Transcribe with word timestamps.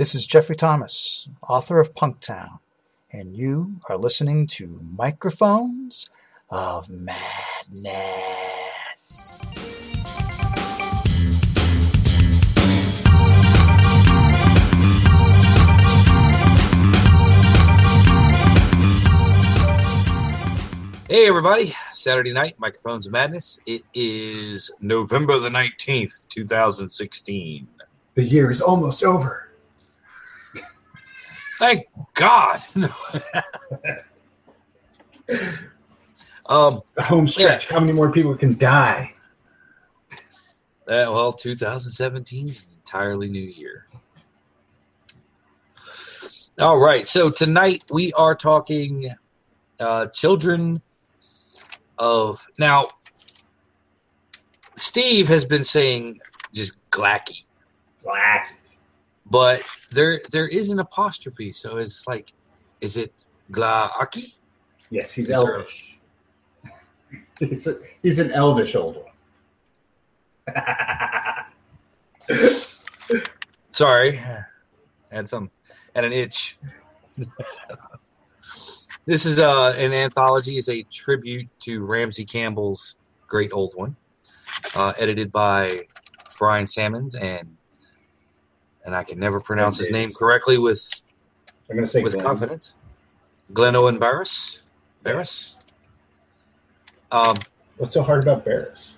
This 0.00 0.14
is 0.14 0.24
Jeffrey 0.26 0.56
Thomas, 0.56 1.28
author 1.46 1.78
of 1.78 1.92
Punktown, 1.92 2.60
and 3.12 3.36
you 3.36 3.76
are 3.90 3.98
listening 3.98 4.46
to 4.46 4.78
Microphones 4.96 6.08
of 6.48 6.88
Madness. 6.88 7.20
Hey, 21.10 21.28
everybody. 21.28 21.76
Saturday 21.92 22.32
night, 22.32 22.54
Microphones 22.58 23.06
of 23.06 23.12
Madness. 23.12 23.58
It 23.66 23.82
is 23.92 24.70
November 24.80 25.38
the 25.38 25.50
19th, 25.50 26.26
2016. 26.28 27.68
The 28.14 28.24
year 28.24 28.50
is 28.50 28.62
almost 28.62 29.04
over. 29.04 29.49
Thank 31.60 31.88
God. 32.14 32.62
um, 36.46 36.80
The 36.94 37.02
home 37.02 37.28
stretch. 37.28 37.68
How 37.68 37.78
many 37.78 37.92
more 37.92 38.10
people 38.10 38.34
can 38.34 38.56
die? 38.56 39.12
uh, 40.88 41.04
well, 41.12 41.34
2017 41.34 42.48
is 42.48 42.64
an 42.64 42.72
entirely 42.78 43.28
new 43.28 43.42
year. 43.42 43.84
All 46.58 46.78
right. 46.78 47.06
So 47.06 47.28
tonight 47.28 47.84
we 47.92 48.10
are 48.14 48.34
talking 48.34 49.14
uh, 49.78 50.06
children 50.06 50.80
of. 51.98 52.46
Now, 52.58 52.88
Steve 54.76 55.28
has 55.28 55.44
been 55.44 55.64
saying 55.64 56.20
just 56.54 56.72
glacky. 56.90 57.44
Black. 58.02 58.56
But 59.30 59.62
there 59.90 60.20
there 60.30 60.48
is 60.48 60.70
an 60.70 60.80
apostrophe, 60.80 61.52
so 61.52 61.76
it's 61.76 62.06
like, 62.08 62.32
is 62.80 62.96
it 62.96 63.12
glaaki? 63.52 64.34
Yes, 64.90 65.12
he's 65.12 65.24
Is 65.24 65.28
there- 65.28 65.36
elvish. 65.56 65.98
he's, 67.38 67.66
a, 67.66 67.78
he's 68.02 68.18
an 68.18 68.32
elvish 68.32 68.74
old 68.74 68.96
one. 68.96 70.54
Sorry, 73.70 74.20
had 75.10 75.28
some 75.28 75.50
had 75.94 76.04
an 76.04 76.12
itch. 76.12 76.58
this 79.06 79.26
is 79.26 79.38
uh, 79.38 79.74
an 79.76 79.92
anthology, 79.92 80.56
is 80.56 80.68
a 80.68 80.82
tribute 80.84 81.48
to 81.60 81.84
Ramsey 81.84 82.24
Campbell's 82.24 82.96
Great 83.26 83.52
Old 83.52 83.74
One, 83.74 83.96
uh, 84.74 84.92
edited 84.98 85.30
by 85.32 85.68
Brian 86.38 86.66
Sammons 86.66 87.14
and 87.14 87.56
and 88.84 88.94
I 88.94 89.02
can 89.04 89.18
never 89.18 89.40
pronounce 89.40 89.78
his 89.78 89.90
name 89.90 90.12
correctly 90.12 90.58
with 90.58 90.88
I'm 91.68 91.76
going 91.76 91.86
to 91.86 91.90
say 91.90 92.02
with 92.02 92.14
Glynn. 92.14 92.24
confidence. 92.24 92.76
Glynn 93.52 93.76
Owen 93.76 93.98
Barrass. 93.98 94.62
Barrass. 95.04 95.56
Um, 97.12 97.36
What's 97.76 97.94
so 97.94 98.02
hard 98.02 98.22
about 98.22 98.44
Barrass? 98.44 98.90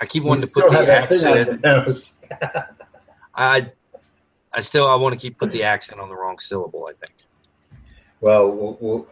I 0.00 0.04
keep 0.06 0.24
wanting 0.24 0.42
You 0.42 0.46
to 0.48 0.52
put 0.52 0.68
the 0.68 0.76
have 0.76 0.86
that 0.86 1.08
thing 1.08 1.24
on 1.26 1.38
accent. 1.38 1.62
the. 1.62 2.66
I, 3.34 3.72
I 4.52 4.60
still 4.60 4.86
I 4.86 4.94
want 4.94 5.14
to 5.14 5.18
keep 5.18 5.38
put 5.38 5.50
the 5.50 5.62
accent 5.62 6.00
on 6.00 6.08
the 6.08 6.14
wrong 6.14 6.38
syllable. 6.38 6.86
I 6.88 6.92
think. 6.92 7.12
Well, 8.20 8.50
we'll, 8.50 8.76
we'll, 8.80 9.06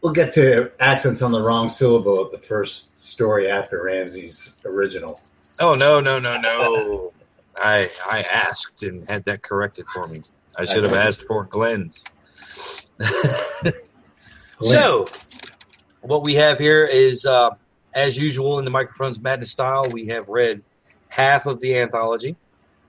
we'll 0.00 0.12
get 0.12 0.32
to 0.34 0.70
accents 0.80 1.20
on 1.22 1.30
the 1.32 1.40
wrong 1.40 1.68
syllable 1.68 2.24
at 2.24 2.30
the 2.32 2.38
first 2.46 2.98
story 2.98 3.50
after 3.50 3.82
Ramsey's 3.82 4.56
original. 4.64 5.20
Oh 5.58 5.74
no 5.74 6.00
no 6.00 6.18
no 6.18 6.36
no! 6.38 7.12
I 7.56 7.90
I 8.06 8.22
asked 8.22 8.82
and 8.82 9.08
had 9.10 9.24
that 9.24 9.42
corrected 9.42 9.86
for 9.92 10.06
me. 10.06 10.22
I 10.58 10.64
should 10.64 10.84
have 10.84 10.94
asked 10.94 11.22
for 11.22 11.46
Glynn's. 11.46 12.02
so, 14.60 15.04
what 16.00 16.22
we 16.22 16.34
have 16.34 16.58
here 16.58 16.84
is, 16.84 17.26
uh, 17.26 17.50
as 17.94 18.18
usual 18.18 18.58
in 18.58 18.64
the 18.64 18.70
microphones 18.70 19.20
madness 19.20 19.50
style, 19.50 19.84
we 19.90 20.06
have 20.08 20.28
read 20.28 20.62
half 21.08 21.46
of 21.46 21.60
the 21.60 21.76
anthology 21.78 22.36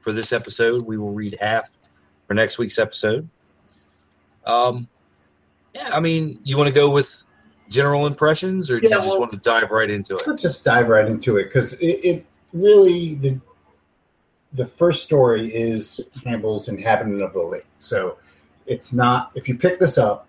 for 0.01 0.11
this 0.11 0.31
episode. 0.31 0.83
We 0.85 0.97
will 0.97 1.11
read 1.11 1.37
half 1.39 1.77
for 2.27 2.33
next 2.33 2.57
week's 2.57 2.79
episode. 2.79 3.27
Um, 4.45 4.87
yeah, 5.73 5.89
I 5.91 5.99
mean, 5.99 6.39
you 6.43 6.57
want 6.57 6.67
to 6.69 6.73
go 6.73 6.89
with 6.89 7.27
general 7.69 8.07
impressions, 8.07 8.71
or 8.71 8.79
do 8.79 8.87
Yeah, 8.87 8.95
you 8.95 9.01
just 9.01 9.09
well- 9.09 9.19
want 9.19 9.31
to 9.33 9.37
dive 9.39 9.71
right 9.71 9.89
into 9.89 10.15
it? 10.15 10.23
Let's 10.25 10.41
just 10.41 10.63
dive 10.63 10.87
right 10.87 11.07
into 11.07 11.35
it 11.37 11.45
because 11.45 11.73
it, 11.73 11.85
it 11.85 12.25
really 12.53 13.15
the 13.15 13.39
the 14.53 14.65
first 14.65 15.03
story 15.03 15.53
is 15.53 15.99
Campbell's 16.23 16.67
inhabitant 16.67 17.21
of 17.21 17.33
the 17.33 17.41
lake. 17.41 17.65
So 17.79 18.17
it's 18.65 18.93
not 18.93 19.31
if 19.35 19.47
you 19.47 19.57
pick 19.57 19.79
this 19.79 19.97
up, 19.97 20.27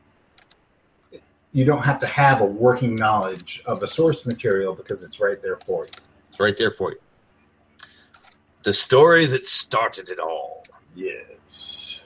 you 1.53 1.65
don't 1.65 1.83
have 1.83 2.01
to 2.01 2.07
have 2.07 2.41
a 2.41 2.45
working 2.45 2.95
knowledge 2.95 3.63
of 3.67 3.81
the 3.81 3.89
source 3.89 4.27
material 4.27 4.75
because 4.75 5.03
it's 5.03 5.21
right 5.21 5.41
there 5.43 5.59
for 5.65 5.85
you. 5.85 5.91
It's 6.29 6.41
right 6.41 6.57
there 6.57 6.71
for 6.71 6.93
you. 6.93 6.99
The 8.65 8.73
story 8.73 9.27
that 9.27 9.47
started 9.47 10.11
it 10.11 10.19
all. 10.19 10.65
Yes. 10.95 12.01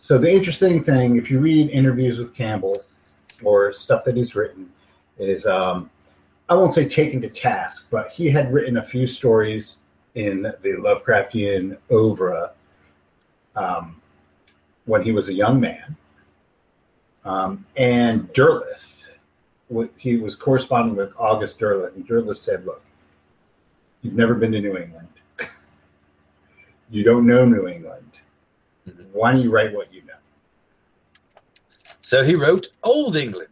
So 0.00 0.18
the 0.18 0.30
interesting 0.30 0.84
thing, 0.84 1.16
if 1.16 1.30
you 1.30 1.40
read 1.40 1.70
interviews 1.70 2.18
with 2.18 2.34
Campbell 2.34 2.82
or 3.42 3.72
stuff 3.72 4.04
that 4.04 4.16
he's 4.16 4.36
written, 4.36 4.70
is 5.18 5.46
um, 5.46 5.90
I 6.48 6.54
won't 6.54 6.74
say 6.74 6.88
taken 6.88 7.20
to 7.22 7.28
task, 7.28 7.86
but 7.90 8.10
he 8.10 8.30
had 8.30 8.52
written 8.52 8.76
a 8.76 8.82
few 8.82 9.06
stories 9.06 9.78
in 10.14 10.42
the 10.42 10.76
Lovecraftian 10.78 11.76
oeuvre 11.90 12.52
um, 13.56 14.00
when 14.84 15.02
he 15.02 15.12
was 15.12 15.28
a 15.28 15.32
young 15.32 15.60
man. 15.60 15.96
Um, 17.24 17.66
and 17.76 18.32
Derleth, 18.32 18.84
he 19.96 20.16
was 20.16 20.36
corresponding 20.36 20.94
with 20.94 21.12
August 21.18 21.58
Derleth, 21.58 21.96
and 21.96 22.06
Derleth 22.06 22.36
said, 22.36 22.64
"Look, 22.64 22.82
you've 24.02 24.14
never 24.14 24.34
been 24.34 24.52
to 24.52 24.60
New 24.60 24.76
England. 24.76 25.08
you 26.90 27.02
don't 27.02 27.26
know 27.26 27.44
New 27.44 27.66
England. 27.66 28.12
Mhm. 28.88 29.06
Why 29.12 29.32
don't 29.32 29.42
you 29.42 29.50
write 29.50 29.74
what 29.74 29.92
you 29.92 30.02
know?" 30.02 30.12
So 32.00 32.22
he 32.22 32.36
wrote 32.36 32.68
Old 32.84 33.16
England. 33.16 33.48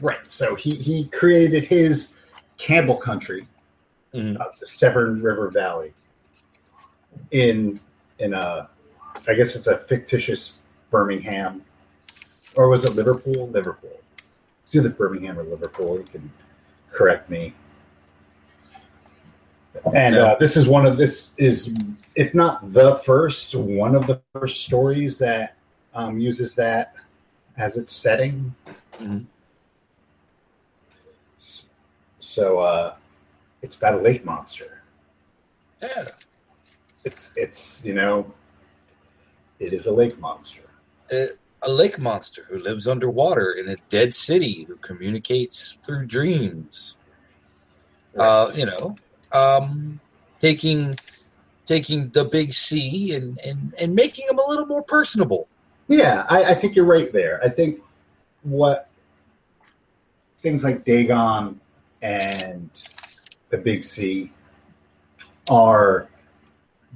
Right. 0.00 0.24
So 0.32 0.54
he 0.54 0.70
he 0.70 1.08
created 1.08 1.64
his 1.64 2.08
Campbell 2.58 2.96
country, 2.96 3.46
Mhm. 4.14 4.40
uh, 4.40 4.48
the 4.58 4.66
Severn 4.66 5.22
River 5.22 5.50
Valley, 5.50 5.92
in 7.30 7.80
in 8.18 8.32
a, 8.32 8.68
I 9.28 9.34
guess 9.34 9.56
it's 9.56 9.66
a 9.66 9.78
fictitious 9.78 10.54
Birmingham, 10.90 11.62
or 12.54 12.68
was 12.68 12.84
it 12.84 12.94
Liverpool? 12.94 13.48
Liverpool. 13.48 14.00
It's 14.64 14.74
either 14.74 14.88
Birmingham 14.88 15.38
or 15.38 15.42
Liverpool. 15.44 15.98
You 15.98 16.04
can 16.04 16.32
correct 16.90 17.28
me. 17.28 17.54
And 19.94 20.14
Yeah. 20.14 20.22
uh, 20.32 20.38
this 20.38 20.56
is 20.56 20.66
one 20.66 20.86
of 20.86 20.96
this 20.96 21.30
is 21.36 21.74
if 22.14 22.34
not 22.34 22.72
the 22.72 22.96
first, 23.04 23.54
one 23.54 23.94
of 23.94 24.06
the 24.06 24.20
first 24.32 24.64
stories 24.64 25.18
that 25.18 25.56
um, 25.94 26.18
uses 26.18 26.54
that 26.54 26.94
as 27.58 27.76
its 27.76 27.94
setting. 27.94 28.54
Mhm. 28.98 29.24
So 32.36 32.58
uh, 32.58 32.94
it's 33.62 33.76
about 33.76 33.94
a 33.94 34.02
lake 34.02 34.22
monster. 34.22 34.82
Yeah. 35.80 36.08
It's 37.02 37.32
it's 37.34 37.80
you 37.82 37.94
know, 37.94 38.30
it 39.58 39.72
is 39.72 39.86
a 39.86 39.90
lake 39.90 40.18
monster. 40.18 40.60
A, 41.10 41.28
a 41.62 41.70
lake 41.70 41.98
monster 41.98 42.44
who 42.50 42.58
lives 42.58 42.86
underwater 42.86 43.52
in 43.52 43.70
a 43.70 43.76
dead 43.88 44.14
city 44.14 44.64
who 44.68 44.76
communicates 44.76 45.78
through 45.82 46.08
dreams. 46.08 46.98
Uh, 48.18 48.52
you 48.54 48.66
know, 48.66 48.96
um, 49.32 49.98
taking 50.38 50.94
taking 51.64 52.10
the 52.10 52.26
big 52.26 52.52
C 52.52 53.14
and, 53.14 53.40
and, 53.46 53.72
and 53.80 53.94
making 53.94 54.26
him 54.28 54.38
a 54.38 54.46
little 54.46 54.66
more 54.66 54.82
personable. 54.82 55.48
Yeah, 55.88 56.26
I, 56.28 56.44
I 56.52 56.54
think 56.54 56.76
you're 56.76 56.84
right 56.84 57.10
there. 57.14 57.40
I 57.42 57.48
think 57.48 57.80
what 58.42 58.90
things 60.42 60.64
like 60.64 60.84
Dagon 60.84 61.60
and 62.02 62.70
the 63.50 63.58
Big 63.58 63.84
C 63.84 64.32
are 65.50 66.08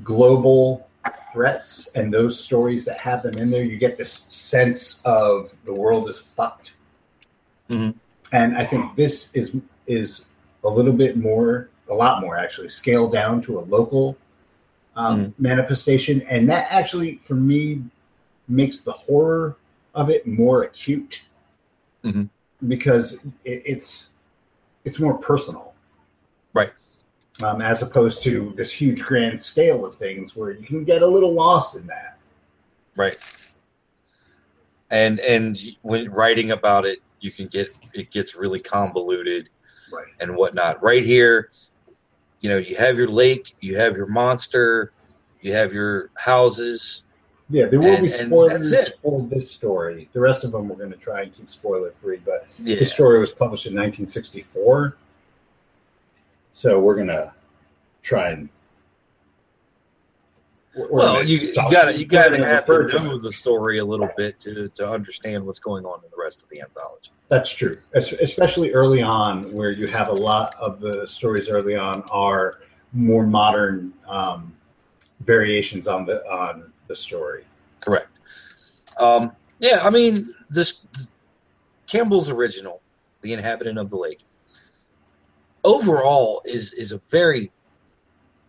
global 0.03 0.89
threats, 1.33 1.89
and 1.95 2.13
those 2.13 2.39
stories 2.39 2.85
that 2.85 3.01
have 3.01 3.23
them 3.23 3.39
in 3.39 3.51
there, 3.51 3.63
you 3.65 3.77
get 3.77 3.97
this 3.97 4.27
sense 4.29 5.01
of 5.05 5.51
the 5.65 5.73
world 5.73 6.09
is 6.09 6.19
fucked. 6.19 6.73
Mhm. 7.69 7.95
And 8.33 8.57
I 8.57 8.67
think 8.67 8.97
this 8.97 9.29
is 9.35 9.55
is 9.87 10.25
a 10.63 10.69
little 10.69 10.93
bit 10.93 11.17
more, 11.17 11.69
a 11.89 11.95
lot 11.95 12.21
more 12.21 12.37
actually, 12.37 12.69
scaled 12.69 13.13
down 13.13 13.41
to 13.43 13.59
a 13.59 13.63
local 13.63 14.17
um, 14.97 15.33
manifestation, 15.39 16.21
and 16.23 16.49
that 16.49 16.67
actually, 16.71 17.21
for 17.25 17.35
me, 17.35 17.83
makes 18.49 18.81
the 18.81 18.93
horror 18.93 19.57
of 19.95 20.11
it 20.11 20.27
more 20.27 20.65
acute 20.65 21.23
Mhm. 22.05 22.29
because 22.69 23.15
it, 23.45 23.63
it's 23.65 24.09
it's 24.85 24.99
more 24.99 25.17
personal. 25.19 25.75
Right. 26.53 26.73
um, 27.43 27.63
as 27.63 27.81
opposed 27.83 28.23
to 28.25 28.53
this 28.57 28.73
huge 28.73 29.01
grand 29.03 29.43
scale 29.43 29.85
of 29.87 29.97
things 29.97 30.35
where 30.37 30.51
you 30.51 30.67
can 30.67 30.85
get 30.85 31.01
a 31.03 31.07
little 31.07 31.33
lost 31.33 31.75
in 31.77 31.87
that. 31.87 32.19
Right. 32.97 33.17
And 34.91 35.21
and 35.21 35.59
when 35.83 36.11
writing 36.11 36.51
about 36.51 36.85
it, 36.85 36.99
you 37.21 37.31
can 37.31 37.47
get 37.47 37.75
it 37.95 38.11
gets 38.11 38.35
really 38.35 38.61
convoluted 38.61 39.49
Right. 39.93 40.07
and 40.21 40.35
whatnot. 40.37 40.83
Right 40.83 41.05
here, 41.05 41.51
you 42.41 42.49
know, 42.49 42.59
you 42.59 42.77
have 42.77 42.99
your 42.99 43.09
lake, 43.09 43.55
you 43.61 43.77
have 43.77 43.97
your 43.97 44.07
monster, 44.07 44.93
you 45.41 45.53
have 45.53 45.73
your 45.73 46.11
houses. 46.17 47.05
Yeah, 47.51 47.67
there 47.67 47.81
will 47.81 47.87
And- 47.89 48.03
be 48.05 48.09
spoilers 48.11 48.73
for 49.03 49.23
this 49.29 49.51
story. 49.51 50.09
The 50.13 50.21
rest 50.21 50.45
of 50.45 50.53
them 50.53 50.69
we're 50.69 50.77
going 50.77 50.93
to 50.93 50.97
try 50.97 51.23
and 51.23 51.35
keep 51.35 51.51
spoiler 51.51 51.93
free, 52.01 52.21
but 52.25 52.47
Yeah. 52.61 52.79
this 52.79 52.93
story 52.93 53.19
was 53.19 53.33
published 53.33 53.67
in 53.67 53.75
1964, 53.75 54.97
so 56.53 56.79
we're 56.79 56.95
going 56.95 57.09
to 57.09 57.33
try 58.03 58.31
and. 58.31 58.49
Well, 60.77 61.25
you, 61.27 61.39
you 61.39 61.55
gotta 61.55 61.99
you 61.99 62.07
gotta 62.07 62.39
have 62.45 62.65
to 62.67 62.87
know 62.87 63.19
the 63.19 63.33
story 63.33 63.79
a 63.79 63.85
little 63.85 64.09
bit 64.17 64.39
to 64.41 64.69
to 64.69 64.89
understand 64.89 65.45
what's 65.45 65.59
going 65.59 65.85
on 65.85 65.99
in 66.05 66.11
the 66.17 66.23
rest 66.23 66.45
of 66.45 66.49
the 66.49 66.61
anthology. 66.61 67.11
That's 67.29 67.51
true, 67.51 67.77
Es- 67.93 68.13
especially 68.13 68.73
early 68.73 69.03
on, 69.03 69.53
where 69.53 69.73
you 69.73 69.89
have 69.89 70.07
a 70.09 70.13
lot 70.13 70.55
of 70.61 70.79
the 70.81 71.09
stories 71.09 71.49
early 71.49 71.75
on 71.75 72.05
are 72.13 72.61
more 72.93 73.27
modern 73.27 73.93
um, 74.07 74.55
variations 75.21 75.89
on 75.89 76.07
the 76.07 76.25
on 76.31 76.70
the 76.91 76.97
story. 76.97 77.45
Correct. 77.81 78.19
Um, 78.99 79.33
yeah, 79.61 79.81
I 79.83 79.91
mean 79.91 80.29
this 80.51 80.87
Campbell's 81.87 82.29
original, 82.29 82.83
The 83.23 83.33
Inhabitant 83.33 83.79
of 83.79 83.89
the 83.91 83.97
Lake, 83.97 84.21
overall 85.65 86.43
is 86.45 86.73
is 86.75 86.93
a 86.93 86.99
very 87.11 87.51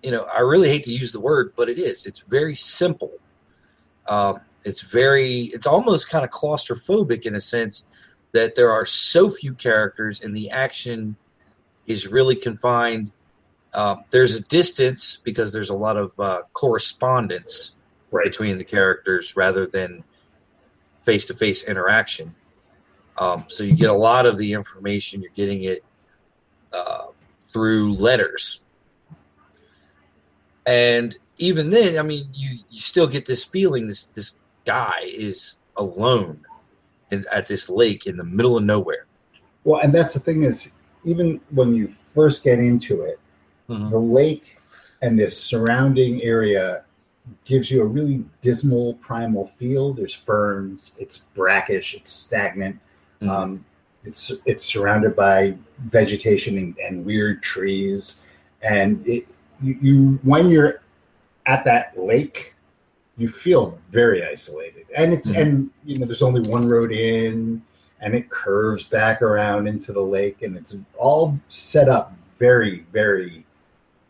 you 0.03 0.09
know, 0.09 0.23
I 0.23 0.39
really 0.39 0.67
hate 0.67 0.83
to 0.85 0.91
use 0.91 1.11
the 1.11 1.19
word, 1.19 1.53
but 1.55 1.69
it 1.69 1.77
is. 1.77 2.07
It's 2.07 2.21
very 2.21 2.55
simple. 2.55 3.11
Um, 4.07 4.41
it's 4.63 4.81
very 4.81 5.51
it's 5.53 5.67
almost 5.67 6.09
kind 6.09 6.25
of 6.25 6.31
claustrophobic 6.31 7.27
in 7.27 7.35
a 7.35 7.41
sense 7.41 7.85
that 8.31 8.55
there 8.55 8.71
are 8.71 8.85
so 8.85 9.29
few 9.29 9.53
characters 9.53 10.21
and 10.21 10.35
the 10.35 10.49
action 10.49 11.15
is 11.85 12.07
really 12.07 12.35
confined. 12.35 13.11
Um, 13.73 14.03
there's 14.09 14.35
a 14.35 14.41
distance 14.41 15.19
because 15.23 15.53
there's 15.53 15.69
a 15.69 15.75
lot 15.75 15.97
of 15.97 16.11
uh, 16.19 16.41
correspondence 16.53 17.75
Right. 18.11 18.25
between 18.25 18.57
the 18.57 18.63
characters 18.63 19.35
rather 19.37 19.65
than 19.65 20.03
face 21.05 21.25
to 21.25 21.33
face 21.33 21.63
interaction. 21.63 22.35
Um, 23.17 23.45
so 23.47 23.63
you 23.63 23.75
get 23.75 23.89
a 23.89 23.93
lot 23.93 24.25
of 24.25 24.37
the 24.37 24.53
information, 24.53 25.21
you're 25.21 25.31
getting 25.35 25.63
it 25.63 25.89
uh, 26.73 27.07
through 27.47 27.93
letters. 27.95 28.61
And 30.65 31.17
even 31.37 31.69
then, 31.69 31.97
I 31.97 32.03
mean, 32.03 32.27
you, 32.33 32.59
you 32.69 32.79
still 32.79 33.07
get 33.07 33.25
this 33.25 33.43
feeling 33.43 33.87
this, 33.87 34.07
this 34.07 34.33
guy 34.65 35.01
is 35.05 35.57
alone 35.77 36.39
in, 37.11 37.25
at 37.31 37.47
this 37.47 37.69
lake 37.69 38.05
in 38.05 38.17
the 38.17 38.23
middle 38.23 38.57
of 38.57 38.63
nowhere. 38.63 39.05
Well, 39.63 39.81
and 39.81 39.93
that's 39.93 40.13
the 40.13 40.19
thing 40.19 40.43
is, 40.43 40.69
even 41.03 41.39
when 41.49 41.73
you 41.73 41.95
first 42.13 42.43
get 42.43 42.59
into 42.59 43.01
it, 43.03 43.19
the 43.67 43.97
lake 43.97 44.57
and 45.01 45.17
this 45.17 45.41
surrounding 45.41 46.21
area 46.23 46.83
gives 47.45 47.69
you 47.69 47.81
a 47.81 47.85
really 47.85 48.23
dismal 48.41 48.95
primal 48.95 49.47
feel. 49.59 49.93
There's 49.93 50.13
ferns, 50.13 50.91
it's 50.97 51.21
brackish, 51.35 51.93
it's 51.95 52.11
stagnant. 52.11 52.79
Mhm. 53.21 53.29
Um, 53.29 53.65
it's 54.03 54.31
it's 54.45 54.65
surrounded 54.65 55.15
by 55.15 55.55
vegetation 55.85 56.57
and, 56.57 56.75
and 56.79 57.05
weird 57.05 57.43
trees, 57.43 58.15
and 58.63 59.05
it 59.07 59.27
you, 59.61 59.77
you 59.81 60.19
when 60.23 60.49
you're 60.49 60.81
at 61.45 61.63
that 61.65 61.97
lake, 61.97 62.53
you 63.17 63.29
feel 63.29 63.77
very 63.91 64.25
isolated. 64.25 64.87
And 64.95 65.13
it's 65.13 65.29
Mhm. 65.29 65.41
and 65.41 65.69
you 65.85 65.99
know 65.99 66.05
there's 66.07 66.23
only 66.23 66.41
one 66.49 66.67
road 66.67 66.91
in, 66.91 67.61
and 67.99 68.15
it 68.15 68.29
curves 68.31 68.85
back 68.87 69.21
around 69.21 69.67
into 69.67 69.93
the 69.93 70.01
lake, 70.01 70.41
and 70.41 70.57
it's 70.57 70.75
all 70.97 71.37
set 71.49 71.87
up 71.87 72.13
very 72.39 72.85
very 72.91 73.45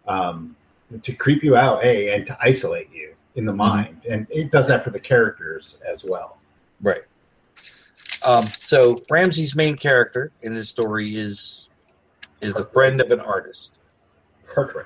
um, 0.07 0.55
to 1.01 1.13
creep 1.13 1.43
you 1.43 1.55
out, 1.55 1.83
a 1.83 2.13
and 2.13 2.25
to 2.27 2.37
isolate 2.41 2.89
you 2.93 3.13
in 3.35 3.45
the 3.45 3.53
mind, 3.53 4.01
and 4.09 4.27
it 4.29 4.51
does 4.51 4.67
that 4.67 4.83
for 4.83 4.89
the 4.89 4.99
characters 4.99 5.75
as 5.87 6.03
well. 6.03 6.37
Right. 6.81 7.01
Um, 8.23 8.45
so 8.45 8.99
Ramsey's 9.09 9.55
main 9.55 9.75
character 9.75 10.31
in 10.41 10.53
this 10.53 10.69
story 10.69 11.15
is 11.15 11.69
is 12.41 12.53
the 12.53 12.65
friend 12.65 13.01
of 13.01 13.11
an 13.11 13.19
artist. 13.19 13.79
Cartwright 14.53 14.85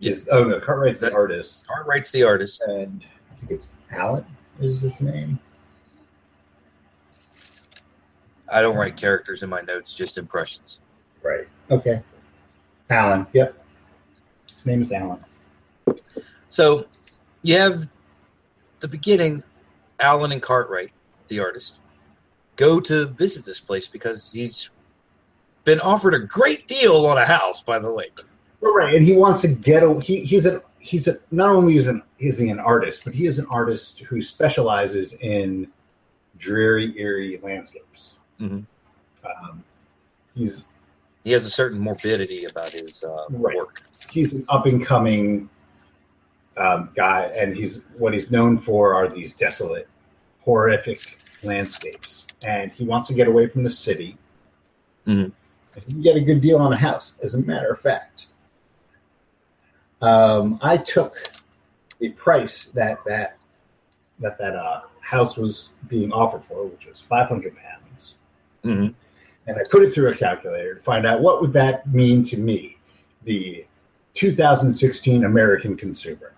is 0.00 0.28
oh 0.30 0.44
no, 0.44 0.60
Cartwright's 0.60 1.00
the 1.00 1.14
artist, 1.14 1.66
Cartwright's 1.66 2.10
the 2.10 2.24
artist. 2.24 2.62
and 2.62 3.04
I 3.30 3.34
think 3.40 3.52
it's 3.52 3.68
Alan 3.90 4.24
is 4.60 4.80
his 4.80 4.98
name. 5.00 5.38
I 8.50 8.60
don't 8.60 8.76
write 8.76 8.96
characters 8.96 9.42
in 9.42 9.48
my 9.48 9.62
notes, 9.62 9.94
just 9.94 10.18
impressions. 10.18 10.80
Right. 11.22 11.48
Okay. 11.70 12.02
Alan. 12.90 13.26
Yep. 13.32 13.61
His 14.62 14.66
name 14.66 14.82
is 14.82 14.92
Alan. 14.92 15.18
So 16.48 16.86
you 17.42 17.56
have 17.56 17.82
the 18.78 18.86
beginning, 18.86 19.42
Alan 19.98 20.30
and 20.30 20.40
Cartwright, 20.40 20.92
the 21.26 21.40
artist, 21.40 21.80
go 22.54 22.78
to 22.78 23.06
visit 23.06 23.44
this 23.44 23.58
place 23.58 23.88
because 23.88 24.30
he's 24.32 24.70
been 25.64 25.80
offered 25.80 26.14
a 26.14 26.20
great 26.20 26.68
deal 26.68 27.06
on 27.06 27.18
a 27.18 27.24
house 27.24 27.64
by 27.64 27.80
the 27.80 27.90
lake. 27.90 28.20
Right, 28.60 28.94
and 28.94 29.04
he 29.04 29.16
wants 29.16 29.40
to 29.40 29.48
get 29.48 29.82
a 29.82 29.98
he, 29.98 30.20
he's 30.20 30.46
a 30.46 30.62
he's 30.78 31.08
a 31.08 31.18
not 31.32 31.50
only 31.50 31.76
is 31.76 31.88
an 31.88 32.00
is 32.20 32.38
he 32.38 32.48
an 32.48 32.60
artist, 32.60 33.02
but 33.04 33.14
he 33.14 33.26
is 33.26 33.40
an 33.40 33.46
artist 33.50 33.98
who 33.98 34.22
specializes 34.22 35.14
in 35.14 35.66
dreary, 36.38 36.96
eerie 36.96 37.40
landscapes. 37.42 38.12
Mhm. 38.40 38.64
Um, 39.24 39.64
he's 40.36 40.62
He 41.24 41.30
has 41.32 41.44
a 41.44 41.50
certain 41.50 41.78
morbidity 41.78 42.44
about 42.44 42.72
his 42.72 43.04
uh, 43.04 43.24
Right. 43.30 43.56
work. 43.56 43.82
he's 44.10 44.32
an 44.32 44.44
up 44.48 44.66
and 44.66 44.84
coming 44.84 45.48
um, 46.56 46.90
guy, 46.94 47.24
and 47.36 47.56
he's 47.56 47.82
what 47.96 48.12
he's 48.12 48.30
known 48.30 48.58
for 48.58 48.94
are 48.94 49.08
these 49.08 49.32
desolate, 49.34 49.88
horrific 50.40 51.18
landscapes, 51.42 52.26
and 52.42 52.70
he 52.72 52.84
wants 52.84 53.08
to 53.08 53.14
get 53.14 53.26
away 53.28 53.46
from 53.48 53.62
the 53.62 53.70
city. 53.70 54.18
Mhm. 55.06 55.32
He 55.74 55.80
can 55.80 56.02
get 56.02 56.16
a 56.16 56.20
good 56.20 56.40
deal 56.42 56.58
on 56.58 56.72
a 56.72 56.76
house, 56.76 57.14
as 57.22 57.34
a 57.34 57.38
matter 57.38 57.72
of 57.72 57.80
fact. 57.80 58.26
Um, 60.02 60.58
I 60.60 60.76
took 60.76 61.14
the 62.00 62.10
price 62.10 62.66
that 62.74 62.98
that 63.06 63.38
that 64.18 64.36
that 64.38 64.54
uh, 64.56 64.82
house 65.00 65.36
was 65.36 65.70
being 65.88 66.12
offered 66.12 66.44
for, 66.44 66.66
which 66.66 66.86
was 66.86 67.00
five 67.00 67.28
hundred 67.28 67.56
pounds 67.56 68.14
hmm 68.64 68.88
and 69.46 69.56
I 69.56 69.62
put 69.70 69.82
it 69.82 69.92
through 69.92 70.12
a 70.12 70.16
calculator 70.16 70.74
to 70.74 70.82
find 70.82 71.06
out 71.06 71.20
what 71.20 71.40
would 71.40 71.52
that 71.54 71.92
mean 71.92 72.22
to 72.24 72.36
me, 72.36 72.76
the 73.24 73.66
2016 74.14 75.24
American 75.24 75.76
consumer. 75.76 76.34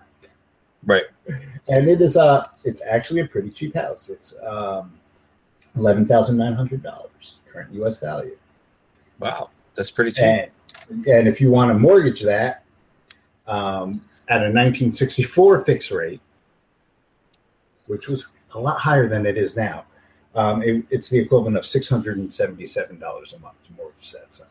Right. 0.85 1.05
And 1.27 1.87
it 1.87 2.01
is 2.01 2.15
a, 2.15 2.49
it's 2.63 2.81
actually 2.87 3.21
a 3.21 3.27
pretty 3.27 3.49
cheap 3.49 3.75
house. 3.75 4.09
It's 4.09 4.35
um, 4.45 4.93
eleven 5.75 6.05
thousand 6.05 6.37
nine 6.37 6.53
hundred 6.53 6.83
dollars 6.83 7.37
current 7.51 7.73
U.S. 7.73 7.97
value. 7.97 8.37
Wow. 9.19 9.49
That's 9.73 9.91
pretty 9.91 10.11
cheap. 10.11 10.51
And 10.89 11.07
and 11.07 11.27
if 11.27 11.41
you 11.41 11.49
want 11.49 11.71
to 11.71 11.73
mortgage 11.73 12.21
that 12.21 12.63
um, 13.47 14.01
at 14.29 14.41
a 14.41 14.51
1964 14.51 15.65
fixed 15.65 15.91
rate, 15.91 16.21
which 17.87 18.07
was 18.07 18.27
a 18.53 18.59
lot 18.59 18.79
higher 18.79 19.07
than 19.07 19.25
it 19.25 19.37
is 19.37 19.55
now, 19.55 19.85
um, 20.35 20.61
it, 20.63 20.85
it's 20.89 21.09
the 21.09 21.17
equivalent 21.19 21.57
of 21.57 21.65
six 21.65 21.87
hundred 21.87 22.17
and 22.17 22.33
seventy-seven 22.33 22.99
dollars 22.99 23.33
a 23.33 23.39
month 23.39 23.55
to 23.67 23.73
mortgage 23.73 24.11
that 24.11 24.33
sucker 24.33 24.49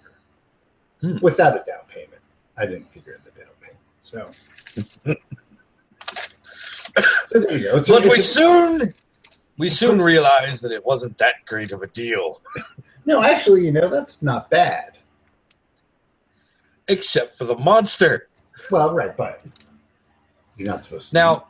Hmm. 1.01 1.19
without 1.21 1.55
a 1.55 1.65
down 1.67 1.81
payment. 1.89 2.23
I 2.57 2.67
didn't 2.67 2.91
figure 2.93 3.15
in 3.15 3.21
the 3.25 3.31
down 3.39 3.51
payment, 3.61 3.79
so. 4.05 4.31
so 7.27 7.41
there 7.41 7.59
you 7.59 7.65
go. 7.65 7.77
It's, 7.79 7.89
but 7.89 8.05
we 8.05 8.17
soon 8.19 8.93
we 9.59 9.69
soon 9.69 10.01
realized 10.01 10.63
that 10.63 10.73
it 10.73 10.85
wasn't 10.85 11.19
that 11.19 11.35
great 11.47 11.73
of 11.73 11.83
a 11.83 11.87
deal, 11.89 12.41
no, 13.07 13.23
actually, 13.23 13.65
you 13.65 13.73
know 13.73 13.89
that's 13.91 14.23
not 14.23 14.49
bad. 14.51 14.93
except 16.89 17.37
for 17.37 17.45
the 17.45 17.57
monster. 17.57 18.29
Well, 18.71 18.95
right, 18.95 19.17
but 19.17 19.45
you're 20.57 20.69
not 20.69 20.85
supposed 20.85 21.09
to. 21.11 21.15
Now, 21.15 21.47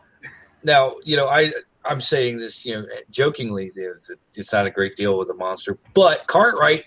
now 0.63 0.95
you 1.05 1.17
know 1.17 1.29
I 1.29 1.53
I'm 1.85 2.01
saying 2.01 2.39
this 2.39 2.65
you 2.65 2.75
know 2.77 2.87
jokingly. 3.11 3.71
There's 3.75 4.11
it's 4.35 4.53
not 4.53 4.67
a 4.67 4.71
great 4.71 4.97
deal 4.97 5.19
with 5.19 5.31
a 5.31 5.35
monster, 5.35 5.79
but 5.95 6.27
Cartwright 6.27 6.85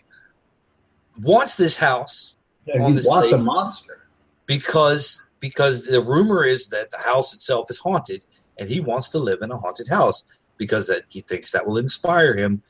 wants 1.21 1.55
this 1.55 1.75
house 1.75 2.35
Yeah, 2.65 2.81
on 2.83 2.91
he 2.91 2.97
this 2.97 3.07
wants 3.07 3.31
a 3.31 3.37
monster. 3.37 4.07
because 4.45 5.21
because 5.39 5.85
the 5.85 6.01
rumor 6.01 6.43
is 6.43 6.67
that 6.69 6.89
the 6.91 6.97
house 6.97 7.33
itself 7.33 7.69
is 7.69 7.77
haunted, 7.79 8.25
and 8.57 8.69
he 8.69 8.79
wants 8.79 9.09
to 9.09 9.19
live 9.19 9.41
in 9.41 9.51
a 9.51 9.57
haunted 9.57 9.87
house 9.87 10.25
because 10.57 10.87
that 10.87 11.03
he 11.09 11.21
thinks 11.21 11.51
that 11.51 11.65
will 11.65 11.77
inspire 11.77 12.35
him 12.35 12.61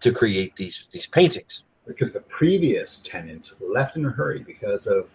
to 0.00 0.12
create 0.12 0.54
these 0.56 0.88
these 0.92 1.06
paintings. 1.06 1.64
because 1.86 2.12
the 2.12 2.20
previous 2.20 3.00
tenants 3.04 3.54
left 3.60 3.96
in 3.96 4.04
a 4.06 4.10
hurry 4.10 4.40
because 4.44 4.86
of 4.86 5.08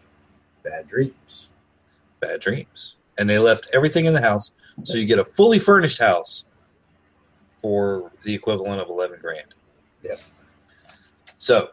bad 0.64 0.88
dreams. 0.90 1.48
Bad 2.20 2.42
dreams. 2.42 2.96
And 3.18 3.30
they 3.30 3.40
left 3.40 3.68
everything 3.74 4.06
in 4.06 4.14
the 4.14 4.22
house. 4.22 4.52
So 4.84 4.98
you 4.98 5.06
get 5.06 5.20
a 5.20 5.26
fully 5.26 5.60
furnished 5.60 6.00
house 6.00 6.46
for 7.62 8.12
the 8.24 8.34
equivalent 8.34 8.80
of 8.82 8.90
11 8.90 9.20
grand. 9.22 9.54
Yep. 10.04 10.20
So 11.40 11.70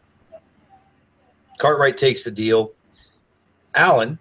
Cartwright 1.58 1.96
takes 1.96 2.22
the 2.24 2.30
deal. 2.30 2.72
Alan, 3.74 4.18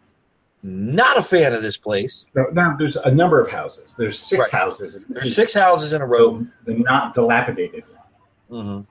not 0.61 1.17
a 1.17 1.21
fan 1.21 1.53
of 1.53 1.61
this 1.61 1.77
place. 1.77 2.25
Now, 2.35 2.45
now 2.53 2.75
there's 2.77 2.95
a 2.97 3.11
number 3.11 3.43
of 3.43 3.49
houses. 3.51 3.93
There's 3.97 4.19
six 4.19 4.39
Right. 4.41 4.51
houses. 4.51 4.97
There's 5.09 5.35
six 5.35 5.53
houses 5.53 5.93
in 5.93 6.01
a 6.01 6.05
row. 6.05 6.41
the 6.65 6.73
not 6.75 7.13
dilapidated 7.13 7.83
one, 8.47 8.65
hmm 8.65 8.81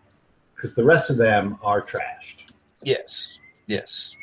because 0.54 0.74
the 0.76 0.84
rest 0.84 1.10
of 1.10 1.16
them 1.16 1.58
are 1.62 1.82
trashed. 1.82 2.52
Yes, 2.84 3.40
yes. 3.66 4.14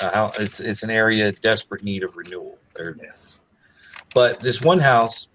Uh, 0.00 0.10
how, 0.10 0.32
it's 0.38 0.58
it's 0.58 0.82
an 0.82 0.88
area 0.90 1.28
in 1.28 1.34
desperate 1.42 1.82
need 1.82 2.02
of 2.02 2.16
renewal. 2.16 2.56
There, 2.74 2.96
Yes. 3.02 3.34
But 4.16 4.40
this 4.40 4.62
one 4.62 4.78
house, 4.78 5.28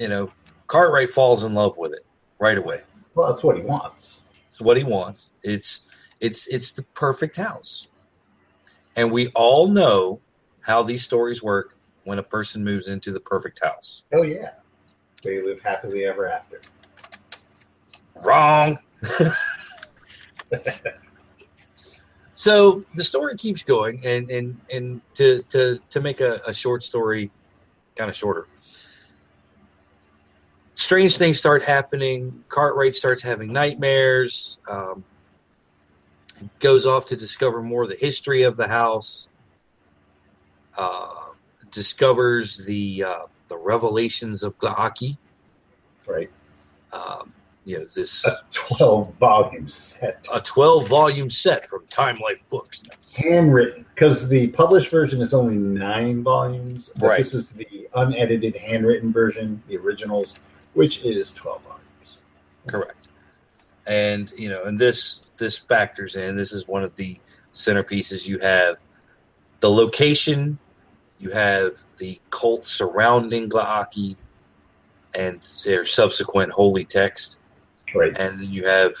you 0.00 0.08
know, 0.08 0.32
Cartwright 0.66 1.08
falls 1.08 1.44
in 1.44 1.54
love 1.54 1.78
with 1.78 1.92
it 1.92 2.04
right 2.40 2.58
away. 2.58 2.80
Well, 3.14 3.30
that's 3.30 3.44
what 3.44 3.56
he 3.56 3.62
wants. 3.62 4.18
It's 4.48 4.60
what 4.60 4.76
he 4.76 4.82
wants. 4.82 5.30
It's 5.44 5.82
it's 6.18 6.48
it's 6.48 6.72
the 6.72 6.82
perfect 6.94 7.36
house, 7.36 7.86
and 8.96 9.12
we 9.12 9.28
all 9.36 9.68
know 9.68 10.20
how 10.62 10.82
these 10.82 11.04
stories 11.04 11.44
work 11.44 11.76
when 12.02 12.18
a 12.18 12.24
person 12.24 12.64
moves 12.64 12.88
into 12.88 13.12
the 13.12 13.20
perfect 13.20 13.60
house. 13.62 14.02
Oh 14.12 14.22
yeah, 14.22 14.54
they 15.22 15.40
live 15.44 15.60
happily 15.60 16.04
ever 16.06 16.26
after. 16.26 16.60
Wrong. 18.24 18.76
so 22.42 22.84
the 22.96 23.04
story 23.04 23.36
keeps 23.36 23.62
going, 23.62 24.00
and 24.04 24.28
and 24.28 24.60
and 24.68 25.00
to 25.14 25.44
to 25.50 25.78
to 25.90 26.00
make 26.00 26.20
a, 26.20 26.40
a 26.44 26.52
short 26.52 26.82
story, 26.82 27.30
kind 27.94 28.10
of 28.10 28.16
shorter. 28.16 28.48
Strange 30.74 31.18
things 31.18 31.38
start 31.38 31.62
happening. 31.62 32.42
Cartwright 32.48 32.96
starts 32.96 33.22
having 33.22 33.52
nightmares. 33.52 34.58
Um, 34.68 35.04
goes 36.58 36.84
off 36.84 37.04
to 37.06 37.16
discover 37.16 37.62
more 37.62 37.84
of 37.84 37.88
the 37.88 37.94
history 37.94 38.42
of 38.42 38.56
the 38.56 38.66
house. 38.66 39.28
Uh, 40.76 41.28
discovers 41.70 42.66
the 42.66 43.04
uh, 43.04 43.26
the 43.46 43.56
revelations 43.56 44.42
of 44.42 44.58
Glaaki. 44.58 45.16
Right, 46.08 46.30
Um, 46.92 47.32
you 47.64 47.78
know 47.78 47.84
this 47.94 48.26
a 48.26 48.38
twelve 48.52 49.14
volume 49.14 49.68
set, 49.68 50.24
a 50.32 50.40
12 50.40 50.88
volume 50.88 51.30
set 51.30 51.66
from 51.66 51.86
Time 51.86 52.18
Life 52.18 52.42
Books. 52.48 52.82
handwritten. 53.16 53.86
Because 53.94 54.28
the 54.28 54.48
published 54.48 54.90
version 54.90 55.22
is 55.22 55.32
only 55.32 55.56
nine 55.56 56.22
volumes. 56.22 56.90
But 56.96 57.06
Right. 57.06 57.20
This 57.20 57.34
is 57.34 57.50
the 57.50 57.88
unedited, 57.94 58.56
handwritten 58.56 59.12
version, 59.12 59.62
the 59.68 59.76
originals, 59.76 60.34
which 60.74 61.02
is 61.04 61.30
twelve 61.32 61.62
volumes. 61.62 62.16
Correct. 62.66 63.08
And 63.86 64.32
you 64.36 64.48
know, 64.48 64.64
and 64.64 64.78
this 64.78 65.22
this 65.38 65.56
factors 65.58 66.16
in. 66.16 66.36
This 66.36 66.52
is 66.52 66.66
one 66.66 66.82
of 66.82 66.94
the 66.96 67.18
centerpieces. 67.52 68.26
You 68.26 68.38
have 68.38 68.76
the 69.60 69.70
location, 69.70 70.58
you 71.18 71.30
have 71.30 71.72
the 71.98 72.20
cult 72.30 72.64
surrounding 72.64 73.48
Glaaki, 73.48 74.16
and 75.14 75.40
their 75.64 75.84
subsequent 75.84 76.52
holy 76.52 76.84
text, 76.84 77.38
Right. 77.94 78.16
and 78.18 78.40
then 78.40 78.50
you 78.50 78.66
have 78.66 78.94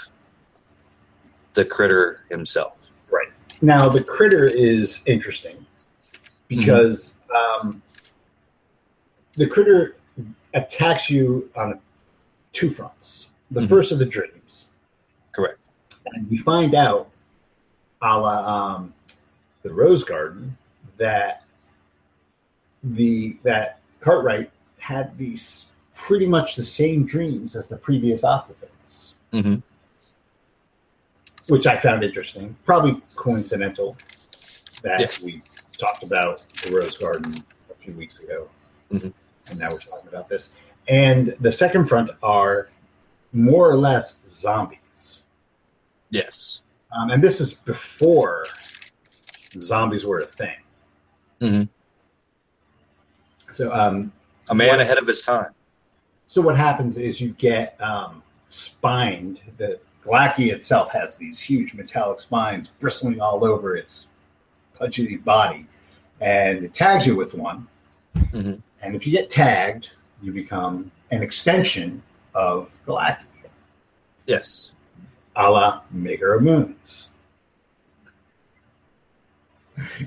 the 1.54 1.64
critter 1.64 2.20
himself. 2.30 2.88
Right. 3.10 3.28
Now 3.60 3.88
the 3.88 4.02
critter 4.02 4.44
is 4.46 5.00
interesting 5.06 5.64
because 6.48 7.14
um, 7.34 7.82
the 9.34 9.46
critter 9.46 9.96
attacks 10.54 11.08
you 11.10 11.50
on 11.56 11.78
two 12.52 12.72
fronts. 12.74 13.26
The 13.50 13.60
Mhm. 13.62 13.68
first 13.68 13.92
of 13.92 13.98
the 13.98 14.04
dreams, 14.06 14.64
Correct. 15.32 15.58
and 16.06 16.28
we 16.30 16.38
find 16.38 16.74
out, 16.74 17.10
a 18.02 18.18
la 18.18 18.74
um, 18.74 18.94
the 19.62 19.72
Rose 19.72 20.04
Garden, 20.04 20.56
that 20.96 21.44
the 22.82 23.36
that 23.42 23.80
Cartwright 24.00 24.50
had 24.78 25.16
these 25.16 25.66
pretty 25.94 26.26
much 26.26 26.56
the 26.56 26.64
same 26.64 27.04
dreams 27.06 27.54
as 27.54 27.68
the 27.68 27.76
previous 27.76 28.24
occupants 28.24 28.71
hmm 29.32 29.56
which 31.48 31.66
I 31.66 31.76
found 31.76 32.04
interesting. 32.04 32.56
Probably 32.64 33.02
coincidental 33.16 33.96
that 34.82 35.00
Yeah. 35.00 35.08
we 35.24 35.42
talked 35.76 36.04
about 36.06 36.40
the 36.62 36.70
Rose 36.70 36.96
Garden 36.96 37.34
a 37.68 37.74
few 37.82 37.92
weeks 37.94 38.16
ago, 38.20 38.48
Mhm. 38.92 39.12
and 39.50 39.58
now 39.58 39.68
we're 39.70 39.78
talking 39.80 40.08
about 40.08 40.28
this. 40.28 40.50
And 40.86 41.34
the 41.40 41.50
second 41.50 41.86
front 41.86 42.10
are 42.22 42.68
more 43.32 43.68
or 43.68 43.76
less 43.76 44.18
zombies, 44.30 45.22
Yes. 46.10 46.62
um, 46.92 47.10
and 47.10 47.20
this 47.20 47.40
is 47.40 47.54
before 47.54 48.46
zombies 49.58 50.04
were 50.04 50.18
a 50.18 50.26
thing. 50.26 50.60
Mhm. 51.40 51.68
So, 53.54 53.72
um, 53.74 54.12
A 54.48 54.54
man 54.54 54.68
What- 54.68 54.80
ahead 54.80 54.98
of 54.98 55.06
his 55.08 55.22
time. 55.22 55.52
so 56.28 56.40
what 56.40 56.56
happens 56.56 56.96
is 56.98 57.20
you 57.20 57.30
get 57.32 57.76
um, 57.80 58.22
spined. 58.52 59.40
The 59.56 59.80
Glaaki 60.04 60.52
itself 60.52 60.90
has 60.92 61.16
these 61.16 61.40
huge 61.40 61.74
metallic 61.74 62.20
spines 62.20 62.68
bristling 62.80 63.20
all 63.20 63.44
over 63.44 63.76
its 63.76 64.06
pudgy 64.78 65.16
body, 65.16 65.66
and 66.20 66.64
it 66.64 66.74
tags 66.74 67.06
you 67.06 67.16
with 67.16 67.34
one. 67.34 67.66
Mhm. 68.16 68.60
And 68.82 68.94
if 68.94 69.06
you 69.06 69.12
get 69.12 69.30
tagged, 69.30 69.90
you 70.22 70.32
become 70.32 70.90
an 71.10 71.22
extension 71.22 72.02
of 72.34 72.68
Glaaki, 72.86 73.24
Yes. 74.26 74.72
a 75.36 75.50
la 75.50 75.80
Maker 75.90 76.34
of 76.34 76.42
Moons. 76.42 77.10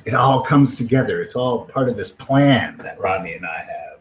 It 0.06 0.14
all 0.14 0.42
comes 0.44 0.78
together. 0.78 1.22
It's 1.22 1.36
all 1.36 1.66
part 1.66 1.90
of 1.90 1.98
this 1.98 2.12
plan 2.12 2.78
that 2.78 3.00
Rodney 3.00 3.34
and 3.34 3.46
I 3.46 3.58
have. 3.60 4.00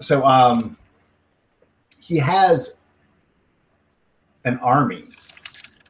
So 0.00 0.24
um, 0.24 0.76
he 2.06 2.18
has 2.18 2.76
an 4.44 4.58
army 4.60 5.08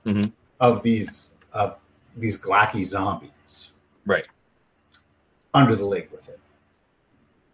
Mhm. 0.06 0.32
of 0.60 0.82
these 0.82 1.28
of 1.52 1.76
these 2.16 2.38
Glaaki 2.38 2.86
zombies 2.86 3.68
Right. 4.06 4.26
under 5.52 5.74
the 5.76 5.84
lake 5.84 6.10
with 6.12 6.24
him. 6.26 6.38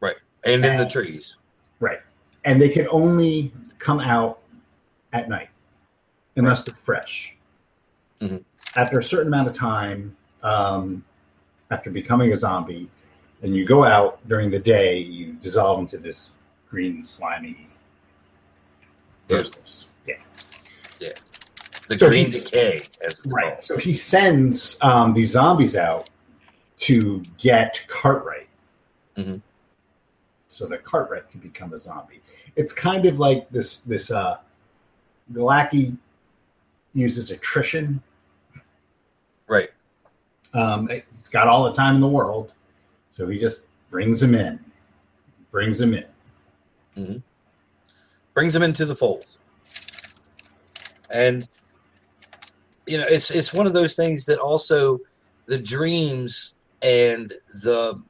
Right. 0.01 0.17
And 0.45 0.65
in 0.65 0.77
the 0.77 0.87
trees. 0.87 1.37
Right. 1.81 2.01
And 2.45 2.61
they 2.61 2.69
can 2.69 2.87
only 2.91 3.53
come 3.81 3.99
out 4.01 4.41
at 5.13 5.29
night 5.29 5.51
unless 6.37 6.63
they're 6.65 6.75
fresh. 6.85 7.37
Mhm. 8.21 8.45
After 8.77 8.99
a 9.01 9.05
certain 9.05 9.29
amount 9.29 9.49
of 9.49 9.55
time, 9.57 10.17
um, 10.45 11.05
after 11.71 11.91
becoming 11.91 12.33
a 12.33 12.37
zombie, 12.37 12.89
and 13.43 13.55
you 13.57 13.65
go 13.67 13.85
out 13.85 14.27
during 14.29 14.51
the 14.51 14.59
day, 14.59 14.99
you 14.99 15.33
dissolve 15.35 15.81
into 15.81 15.99
this 15.99 16.31
green, 16.69 17.05
slimy 17.05 17.69
Yeah. 19.29 19.37
rose. 19.39 19.85
Yeah. 21.01 21.13
The 21.89 21.99
so 21.99 22.09
green 22.09 22.31
decay, 22.31 22.77
as 23.05 23.21
it's 23.25 23.27
Right. 23.33 23.55
called. 23.55 23.65
So 23.65 23.77
he 23.77 23.95
sends 23.95 24.79
um, 24.83 25.15
these 25.15 25.33
zombies 25.33 25.75
out 25.77 26.09
to 26.81 27.23
get 27.39 27.81
Cartwright. 27.89 28.49
Mhm. 29.17 29.41
So 30.49 30.67
that 30.67 30.85
Cartwright 30.85 31.29
can 31.31 31.41
become 31.41 31.73
a 31.73 31.79
zombie. 31.79 32.23
It's 32.57 32.73
kind 32.73 33.05
of 33.07 33.19
like 33.19 33.49
this 33.51 33.79
this 33.79 34.11
uh 34.11 34.39
Glaaki 35.33 35.97
uses 36.95 37.31
attrition. 37.31 38.03
Right. 39.49 39.71
Um 40.55 40.89
he's 40.89 41.29
got 41.31 41.49
all 41.49 41.65
the 41.65 41.73
time 41.75 41.97
in 41.97 42.01
the 42.01 42.09
world. 42.09 42.53
So 43.13 43.27
he 43.29 43.39
just 43.39 43.61
brings 43.91 44.23
him 44.23 44.35
in. 44.35 44.59
Brings 45.51 45.81
him 45.81 45.95
in. 46.97 47.23
Brings 48.35 48.55
them 48.55 48.63
into 48.63 48.85
the 48.85 48.95
fold. 48.95 49.27
And 51.11 51.47
you 52.87 52.99
know, 52.99 53.07
it's 53.09 53.31
it's 53.31 53.53
one 53.53 53.67
of 53.67 53.75
those 53.75 53.95
things 53.95 54.25
that 54.25 54.39
also 54.39 54.99
the 55.47 55.59
dreams 55.59 56.55
and 56.83 57.33
the 57.63 58.03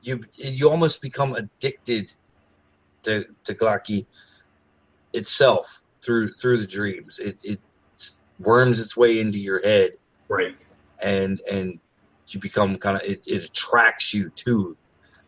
you 0.00 0.20
you 0.34 0.70
almost 0.70 1.02
become 1.02 1.34
addicted 1.34 2.12
to 3.02 3.24
to 3.44 3.54
Glaaki 3.54 4.06
itself 5.12 5.82
through 6.04 6.32
through 6.32 6.58
the 6.58 6.66
dreams. 6.66 7.18
It 7.18 7.40
it 7.44 7.60
worms 8.38 8.80
its 8.80 8.96
way 8.96 9.20
into 9.20 9.38
your 9.38 9.60
head 9.62 9.92
Right. 10.28 10.56
and 11.02 11.40
and 11.50 11.78
you 12.28 12.40
become 12.40 12.76
kind 12.76 12.96
of 12.96 13.02
it, 13.02 13.24
it 13.26 13.44
attracts 13.44 14.14
you 14.14 14.30
to 14.30 14.76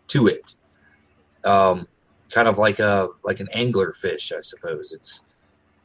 to 0.09 0.27
it 0.27 0.57
um 1.45 1.87
kind 2.31 2.49
of 2.49 2.59
like 2.59 2.79
a 2.79 3.09
like 3.23 3.41
an 3.41 3.49
angler 3.53 3.93
fish 3.93 4.33
i 4.37 4.41
suppose 4.41 4.93
it's 4.93 5.23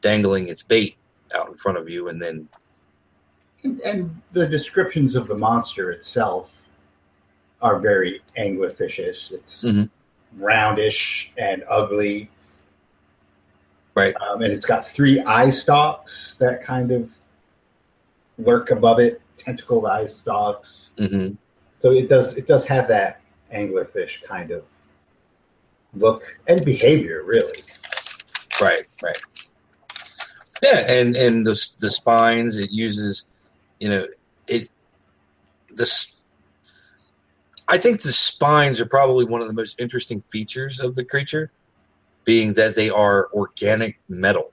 dangling 0.00 0.48
its 0.48 0.62
bait 0.62 0.96
out 1.34 1.48
in 1.48 1.54
front 1.56 1.78
of 1.78 1.88
you 1.88 2.08
and 2.08 2.20
then 2.20 2.48
And, 3.84 4.22
the 4.32 4.46
descriptions 4.46 5.14
of 5.16 5.26
the 5.26 5.34
monster 5.36 5.90
itself 5.90 6.48
are 7.60 7.78
very 7.78 8.22
anglerfishish. 8.38 9.32
It's 9.32 9.64
Mhm. 9.64 9.90
roundish 10.38 11.30
and 11.36 11.62
ugly. 11.68 12.30
Right. 13.94 14.14
Um, 14.18 14.40
and 14.40 14.50
it's 14.50 14.64
got 14.64 14.88
three 14.88 15.20
eye 15.20 15.50
stalks 15.50 16.36
that 16.38 16.64
kind 16.64 16.90
of 16.90 17.10
lurk 18.38 18.70
above 18.70 18.98
it, 18.98 19.20
tentacled 19.36 19.84
eye 19.84 20.06
stalks. 20.06 20.88
hmm 20.96 21.32
So 21.82 21.90
it 21.92 22.08
does 22.08 22.34
it 22.38 22.46
does 22.46 22.64
have 22.64 22.88
that 22.88 23.20
anglerfish 23.52 24.22
kind 24.22 24.50
of 24.52 24.64
look 25.94 26.22
and 26.46 26.64
behavior, 26.64 27.22
really. 27.24 27.62
Right, 28.60 28.82
right. 29.02 29.20
Yeah, 30.62 30.84
and 30.88 31.16
and 31.16 31.46
the 31.46 31.52
the 31.80 31.90
spines 31.90 32.58
it 32.58 32.70
uses, 32.70 33.26
you 33.78 33.88
know, 33.88 34.06
it 34.46 34.68
this. 35.74 36.20
I 37.66 37.78
think 37.78 38.02
the 38.02 38.12
spines 38.12 38.80
are 38.80 38.86
probably 38.86 39.24
one 39.24 39.40
of 39.40 39.46
the 39.46 39.54
most 39.54 39.80
interesting 39.80 40.22
features 40.28 40.80
of 40.80 40.96
the 40.96 41.04
creature, 41.04 41.50
being 42.24 42.52
that 42.54 42.74
they 42.74 42.90
are 42.90 43.30
organic 43.32 44.00
metal, 44.08 44.52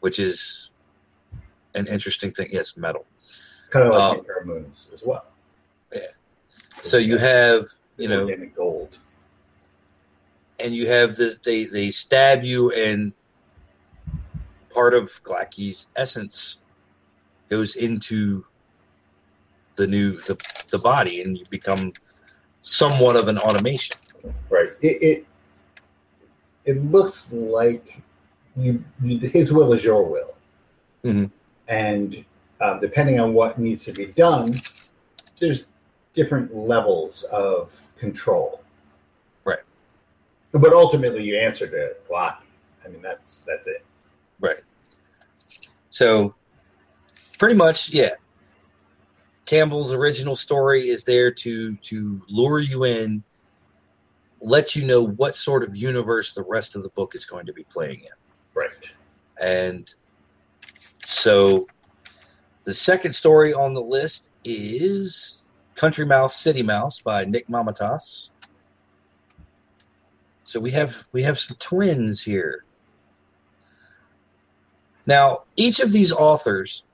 which 0.00 0.20
is 0.20 0.70
an 1.74 1.86
interesting 1.88 2.30
thing. 2.30 2.48
Yes, 2.52 2.76
metal. 2.76 3.06
Kind 3.70 3.86
of 3.88 3.94
like 3.94 4.18
Um, 4.18 4.24
the 4.26 4.32
Aramoons 4.32 4.92
as 4.92 5.02
well. 5.04 5.24
Yeah. 5.92 6.00
So 6.82 6.98
you 6.98 7.18
have, 7.18 7.66
you 7.96 8.08
know, 8.08 8.28
gold. 8.54 8.98
And 10.58 10.74
you 10.74 10.86
have 10.88 11.16
this 11.16 11.38
they 11.40 11.64
they 11.64 11.90
stab 11.90 12.44
you 12.44 12.70
and 12.72 13.12
part 14.70 14.94
of 14.94 15.10
Glaaki's 15.22 15.88
essence 15.96 16.62
goes 17.48 17.76
into 17.76 18.44
the 19.76 19.86
new 19.86 20.18
the, 20.22 20.36
the 20.70 20.78
body 20.78 21.20
and 21.20 21.36
you 21.38 21.44
become 21.50 21.92
somewhat 22.62 23.16
of 23.16 23.28
an 23.28 23.38
automation. 23.38 23.96
Right. 24.48 24.70
It 24.80 25.02
it, 25.02 25.26
it 26.64 26.84
looks 26.90 27.30
like 27.30 28.00
you, 28.56 28.82
you 29.02 29.18
his 29.18 29.52
will 29.52 29.72
is 29.74 29.84
your 29.84 30.02
will, 30.02 30.34
Mhm. 31.04 31.30
and 31.68 32.24
um, 32.60 32.80
depending 32.80 33.20
on 33.20 33.34
what 33.34 33.58
needs 33.58 33.84
to 33.84 33.92
be 33.92 34.06
done, 34.06 34.54
there's 35.38 35.64
different 36.14 36.56
levels 36.56 37.24
of 37.24 37.70
control. 37.98 38.62
But 40.52 40.72
ultimately, 40.72 41.24
you 41.24 41.36
answer 41.36 41.66
to 41.66 41.96
Glaaki. 42.08 42.38
I 42.84 42.88
mean, 42.88 43.02
that's 43.02 43.40
that's 43.46 43.66
it. 43.66 43.84
Right. 44.40 44.60
So 45.90 46.34
pretty 47.38 47.56
much, 47.56 47.90
yeah. 47.90 48.14
Campbell's 49.44 49.92
original 49.92 50.34
story 50.34 50.88
is 50.88 51.04
there 51.04 51.30
to 51.30 51.76
to 51.76 52.22
lure 52.28 52.60
you 52.60 52.84
in, 52.84 53.22
let 54.40 54.74
you 54.74 54.84
know 54.84 55.06
what 55.06 55.36
sort 55.36 55.62
of 55.62 55.76
universe 55.76 56.34
the 56.34 56.42
rest 56.42 56.76
of 56.76 56.82
the 56.82 56.90
book 56.90 57.14
is 57.14 57.24
going 57.24 57.46
to 57.46 57.52
be 57.52 57.64
playing 57.64 58.00
in. 58.00 58.10
Right. 58.54 58.70
And 59.40 59.92
so 61.04 61.66
the 62.64 62.74
second 62.74 63.12
story 63.12 63.54
on 63.54 63.74
the 63.74 63.82
list 63.82 64.30
is 64.44 65.44
Country 65.76 66.04
Mouse 66.04 66.36
City 66.36 66.62
Mouse 66.62 67.00
by 67.00 67.24
Nick 67.24 67.48
Mamatas. 67.48 68.30
So 70.46 70.60
we 70.60 70.70
have 70.70 71.04
we 71.10 71.22
have 71.22 71.40
some 71.40 71.56
twins 71.58 72.22
here. 72.22 72.64
Now, 75.04 75.42
each 75.56 75.80
of 75.80 75.90
these 75.90 76.12
authors 76.12 76.84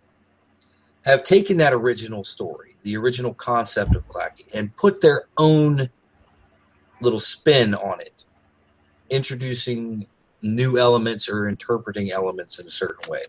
have 1.03 1.23
taken 1.23 1.59
that 1.59 1.75
original 1.75 2.25
story, 2.25 2.75
the 2.83 2.97
original 2.97 3.35
concept 3.35 3.95
of 3.95 4.09
Glaaki, 4.09 4.47
and 4.55 4.75
put 4.77 5.03
their 5.03 5.25
own 5.37 5.91
little 7.03 7.21
spin 7.21 7.75
on 7.75 8.01
it, 8.01 8.25
introducing 9.11 10.07
new 10.41 10.79
elements 10.79 11.29
or 11.29 11.47
interpreting 11.47 12.11
elements 12.11 12.59
in 12.59 12.67
a 12.67 12.71
certain 12.71 13.11
way. 13.11 13.23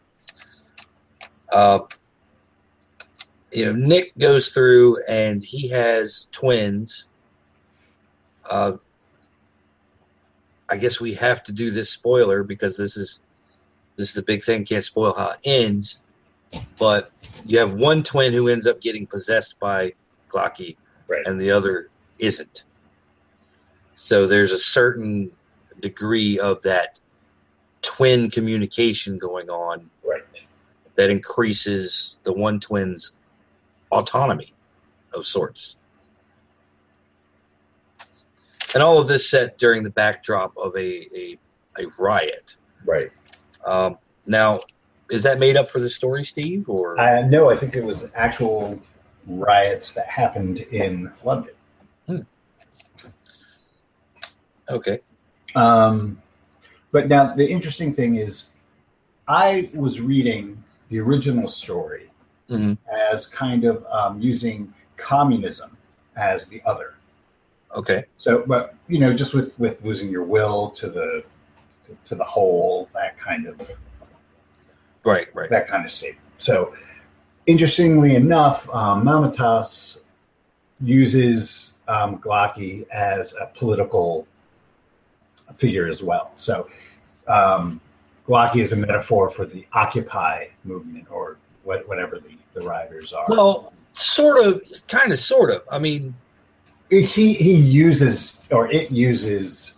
Uh, 1.51 1.79
you 3.51 3.65
know, 3.65 3.73
Nick 3.73 4.17
goes 4.17 4.51
through 4.53 5.03
and 5.09 5.43
he 5.43 5.67
has 5.67 6.29
twins. 6.31 7.09
Uh, 8.49 8.73
I 10.73 10.75
guess 10.77 10.99
we 10.99 11.13
have 11.13 11.43
to 11.43 11.51
do 11.51 11.69
this 11.69 11.91
spoiler 11.91 12.41
because 12.41 12.77
this 12.77 12.97
is 12.97 13.21
this 13.95 14.09
is 14.09 14.15
the 14.15 14.23
big 14.23 14.43
thing. 14.43 14.65
Can't 14.65 14.83
spoil 14.83 15.13
how 15.13 15.29
it 15.29 15.39
ends, 15.45 15.99
but 16.79 17.11
you 17.45 17.59
have 17.59 17.75
one 17.75 18.01
twin 18.01 18.33
who 18.33 18.47
ends 18.47 18.65
up 18.65 18.81
getting 18.81 19.05
possessed 19.05 19.59
by 19.59 19.93
Glaaki, 20.29 20.75
Right. 21.07 21.23
and 21.27 21.39
the 21.39 21.51
other 21.51 21.89
isn't. 22.17 22.63
So 23.95 24.25
there's 24.25 24.51
a 24.51 24.57
certain 24.57 25.31
degree 25.79 26.39
of 26.39 26.59
that 26.63 26.99
twin 27.83 28.31
communication 28.31 29.19
going 29.19 29.51
on 29.51 29.91
Right. 30.03 30.23
that 30.95 31.11
increases 31.11 32.17
the 32.23 32.33
one 32.33 32.59
twin's 32.59 33.15
autonomy 33.91 34.55
of 35.13 35.27
sorts. 35.27 35.77
And 38.73 38.81
all 38.81 38.99
of 38.99 39.07
this 39.07 39.29
set 39.29 39.57
during 39.57 39.83
the 39.83 39.89
backdrop 39.89 40.55
of 40.57 40.75
a, 40.75 41.07
a, 41.15 41.37
a 41.79 41.85
riot. 41.97 42.55
Right. 42.85 43.11
Um, 43.65 43.97
now, 44.25 44.61
is 45.11 45.23
that 45.23 45.37
made 45.39 45.57
up 45.57 45.69
for 45.69 45.79
the 45.79 45.89
story, 45.89 46.23
Steve? 46.23 46.67
Or 46.69 46.99
Uh, 46.99 47.21
no, 47.27 47.49
I 47.51 47.57
think 47.57 47.75
it 47.75 47.83
was 47.83 47.99
actual 48.15 48.79
riots 49.27 49.91
that 49.93 50.07
happened 50.07 50.59
in 50.59 51.11
London. 51.23 51.53
okay, 54.69 54.99
Um, 55.55 56.19
but 56.91 57.07
now 57.09 57.35
the 57.35 57.47
interesting 57.47 57.93
thing 57.93 58.15
is, 58.15 58.47
I 59.27 59.69
was 59.73 59.99
reading 60.01 60.61
the 60.89 60.99
original 60.99 61.47
story 61.47 62.09
Mhm. 62.49 62.77
as 63.11 63.25
kind 63.27 63.65
of 63.65 63.85
um, 63.87 64.21
using 64.21 64.73
communism 64.97 65.75
as 66.15 66.47
the 66.47 66.61
other. 66.65 66.95
Okay, 67.75 68.05
So, 68.17 68.43
but 68.45 68.75
you 68.87 68.99
know, 68.99 69.13
just 69.13 69.33
with 69.33 69.57
with 69.59 69.83
losing 69.83 70.09
your 70.09 70.23
will 70.23 70.69
to 70.71 70.89
the 70.89 71.23
to, 72.05 72.15
the 72.15 72.23
whole, 72.23 72.89
that 72.93 73.19
kind 73.19 73.47
of 73.47 73.59
right, 75.03 75.27
right, 75.33 75.49
that 75.49 75.67
kind 75.67 75.85
of 75.85 75.91
state. 75.91 76.15
So, 76.37 76.75
interestingly 77.45 78.15
enough, 78.15 78.69
um, 78.69 79.03
Mamatas 79.03 80.01
uses 80.81 81.71
um, 81.87 82.17
Glaaki 82.19 82.87
as 82.89 83.33
a 83.39 83.47
political 83.47 84.27
figure 85.57 85.87
as 85.87 86.01
well. 86.03 86.31
So, 86.35 86.69
um, 87.27 87.81
Glaaki 88.27 88.57
is 88.57 88.71
a 88.71 88.75
metaphor 88.77 89.29
for 89.29 89.45
the 89.45 89.65
Occupy 89.73 90.47
movement 90.63 91.07
or 91.11 91.37
what, 91.63 91.87
whatever 91.87 92.19
the, 92.19 92.37
the 92.53 92.65
rioters 92.65 93.13
are. 93.13 93.25
Well, 93.27 93.73
sort 93.93 94.45
of, 94.45 94.61
kind 94.87 95.11
of, 95.11 95.19
sort 95.19 95.51
of. 95.51 95.63
I 95.71 95.79
mean, 95.79 96.15
he 97.01 97.33
he 97.33 97.55
uses 97.55 98.37
or 98.51 98.71
it 98.71 98.91
uses 98.91 99.73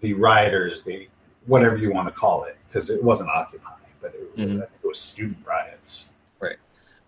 the 0.00 0.14
rioters, 0.14 0.82
the 0.82 1.08
whatever 1.46 1.76
you 1.76 1.92
want 1.92 2.08
to 2.08 2.12
call 2.14 2.44
it, 2.44 2.56
because 2.68 2.90
it 2.90 3.02
wasn't 3.02 3.28
Occupy, 3.30 3.72
but 4.00 4.14
it, 4.14 4.36
Mhm. 4.36 4.58
Think 4.60 4.62
it 4.82 4.86
was 4.86 5.00
student 5.00 5.38
riots. 5.44 6.06
Right. 6.40 6.56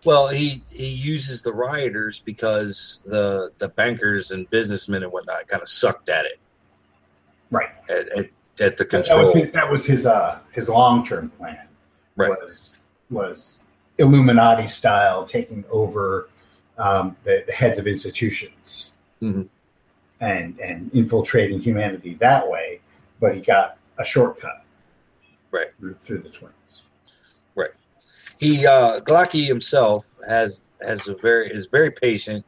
Well, 0.05 0.27
he 0.27 0.61
he 0.71 0.87
uses 0.87 1.41
the 1.41 1.53
rioters 1.53 2.19
because 2.19 3.03
the 3.05 3.51
the 3.57 3.69
bankers 3.69 4.31
and 4.31 4.49
businessmen 4.49 5.03
and 5.03 5.11
whatnot 5.11 5.47
kind 5.47 5.61
of 5.61 5.69
sucked 5.69 6.09
at 6.09 6.25
it, 6.25 6.39
Right. 7.51 7.69
at 7.89 8.07
at, 8.09 8.29
at 8.59 8.77
the 8.77 8.83
That 8.85 8.93
was 8.93 9.07
control. 9.09 9.33
his, 9.35 9.51
that 9.53 9.71
was 9.71 9.85
his 9.85 10.05
uh 10.05 10.39
his 10.51 10.67
long 10.69 11.05
term 11.05 11.29
plan. 11.31 11.67
Right. 12.15 12.29
Was 12.29 12.71
was 13.09 13.59
Illuminati 13.99 14.67
style 14.67 15.25
taking 15.25 15.63
over 15.71 16.29
um, 16.77 17.15
the, 17.23 17.43
the 17.45 17.51
heads 17.53 17.77
of 17.79 17.87
institutions 17.87 18.91
Mhm. 19.21 19.47
and 20.21 20.59
and 20.59 20.89
infiltrating 20.93 21.59
humanity 21.59 22.15
that 22.15 22.47
way. 22.49 22.79
But 23.19 23.35
he 23.35 23.41
got 23.41 23.77
a 23.99 24.05
shortcut. 24.05 24.65
Right. 25.51 25.67
Through, 25.79 25.95
through 26.05 26.19
the 26.23 26.29
twins. 26.29 26.81
Right. 27.55 27.69
He 28.39 28.65
uh 28.65 28.99
Glaaki 29.01 29.45
himself 29.47 30.15
has 30.27 30.69
has 30.81 31.07
a 31.07 31.15
very 31.15 31.49
is 31.49 31.67
very 31.67 31.91
patient 31.91 32.43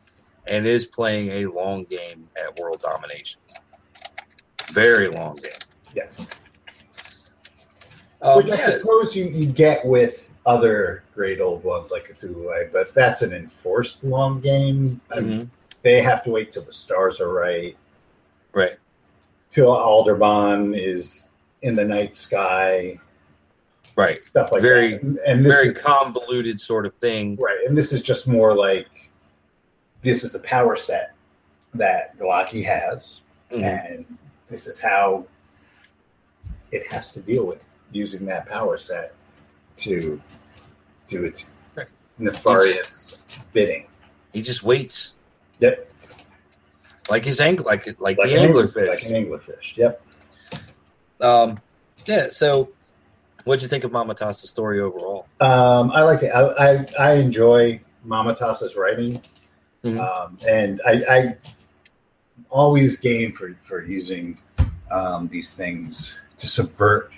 and 0.47 0.65
is 0.65 0.85
playing 0.85 1.29
a 1.29 1.45
long 1.51 1.85
game 1.85 2.27
at 2.37 2.59
world 2.59 2.81
domination. 2.81 3.41
Very 4.73 5.07
long 5.07 5.35
game. 5.35 5.51
Yes. 5.95 6.09
Um, 8.21 8.37
Which 8.37 8.49
I 8.49 8.57
suppose 8.57 9.15
you, 9.15 9.25
you 9.25 9.45
get 9.45 9.85
with 9.85 10.24
other 10.45 11.03
great 11.13 11.41
old 11.41 11.63
ones 11.63 11.91
like 11.91 12.07
Cthulhu, 12.07 12.71
but 12.71 12.93
that's 12.93 13.21
an 13.23 13.33
enforced 13.33 14.03
long 14.03 14.39
game. 14.41 15.01
I 15.11 15.19
mean, 15.19 15.39
mhm, 15.41 15.49
They 15.81 16.01
have 16.01 16.23
to 16.23 16.31
wait 16.31 16.51
till 16.53 16.63
the 16.63 16.73
stars 16.73 17.19
are 17.19 17.31
right. 17.33 17.75
right. 18.53 18.77
till 19.51 19.71
Aldebaran 19.71 20.73
is 20.75 21.27
in 21.61 21.75
the 21.75 21.83
night 21.85 22.15
sky. 22.17 22.99
Right. 23.95 24.21
stuff 24.23 24.51
like 24.51 24.61
Very- 24.61 24.93
that. 24.95 25.03
And, 25.03 25.17
and 25.19 25.43
Very 25.45 25.69
is, 25.69 25.79
convoluted 25.79 26.59
sort 26.59 26.85
of 26.85 26.93
thing. 26.95 27.37
right, 27.37 27.59
and 27.65 27.77
this 27.77 27.93
is 27.93 28.01
just 28.01 28.27
more 28.27 28.53
like 28.53 28.87
this 30.03 30.23
is 30.25 30.35
a 30.35 30.39
power 30.39 30.75
set 30.75 31.13
that 31.73 32.17
Glaaki 32.19 32.63
has, 32.65 33.21
Mhm. 33.51 33.63
and 33.63 34.17
this 34.49 34.67
is 34.67 34.81
how 34.81 35.25
it 36.73 36.85
has 36.91 37.11
to 37.13 37.21
deal 37.21 37.45
with 37.45 37.61
using 37.93 38.25
that 38.25 38.45
power 38.47 38.77
set 38.77 39.14
to 39.79 40.21
do 41.09 41.23
its 41.25 41.49
nefarious 42.17 43.17
bidding. 43.53 43.85
He 44.33 44.41
just 44.41 44.63
waits. 44.63 45.15
Yep. 45.59 45.91
Like 47.09 47.23
his 47.23 47.39
angler, 47.39 47.65
like 47.65 47.85
like, 47.85 47.99
Like 47.99 48.17
the 48.17 48.35
an 48.35 48.51
anglerfish. 48.51 48.87
Like 48.89 49.03
an 49.05 49.11
anglerfish. 49.11 49.77
Yep. 49.77 50.01
Um, 51.21 51.59
yeah. 52.05 52.27
So, 52.31 52.69
what'd 53.43 53.61
you 53.61 53.67
think 53.67 53.83
of 53.83 53.91
Mama 53.91 54.13
Mamatas's 54.13 54.49
story 54.49 54.79
overall? 54.81 55.27
Um, 55.39 55.91
I 55.91 56.01
like 56.01 56.23
it. 56.23 56.29
I, 56.29 56.41
I, 56.73 56.85
I 56.99 57.13
enjoy 57.13 57.79
Mamatas's 58.03 58.75
writing, 58.75 59.21
Mhm. 59.83 59.99
um, 59.99 60.37
and 60.47 60.81
I, 60.85 60.91
I 61.09 61.37
always 62.49 62.97
game 62.97 63.33
for 63.33 63.55
for 63.67 63.83
using 63.83 64.37
um, 64.91 65.27
these 65.27 65.53
things 65.53 66.17
to 66.39 66.47
subvert 66.47 67.11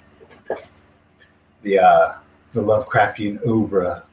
the 1.63 1.79
uh, 1.79 2.13
the 2.53 2.61
Lovecraftian 2.61 3.45
oeuvre 3.47 4.03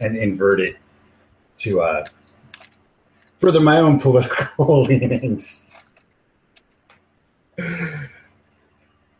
and 0.00 0.16
invert 0.16 0.60
it 0.60 0.76
to 1.58 1.80
uh, 1.80 2.04
further 3.40 3.60
my 3.60 3.78
own 3.78 3.98
political 4.00 4.82
leanings. 4.86 5.62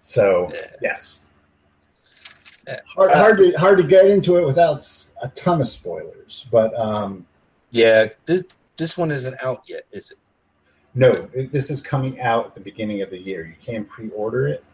So 0.00 0.50
Yeah. 0.52 0.60
yes. 0.80 1.18
Hard, 2.94 3.10
hard 3.12 3.38
to 3.38 3.50
hard 3.52 3.78
to 3.78 3.84
get 3.84 4.06
into 4.08 4.36
it 4.36 4.46
without 4.46 4.86
a 5.22 5.28
ton 5.30 5.60
of 5.60 5.68
spoilers, 5.68 6.46
but 6.52 6.74
um, 6.78 7.26
Yeah. 7.70 8.06
This 8.26 8.44
this 8.76 8.96
one 8.96 9.10
isn't 9.10 9.36
out 9.42 9.62
yet, 9.66 9.84
is 9.92 10.10
it? 10.10 10.18
no, 10.94 11.10
it- 11.32 11.50
this 11.52 11.70
is 11.70 11.80
coming 11.80 12.20
out 12.20 12.46
at 12.46 12.54
the 12.54 12.60
beginning 12.60 13.02
of 13.02 13.10
the 13.10 13.18
year. 13.18 13.46
You 13.46 13.54
can 13.64 13.84
pre-order 13.84 14.48
it, 14.48 14.64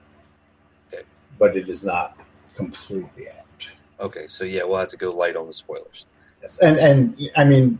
Okay. 0.92 1.02
but 1.38 1.56
it 1.56 1.68
is 1.68 1.84
not 1.84 2.16
completely 2.62 3.28
out. 3.30 3.68
Okay. 4.00 4.26
So 4.28 4.44
yeah, 4.44 4.64
we'll 4.64 4.78
have 4.78 4.88
to 4.90 4.96
go 4.96 5.14
light 5.16 5.36
on 5.36 5.46
the 5.46 5.52
spoilers. 5.52 6.06
Yes, 6.42 6.58
and 6.58 6.76
and 6.78 7.30
I 7.36 7.44
mean, 7.44 7.78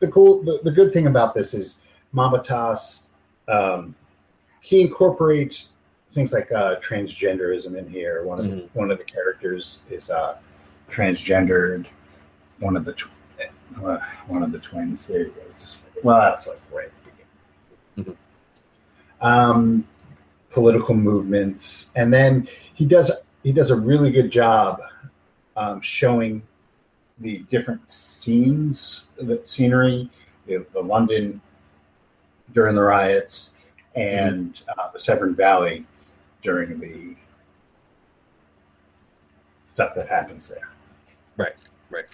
the 0.00 0.08
cool, 0.08 0.42
the, 0.42 0.60
the 0.62 0.70
good 0.70 0.92
thing 0.92 1.06
about 1.06 1.34
this 1.34 1.54
is 1.54 1.76
Mamatas, 2.14 3.02
um, 3.48 3.94
he 4.60 4.80
incorporates 4.82 5.70
things 6.14 6.32
like 6.32 6.50
uh, 6.52 6.76
transgenderism 6.80 7.76
in 7.76 7.88
here. 7.88 8.24
One 8.24 8.38
of 8.38 8.46
the, 8.50 8.56
Mhm. 8.56 8.68
one 8.74 8.90
of 8.90 8.98
the 8.98 9.04
characters 9.04 9.78
is 9.90 10.10
uh, 10.10 10.36
transgendered. 10.90 11.86
One 12.60 12.76
of 12.76 12.84
the 12.84 12.92
tw- 12.94 13.08
uh, 13.84 13.98
one 14.26 14.42
of 14.42 14.52
the 14.52 14.58
twins. 14.58 15.06
There 15.06 15.20
you 15.20 15.30
go. 15.30 15.42
Just- 15.60 15.78
well, 16.04 16.20
that's 16.20 16.46
like 16.46 16.60
right 16.72 16.86
at 16.86 16.92
the 17.96 18.02
beginning. 18.02 18.18
Um, 19.20 19.86
political 20.50 20.94
movements, 20.94 21.86
and 21.96 22.12
then 22.12 22.48
he 22.74 22.84
does 22.86 23.10
he 23.48 23.54
does 23.54 23.70
a 23.70 23.74
really 23.74 24.10
good 24.10 24.30
job 24.30 24.82
um, 25.56 25.80
showing 25.80 26.42
the 27.20 27.38
different 27.50 27.80
scenes, 27.90 29.06
the 29.16 29.40
scenery, 29.46 30.10
the, 30.46 30.66
the 30.74 30.80
London 30.80 31.40
during 32.52 32.74
the 32.74 32.82
riots, 32.82 33.54
and 33.96 34.60
uh, 34.76 34.90
the 34.92 35.00
Severn 35.00 35.34
Valley 35.34 35.86
during 36.42 36.78
the 36.78 37.16
stuff 39.72 39.94
that 39.94 40.10
happens 40.10 40.46
there. 40.48 40.68
Right, 41.38 41.56
right. 41.88 42.04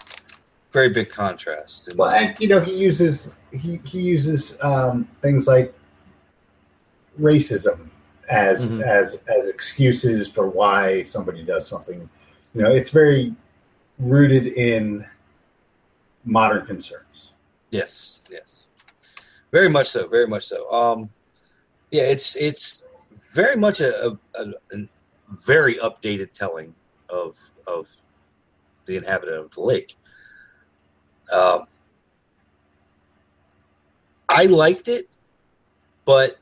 Very 0.71 0.91
big 0.91 1.09
contrast. 1.09 1.95
Well, 1.97 2.11
and 2.11 2.39
you 2.39 2.47
know, 2.47 2.61
he 2.61 2.77
uses 2.77 3.35
he 3.51 3.81
he 3.85 4.01
uses 4.01 4.57
um, 4.63 5.09
things 5.21 5.49
like 5.49 5.75
racism 7.21 7.91
as 8.29 8.65
Mhm. 8.65 8.83
as 8.83 9.19
as 9.29 9.49
excuses 9.49 10.29
for 10.29 10.49
why 10.49 11.03
somebody 11.05 11.45
does 11.45 11.67
something. 11.67 12.09
You 12.55 12.63
know, 12.63 12.71
it's 12.73 12.91
very 12.91 13.35
rooted 13.99 14.47
in 14.47 15.07
modern 16.25 16.65
concerns. 16.67 17.33
Yes, 17.71 18.21
yes, 18.31 18.65
very 19.53 19.69
much 19.69 19.89
so, 19.89 20.07
very 20.09 20.27
much 20.27 20.47
so. 20.47 20.71
Um, 20.73 21.11
yeah, 21.91 22.05
it's 22.05 22.37
it's 22.37 22.85
very 23.35 23.57
much 23.57 23.81
a, 23.81 24.07
a, 24.07 24.19
a, 24.35 24.53
a 24.73 24.89
very 25.29 25.75
updated 25.77 26.33
telling 26.33 26.75
of 27.09 27.37
of 27.67 27.89
the 28.87 28.97
inhabitant 28.97 29.39
of 29.39 29.55
the 29.55 29.61
lake. 29.63 29.97
Um, 31.33 31.67
I 34.29 34.47
liked 34.47 34.89
it, 34.89 35.09
but 36.05 36.39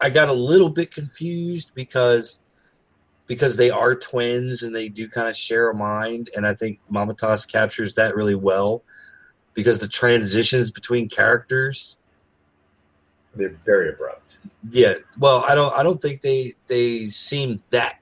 I 0.00 0.10
got 0.10 0.28
a 0.28 0.32
little 0.32 0.68
bit 0.70 0.92
confused 0.92 1.72
because 1.74 2.40
because 3.26 3.56
they 3.56 3.70
are 3.70 3.94
twins 3.94 4.62
and 4.62 4.74
they 4.74 4.88
do 4.88 5.06
kind 5.08 5.28
of 5.28 5.36
share 5.36 5.68
a 5.70 5.74
mind, 5.74 6.30
and 6.36 6.46
I 6.46 6.54
think 6.54 6.80
Mamatas 6.90 7.46
captures 7.46 7.94
that 7.96 8.14
really 8.16 8.34
well 8.34 8.82
because 9.54 9.78
the 9.78 9.88
transitions 9.88 10.70
between 10.70 11.08
characters 11.08 11.98
They're 13.34 13.56
very 13.66 13.88
abrupt. 13.90 14.36
yeah 14.70 14.94
well 15.18 15.44
i 15.48 15.54
don't 15.54 15.74
i 15.76 15.82
don't 15.82 16.00
think 16.00 16.20
they 16.20 16.52
they 16.68 17.06
seem 17.06 17.60
that 17.70 17.98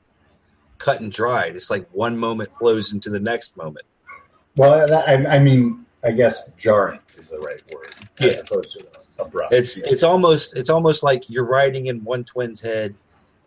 cut 0.77 1.01
and 1.01 1.11
dried 1.11 1.57
it's 1.57 1.71
like 1.71 1.89
one 1.93 2.17
moment 2.19 2.51
flows 2.59 2.93
into 2.93 3.09
the 3.09 3.21
next 3.21 3.57
moment 3.57 3.87
Well, 4.57 4.93
I, 5.09 5.15
I 5.37 5.39
mean, 5.39 5.87
I 6.05 6.11
guess 6.11 6.51
jarring 6.59 7.01
is 7.17 7.29
the 7.29 7.39
right 7.39 7.63
word, 7.73 7.95
Yeah. 8.21 8.33
as 8.33 8.41
opposed 8.43 8.73
to 8.73 8.85
abrupt. 9.18 9.52
it's 9.52 9.79
Yeah. 9.79 9.87
it's 9.87 10.02
almost 10.02 10.57
it's 10.57 10.70
almost 10.70 11.02
like 11.02 11.29
you're 11.31 11.44
writing 11.46 11.87
in 11.87 12.02
one 12.05 12.24
twin's 12.24 12.61
head 12.61 12.94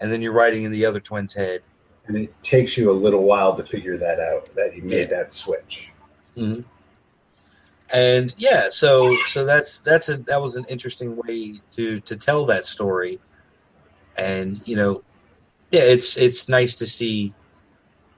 and 0.01 0.12
then 0.12 0.21
you're 0.21 0.34
writing 0.34 0.63
in 0.63 0.71
the 0.71 0.86
other 0.86 0.99
twin's 0.99 1.34
head 1.34 1.62
and 2.08 2.17
it 2.17 2.34
takes 2.43 2.75
you 2.77 2.89
a 2.89 2.93
little 2.93 3.23
while 3.23 3.55
to 3.55 3.63
figure 3.63 3.97
that 3.97 4.19
out 4.19 4.53
that 4.55 4.75
you 4.75 4.82
made 4.84 5.10
that 5.10 5.32
switch. 5.34 5.89
hmm 6.36 6.62
and 7.91 8.36
yeah 8.38 8.67
so 8.69 9.15
so 9.25 9.43
that's 9.45 9.79
that's 9.79 10.10
a 10.10 10.17
that 10.17 10.39
was 10.41 10.55
an 10.55 10.65
interesting 10.69 11.15
way 11.15 11.60
to 11.71 11.99
to 12.01 12.15
tell 12.15 12.45
that 12.45 12.65
story 12.65 13.19
and 14.17 14.62
you 14.67 14.75
know 14.75 15.03
yeah 15.71 15.82
it's 15.82 16.15
it's 16.15 16.47
nice 16.47 16.75
to 16.75 16.86
see 16.86 17.34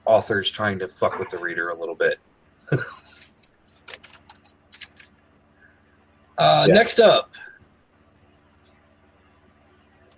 authors 0.04 0.50
trying 0.50 0.78
to 0.78 0.86
fuck 0.88 1.18
with 1.18 1.28
the 1.30 1.38
reader 1.38 1.70
a 1.70 1.74
little 1.74 1.94
bit 1.94 2.18
uh 6.38 6.64
Yeah. 6.68 6.74
next 6.74 7.00
up 7.00 7.30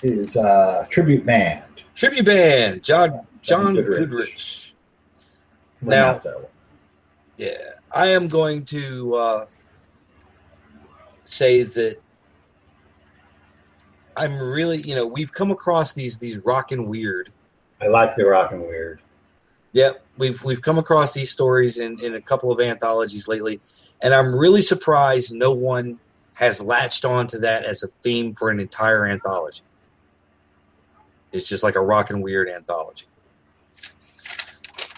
Is 0.05 0.37
uh, 0.37 0.87
tribute 0.91 1.25
band. 1.25 1.65
tribute 1.95 2.27
band 2.27 2.85
john 2.85 3.27
john 3.43 3.75
Goodrich. 3.75 3.99
goodrich 3.99 4.65
that 5.87 6.25
one. 6.25 6.45
Yeah, 7.37 7.57
I 7.93 8.09
am 8.09 8.29
going 8.29 8.65
to 8.67 9.15
uh, 9.15 9.47
say 11.25 11.63
that 11.63 12.01
I'm 14.17 14.39
really, 14.39 14.81
you 14.83 14.95
know, 14.95 15.07
we've 15.07 15.33
come 15.33 15.51
across 15.51 15.93
these 15.93 16.19
these 16.19 16.39
rockin' 16.45 16.87
weird. 16.87 17.33
I 17.81 17.89
like 17.89 18.17
the 18.17 18.25
rock 18.25 18.53
and 18.53 18.63
weird. 18.63 19.01
Yep, 19.73 20.05
we've 20.17 20.43
we've 20.45 20.63
come 20.63 20.79
across 20.79 21.13
these 21.13 21.31
stories 21.31 21.79
in 21.79 21.99
in 22.01 22.15
a 22.15 22.21
couple 22.21 22.53
of 22.53 22.61
anthologies 22.61 23.27
lately, 23.27 23.61
and 24.01 24.15
I'm 24.15 24.35
really 24.35 24.63
surprised 24.63 25.35
no 25.35 25.53
one 25.53 25.99
has 26.35 26.61
latched 26.61 27.05
on 27.05 27.27
to 27.29 27.39
that 27.39 27.65
as 27.65 27.83
a 27.83 27.87
theme 27.87 28.35
for 28.35 28.51
an 28.51 28.61
entire 28.61 29.07
anthology. 29.07 29.63
It's 31.35 31.49
just 31.49 31.65
like 31.65 31.75
a 31.75 31.81
rockin' 31.81 32.23
weird 32.23 32.49
anthology. 32.49 33.07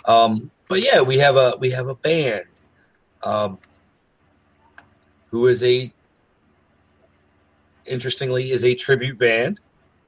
Um, 0.05 0.51
but 0.68 0.81
yeah, 0.85 1.01
we 1.01 1.16
have 1.18 1.37
a 1.37 1.55
we 1.59 1.70
have 1.70 1.88
a 1.88 1.94
band 1.94 2.44
um, 3.22 3.59
who 5.31 5.46
is 5.46 5.64
a 5.64 5.90
interestingly 7.87 8.51
is 8.51 8.64
a 8.64 8.75
tribute 8.75 9.18
band 9.18 9.61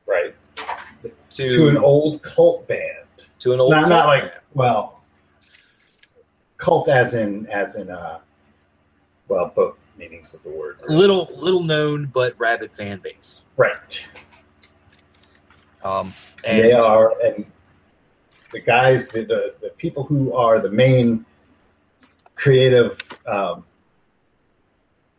Right. 0.07 0.35
to 1.03 1.11
To 1.31 1.69
an 1.69 1.79
old 1.79 2.23
cult 2.23 2.69
band. 2.69 2.83
to 3.41 3.53
an 3.55 3.61
old 3.61 3.71
Not, 3.71 3.89
not 3.89 3.89
cult 3.89 4.07
like 4.07 4.23
band. 4.25 4.33
well, 4.55 5.01
cult 6.59 6.89
as 6.91 7.15
in 7.15 7.47
as 7.47 7.75
in 7.77 7.89
uh, 7.91 8.19
well, 9.29 9.51
both 9.57 9.77
meanings 9.97 10.35
of 10.35 10.43
the 10.43 10.51
word. 10.51 10.77
little 10.89 11.31
little 11.35 11.63
known 11.63 12.07
but 12.13 12.35
rabid 12.39 12.71
fan 12.73 12.99
base. 12.99 13.45
Right. 13.57 13.79
Um, 15.85 16.13
and 16.45 16.63
they 16.65 16.73
are, 16.73 17.15
and 17.23 17.45
the 18.53 18.61
guys, 18.61 19.09
the, 19.09 19.25
the 19.25 19.55
the 19.61 19.71
people 19.71 20.03
who 20.05 20.35
are 20.35 20.61
the 20.61 20.71
main 20.71 21.25
creative 22.35 22.99
um, 23.27 23.65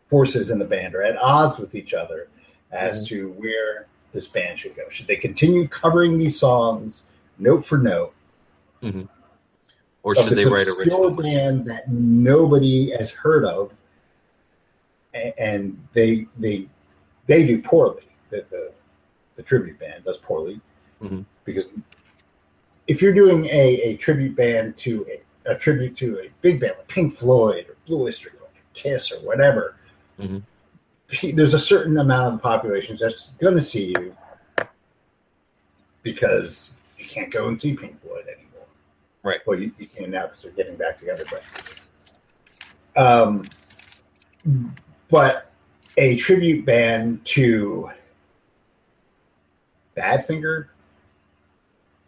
forces 0.08 0.50
in 0.50 0.58
the 0.58 0.64
band 0.64 0.94
are 0.94 1.02
at 1.02 1.16
odds 1.16 1.58
with 1.58 1.74
each 1.74 1.94
other 1.94 2.28
as 2.72 3.02
Mhm. 3.02 3.06
to 3.08 3.28
where 3.32 3.86
this 4.12 4.26
band 4.26 4.58
should 4.58 4.74
go. 4.76 4.82
Should 4.90 5.06
they 5.06 5.16
continue 5.16 5.68
covering 5.68 6.18
these 6.18 6.38
songs 6.38 7.02
note 7.38 7.64
for 7.66 7.78
note, 7.78 8.12
Mm-hmm. 8.82 9.02
Or 10.02 10.14
should 10.14 10.34
they 10.36 10.46
write 10.46 10.66
original? 10.68 11.10
band 11.10 11.66
that 11.66 11.90
nobody 11.90 12.90
has 12.98 13.10
heard 13.10 13.44
of, 13.44 13.70
and 15.14 15.78
they 15.92 16.26
they 16.38 16.66
they 17.26 17.46
do 17.46 17.60
poorly. 17.62 18.04
The 18.30 18.44
the, 18.50 18.72
the 19.40 19.46
tribute 19.48 19.78
band 19.78 20.04
does 20.04 20.18
poorly 20.18 20.60
Mhm. 21.02 21.24
because 21.46 21.70
if 22.86 23.00
you're 23.00 23.14
doing 23.14 23.46
a, 23.46 23.80
a 23.88 23.96
tribute 23.96 24.36
band 24.36 24.76
to 24.76 25.06
a, 25.46 25.52
a 25.52 25.54
tribute 25.58 25.96
to 25.96 26.18
a 26.20 26.28
big 26.42 26.60
band 26.60 26.74
like 26.76 26.88
Pink 26.88 27.16
Floyd 27.16 27.64
or 27.70 27.76
Blue 27.86 28.02
Oyster 28.02 28.28
Cult 28.30 28.50
or 28.50 28.60
Kiss 28.74 29.10
or 29.10 29.16
whatever, 29.20 29.76
Mhm. 30.18 30.42
he- 31.10 31.32
there's 31.32 31.54
a 31.54 31.58
certain 31.58 31.96
amount 31.98 32.26
of 32.26 32.32
the 32.34 32.42
population 32.42 32.98
that's 33.00 33.30
going 33.40 33.56
to 33.56 33.64
see 33.64 33.94
you 33.98 34.14
because 36.02 36.72
you 36.98 37.06
can't 37.06 37.30
go 37.32 37.48
and 37.48 37.58
see 37.58 37.74
Pink 37.74 37.98
Floyd 38.02 38.24
anymore. 38.26 38.66
Right. 39.22 39.40
Well, 39.46 39.58
you, 39.58 39.72
you 39.78 39.86
can 39.86 40.10
now 40.10 40.26
because 40.26 40.42
they're 40.42 40.52
getting 40.52 40.76
back 40.76 40.98
together, 40.98 41.24
but 41.30 41.42
um, 43.02 43.48
but 45.08 45.50
a 45.96 46.16
tribute 46.16 46.66
band 46.66 47.24
to 47.26 47.90
Badfinger, 50.00 50.66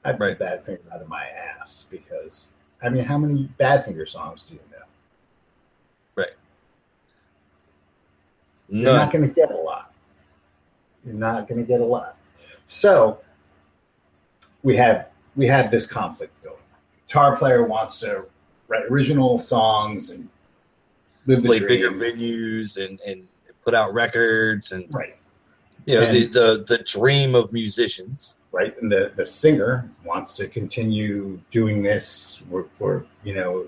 I'd 0.05 0.19
Right. 0.19 0.39
put 0.39 0.47
Badfinger 0.67 0.93
out 0.93 1.03
of 1.03 1.09
my 1.09 1.25
ass 1.27 1.87
because 1.91 2.47
I 2.83 2.89
mean, 2.89 3.05
how 3.05 3.17
many 3.19 3.49
Badfinger 3.61 4.09
songs 4.09 4.43
do 4.49 4.55
you 4.55 4.61
know? 4.73 4.85
Right. 6.17 6.33
None. 8.69 8.83
You're 8.83 8.95
not 8.97 9.13
going 9.13 9.29
to 9.29 9.35
get 9.35 9.51
a 9.53 9.57
lot. 9.57 9.93
You're 11.05 11.15
not 11.15 11.47
going 11.49 11.61
to 11.61 11.67
get 11.67 11.81
a 11.81 11.85
lot. 11.85 12.17
So 12.67 13.21
we 14.63 14.77
have 14.77 15.09
we 15.37 15.47
have 15.47 15.71
this 15.71 15.87
conflict 15.87 16.33
going. 16.43 16.57
Guitar 17.07 17.37
player 17.37 17.65
wants 17.65 18.01
to 18.01 18.25
write 18.69 18.85
original 18.91 19.43
songs 19.43 20.11
and 20.11 20.29
play 21.27 21.59
dream. 21.59 21.67
bigger 21.69 21.91
venues 21.91 22.83
and, 22.85 22.99
and 23.07 23.27
put 23.65 23.75
out 23.75 23.93
records 23.93 24.73
and 24.73 24.87
right? 24.95 25.15
You 25.87 25.95
know 25.95 26.07
the, 26.07 26.25
And- 26.25 26.33
the 26.33 26.65
the 26.69 26.79
dream 26.85 27.35
of 27.35 27.53
musicians. 27.53 28.35
right? 28.53 28.75
And 28.83 28.91
the, 28.93 29.13
the 29.17 29.27
singer 29.27 29.91
wants 30.05 30.35
to 30.37 30.47
continue 30.49 31.41
doing 31.51 31.83
this. 31.83 32.41
We're, 32.51 32.65
we're, 32.79 33.05
you 33.25 33.35
know, 33.35 33.67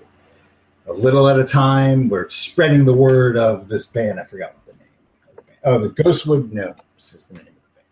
a 0.87 0.93
little 0.93 1.27
at 1.27 1.39
a 1.39 1.43
time. 1.43 2.07
We're 2.09 2.29
spreading 2.29 2.85
the 2.85 2.93
word 2.93 3.35
of 3.37 3.67
this 3.67 3.85
band. 3.85 4.19
I 4.19 4.23
forgot 4.25 4.53
what 4.53 4.65
the 4.67 4.73
name 4.73 4.89
of 5.29 5.35
the 5.37 5.41
band. 5.41 5.59
Oh, 5.65 5.79
the 5.79 5.89
Ghostwood 5.89 6.51
Gnomes 6.51 6.77
is 7.13 7.23
the 7.27 7.33
name 7.35 7.47
of 7.47 7.53
the 7.53 7.79
band. 7.79 7.87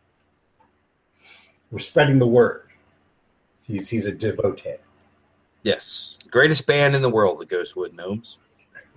We're 1.71 1.79
spreading 1.79 2.19
the 2.19 2.27
word. 2.27 2.67
He's 3.63 3.87
he's 3.89 4.05
a 4.05 4.11
devotee. 4.11 4.75
Yes, 5.63 6.19
greatest 6.29 6.67
band 6.67 6.93
in 6.93 7.01
the 7.01 7.09
world, 7.09 7.39
the 7.39 7.45
Ghostwood 7.45 7.93
Gnomes. 7.93 8.37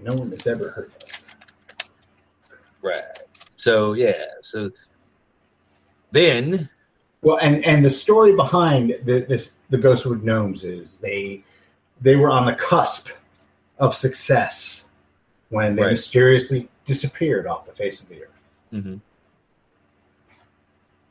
No 0.01 0.13
one 0.15 0.31
has 0.33 0.47
ever 0.47 0.69
heard 0.71 0.91
of. 1.03 1.89
Right. 2.83 3.01
So 3.57 3.95
yeah. 3.95 4.25
So 4.41 4.71
then 6.13 6.69
Well, 7.23 7.39
and 7.41 7.65
and 7.65 7.85
the 7.85 7.91
story 7.91 8.35
behind 8.35 8.91
the, 9.05 9.21
this 9.29 9.51
the 9.71 9.79
Ghostwood 9.79 10.23
Gnomes 10.23 10.65
is 10.65 10.97
they 10.99 11.45
they 12.01 12.17
were 12.17 12.31
on 12.31 12.47
the 12.47 12.55
cusp 12.55 13.09
of 13.79 13.95
success 13.95 14.85
when 15.51 15.77
they 15.77 15.83
Right. 15.83 15.91
mysteriously 15.93 16.69
disappeared 16.87 17.47
off 17.47 17.67
the 17.67 17.73
face 17.73 18.01
of 18.01 18.09
the 18.09 18.23
earth. 18.23 18.31
Mm-hmm. 18.73 18.97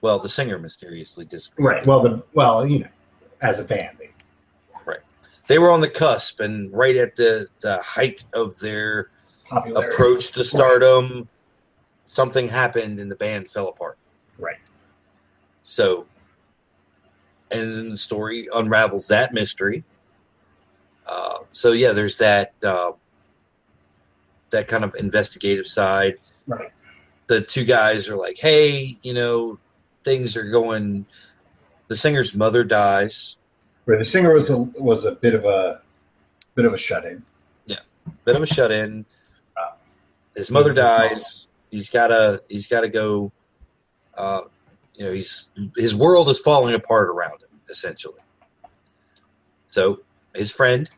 well, 0.01 0.19
the 0.19 0.29
singer 0.29 0.59
mysteriously 0.59 1.25
disappeared. 1.25 1.65
Right. 1.65 1.85
Well, 1.85 2.01
the 2.01 2.23
well, 2.33 2.65
you 2.67 2.79
know, 2.79 2.87
as 3.41 3.59
a 3.59 3.63
band, 3.63 3.97
they, 3.99 4.09
they 5.47 5.59
were 5.59 5.69
on 5.71 5.81
the 5.81 5.89
cusp 5.89 6.39
and 6.39 6.71
right 6.73 6.95
at 6.95 7.15
the 7.15 7.47
the 7.61 7.79
height 7.81 8.23
of 8.33 8.57
their 8.59 9.09
popularity. 9.47 9.93
approach 9.93 10.31
to 10.33 10.43
stardom. 10.43 11.27
Something 12.07 12.47
happened 12.47 12.99
and 12.99 13.11
the 13.11 13.15
band 13.15 13.47
fell 13.49 13.67
apart. 13.67 13.97
Right. 14.37 14.57
So, 15.65 16.05
and 17.51 17.75
then 17.75 17.89
the 17.89 17.97
story 17.97 18.47
unravels 18.53 19.07
that 19.07 19.33
mystery. 19.33 19.83
Uh, 21.05 21.39
so 21.51 21.71
yeah, 21.71 21.91
there's 21.91 22.17
that 22.17 22.53
uh, 22.63 22.93
that 24.51 24.67
kind 24.67 24.83
of 24.83 24.95
investigative 24.95 25.67
side. 25.67 26.17
Right. 26.47 26.71
The 27.27 27.41
two 27.41 27.65
guys 27.65 28.09
are 28.09 28.15
like, 28.15 28.37
"Hey, 28.37 28.97
you 29.01 29.13
know, 29.13 29.59
things 30.03 30.37
are 30.37 30.49
going." 30.49 31.05
The 31.87 31.95
singer's 31.95 32.35
mother 32.35 32.63
dies. 32.63 33.37
Right. 33.85 33.99
the 33.99 34.05
singer 34.05 34.33
was 34.33 34.49
a 34.49 34.57
was 34.57 35.05
a 35.05 35.11
bit 35.11 35.35
of 35.35 35.45
a 35.45 35.81
bit 36.55 36.65
of 36.65 36.73
a 36.73 36.77
shut 36.77 37.05
in. 37.05 37.23
Yeah, 37.65 37.79
bit 38.23 38.35
of 38.35 38.41
a 38.41 38.47
shut 38.47 38.71
in. 38.71 39.05
His 40.35 40.51
mother 40.51 40.73
dies. 40.73 41.47
He's 41.71 41.89
gotta. 41.89 42.41
He's 42.49 42.67
gotta 42.67 42.89
go. 42.89 43.31
Uh, 44.15 44.41
you 44.97 45.05
know, 45.05 45.11
he's 45.11 45.49
his 45.75 45.93
world 45.95 46.29
is 46.29 46.39
falling 46.39 46.73
apart 46.75 47.09
around 47.09 47.41
him 47.41 47.59
essentially. 47.69 48.19
So 49.67 50.01
his 50.33 50.51
friend 50.51 50.89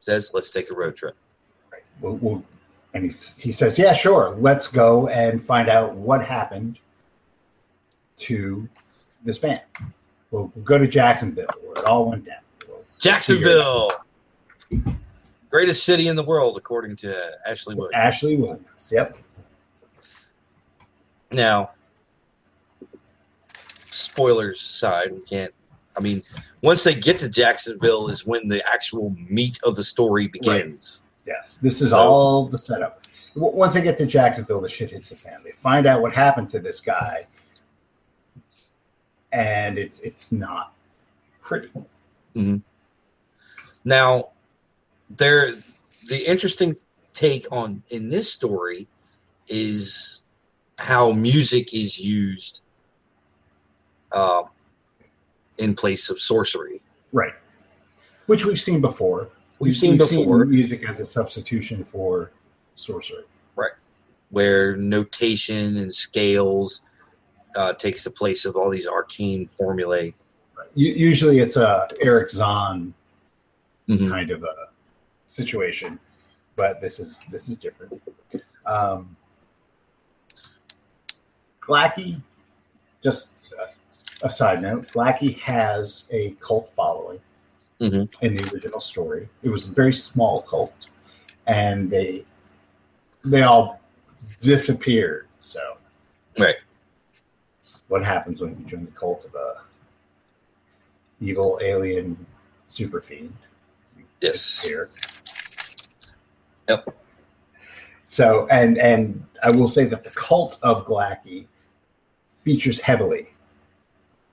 says, 0.00 0.30
"Let's 0.32 0.50
take 0.50 0.70
a 0.70 0.74
road 0.74 0.96
trip." 0.96 1.16
Right. 1.72 1.82
We'll, 2.00 2.16
we'll, 2.16 2.44
and 2.94 3.10
he 3.10 3.16
he 3.38 3.52
says, 3.52 3.78
"Yeah, 3.78 3.92
sure. 3.92 4.36
Let's 4.38 4.68
go 4.68 5.08
and 5.08 5.44
find 5.44 5.68
out 5.68 5.94
what 5.94 6.24
happened 6.24 6.78
to 8.18 8.68
this 9.24 9.38
band. 9.38 9.60
We'll, 10.30 10.52
we'll 10.54 10.64
go 10.64 10.78
to 10.78 10.86
Jacksonville 10.86 11.46
where 11.62 11.82
it 11.82 11.84
all 11.84 12.08
went 12.10 12.26
down. 12.26 12.36
Jacksonville, 12.98 13.90
greatest 15.48 15.84
city 15.84 16.06
in 16.06 16.16
the 16.16 16.22
world, 16.22 16.56
according 16.56 16.96
to 16.96 17.16
Ashley 17.46 17.74
Wood. 17.74 17.92
Ashley 17.94 18.36
Williams. 18.36 18.68
Yep. 18.90 19.16
Now, 21.32 21.70
spoilers 23.90 24.60
side. 24.60 25.12
we 25.12 25.20
can't. 25.22 25.52
I 25.96 26.00
mean, 26.00 26.22
once 26.62 26.84
they 26.84 26.94
get 26.94 27.18
to 27.18 27.28
Jacksonville, 27.28 28.08
is 28.08 28.24
when 28.26 28.48
the 28.48 28.66
actual 28.68 29.14
meat 29.28 29.58
of 29.64 29.74
the 29.74 29.84
story 29.84 30.28
begins. 30.28 31.02
Yes. 31.26 31.56
This 31.60 31.80
is 31.82 31.90
So- 31.90 31.98
all 31.98 32.46
the 32.46 32.58
setup. 32.58 32.96
Once 33.36 33.74
they 33.74 33.80
get 33.82 33.96
to 33.98 34.06
Jacksonville, 34.06 34.60
the 34.60 34.68
shit 34.68 34.90
hits 34.90 35.10
the 35.10 35.16
fan. 35.16 35.40
They 35.44 35.52
find 35.52 35.86
out 35.86 36.02
what 36.02 36.12
happened 36.12 36.50
to 36.50 36.58
this 36.58 36.80
guy, 36.80 37.26
and 39.32 39.78
it's 39.78 39.98
it's 40.00 40.32
not 40.32 40.72
pretty. 41.40 41.68
Mm-hmm. 42.34 42.56
Now, 43.84 44.30
there, 45.10 45.52
the 46.08 46.28
interesting 46.28 46.74
take 47.12 47.46
on 47.52 47.82
in 47.90 48.08
this 48.08 48.32
story 48.32 48.88
is 49.48 50.20
how 50.78 51.12
music 51.12 51.72
is 51.72 51.98
used 52.00 52.62
uh, 54.12 54.42
in 55.58 55.74
place 55.74 56.10
of 56.10 56.20
sorcery. 56.20 56.80
Right. 57.12 57.34
Which 58.26 58.44
we've 58.44 58.60
seen 58.60 58.80
before. 58.80 59.28
We've 59.58 59.76
seen 59.76 59.96
before. 59.98 60.44
music 60.46 60.88
as 60.88 61.00
a 61.00 61.06
substitution 61.06 61.84
for 61.92 62.30
sorcery. 62.76 63.24
Right. 63.56 63.72
Where 64.30 64.76
notation 64.76 65.76
and 65.76 65.94
scales 65.94 66.82
uh, 67.56 67.72
takes 67.74 68.04
the 68.04 68.10
place 68.10 68.44
of 68.44 68.56
all 68.56 68.70
these 68.70 68.86
arcane 68.86 69.46
formulae. 69.48 70.14
U- 70.74 70.94
Usually, 70.94 71.40
it's 71.40 71.56
a 71.56 71.88
Erich 72.00 72.30
Zann 72.30 72.94
Mhm. 73.88 74.08
kind 74.08 74.30
of 74.30 74.44
a 74.44 74.68
situation, 75.28 75.98
but 76.54 76.80
this 76.80 77.00
is 77.00 77.18
this 77.30 77.48
is 77.48 77.58
different. 77.58 78.00
Um, 78.66 79.16
Glaaki, 81.60 82.20
just 83.02 83.26
a, 83.58 83.70
a 84.22 84.30
side 84.30 84.62
note, 84.62 84.86
Glaaki 84.88 85.38
has 85.40 86.04
a 86.10 86.32
cult 86.40 86.70
following 86.74 87.20
Mhm. 87.80 88.08
in 88.20 88.36
the 88.36 88.50
original 88.52 88.80
story. 88.80 89.28
It 89.42 89.48
was 89.48 89.68
a 89.68 89.72
very 89.72 89.94
small 89.94 90.42
cult, 90.42 90.86
and 91.46 91.90
they 91.90 92.24
they 93.24 93.42
all 93.42 93.80
disappeared. 94.40 95.28
So, 95.40 95.76
Right. 96.38 96.56
what 97.88 98.02
happens 98.02 98.40
when 98.40 98.58
you 98.58 98.64
join 98.64 98.84
the 98.86 98.90
cult 98.92 99.24
of 99.26 99.34
a 99.34 99.60
evil 101.20 101.58
alien 101.62 102.26
super 102.68 103.00
fiend? 103.02 103.36
You 103.96 104.04
Yes. 104.20 104.32
disappear. 104.62 104.90
Yep. 106.68 106.96
So, 108.08 108.46
and 108.48 108.78
and 108.78 109.26
I 109.42 109.50
will 109.50 109.68
say 109.68 109.84
that 109.84 110.02
the 110.04 110.10
cult 110.10 110.58
of 110.62 110.86
Glaaki 110.86 111.46
features 112.44 112.80
heavily 112.80 113.28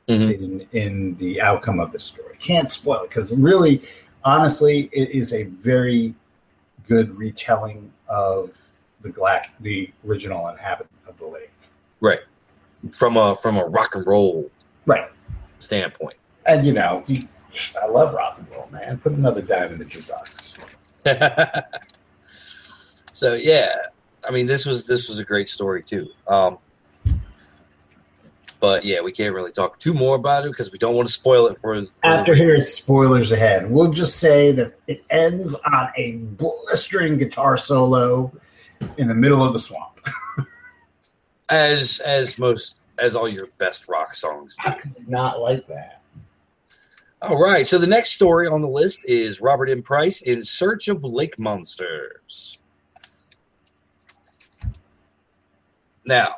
Mhm. 0.08 0.40
in 0.40 0.68
in 0.72 1.18
the 1.18 1.42
outcome 1.42 1.80
of 1.80 1.92
the 1.92 2.00
story. 2.00 2.38
Can't 2.40 2.72
spoil 2.72 3.02
it 3.04 3.10
because 3.10 3.36
really, 3.36 3.84
honestly, 4.24 4.90
it 4.94 5.10
is 5.10 5.34
a 5.34 5.44
very 5.44 6.14
good 6.88 7.16
retelling 7.18 7.92
of 8.08 8.52
the 9.02 9.10
Glack, 9.10 9.48
the 9.60 9.92
original 10.08 10.48
inhabitant 10.48 10.92
of 11.08 11.18
the 11.20 11.26
lake. 11.28 11.52
Right. 12.00 12.22
From 12.94 13.18
a 13.18 13.36
from 13.36 13.58
a 13.58 13.66
rock 13.66 13.96
and 13.96 14.08
roll 14.08 14.50
Right. 14.86 15.10
standpoint. 15.60 16.16
And 16.46 16.66
you 16.66 16.72
know, 16.74 17.04
he 17.06 17.22
I 17.82 17.88
love 17.88 18.14
rock 18.14 18.38
and 18.38 18.50
roll, 18.52 18.70
man. 18.72 19.00
Put 19.00 19.12
another 19.14 19.42
dime 19.42 19.74
in 19.74 19.80
the 19.80 19.86
jukebox. 19.86 20.54
so 23.12 23.34
yeah, 23.34 23.74
I 24.24 24.32
mean 24.32 24.46
this 24.46 24.66
was 24.66 24.86
this 24.86 25.10
was 25.10 25.20
a 25.20 25.26
great 25.26 25.50
story 25.50 25.84
too. 25.84 26.08
Um, 26.28 26.60
but 28.60 28.84
yeah, 28.84 29.02
we 29.02 29.12
can't 29.12 29.34
really 29.34 29.52
talk 29.52 29.80
too 29.80 29.94
more 29.94 30.16
about 30.16 30.46
it 30.46 30.52
because 30.52 30.72
we 30.72 30.78
don't 30.78 30.96
want 30.96 31.08
to 31.08 31.14
spoil 31.14 31.48
it 31.48 31.60
for. 31.60 31.82
for 31.84 32.08
After 32.08 32.36
here, 32.36 32.56
it's 32.56 32.74
spoilers 32.74 33.32
ahead. 33.32 33.70
We'll 33.70 33.92
just 33.92 34.18
say 34.18 34.52
that 34.54 34.80
it 34.88 35.04
ends 35.12 35.54
on 35.54 35.90
a 35.96 36.14
blistering 36.14 37.18
guitar 37.18 37.58
solo 37.58 38.32
in 38.98 39.08
the 39.08 39.14
middle 39.14 39.44
of 39.44 39.54
the 39.54 39.60
swamp. 39.60 40.00
as 41.50 42.00
as 42.00 42.38
most 42.38 42.80
as 42.98 43.16
all 43.16 43.28
your 43.28 43.48
best 43.58 43.88
rock 43.88 44.16
songs 44.16 44.56
do. 44.64 44.70
I 44.70 44.74
could 44.74 45.08
not 45.08 45.40
like 45.40 45.68
that. 45.68 46.02
All 47.22 47.42
right, 47.42 47.66
so 47.66 47.80
the 47.80 47.88
next 47.88 48.12
story 48.12 48.48
on 48.48 48.62
the 48.62 48.68
list 48.68 49.04
is 49.06 49.42
Robert 49.42 49.70
M. 49.70 49.82
Price 49.82 50.22
in 50.22 50.44
Search 50.44 50.88
of 50.88 51.04
Lake 51.04 51.40
Monsters. 51.40 52.60
Now, 56.06 56.36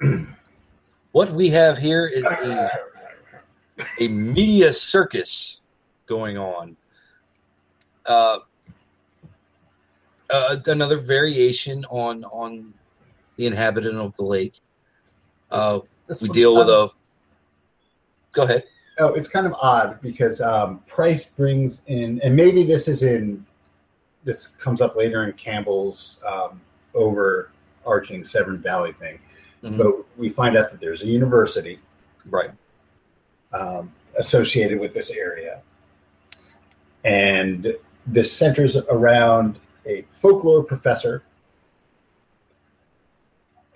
what 1.14 1.30
we 1.30 1.48
have 1.48 1.78
here 1.78 2.06
is 2.08 2.24
a, 2.24 2.70
a 4.00 4.08
media 4.08 4.72
circus 4.72 5.60
going 6.06 6.36
on. 6.36 6.76
Uh, 8.04 8.40
uh, 10.28 10.56
another 10.66 10.98
variation 10.98 11.84
on 11.84 12.24
on 12.24 12.74
the 13.36 13.46
inhabitant 13.46 13.96
of 13.96 14.16
the 14.16 14.24
lake. 14.24 14.54
Uh, 15.52 15.78
we 16.20 16.28
deal 16.30 16.56
with 16.56 16.68
a. 16.68 16.90
Go 18.32 18.42
ahead. 18.42 18.64
Oh, 18.98 19.14
it's 19.14 19.28
kind 19.28 19.46
of 19.46 19.54
odd 19.54 20.00
because 20.02 20.40
um, 20.40 20.80
Price 20.88 21.24
brings 21.24 21.82
in, 21.86 22.20
and 22.24 22.34
maybe 22.34 22.64
this 22.64 22.88
is 22.88 23.04
in, 23.04 23.46
this 24.24 24.48
comes 24.48 24.80
up 24.80 24.96
later 24.96 25.22
in 25.22 25.32
Campbell's 25.34 26.16
um, 26.26 26.60
overarching 26.92 28.24
Severn 28.24 28.58
Valley 28.58 28.92
thing. 28.94 29.20
Mhm. 29.64 29.78
But 29.78 30.18
we 30.18 30.28
find 30.28 30.56
out 30.56 30.70
that 30.70 30.80
there's 30.80 31.02
a 31.02 31.06
university 31.06 31.78
Right. 32.28 32.50
um, 33.52 33.92
associated 34.18 34.78
with 34.80 34.94
this 34.94 35.10
area. 35.10 35.60
And 37.04 37.74
this 38.06 38.32
centers 38.32 38.76
around 38.76 39.58
a 39.86 40.04
folklore 40.12 40.62
professor 40.64 41.22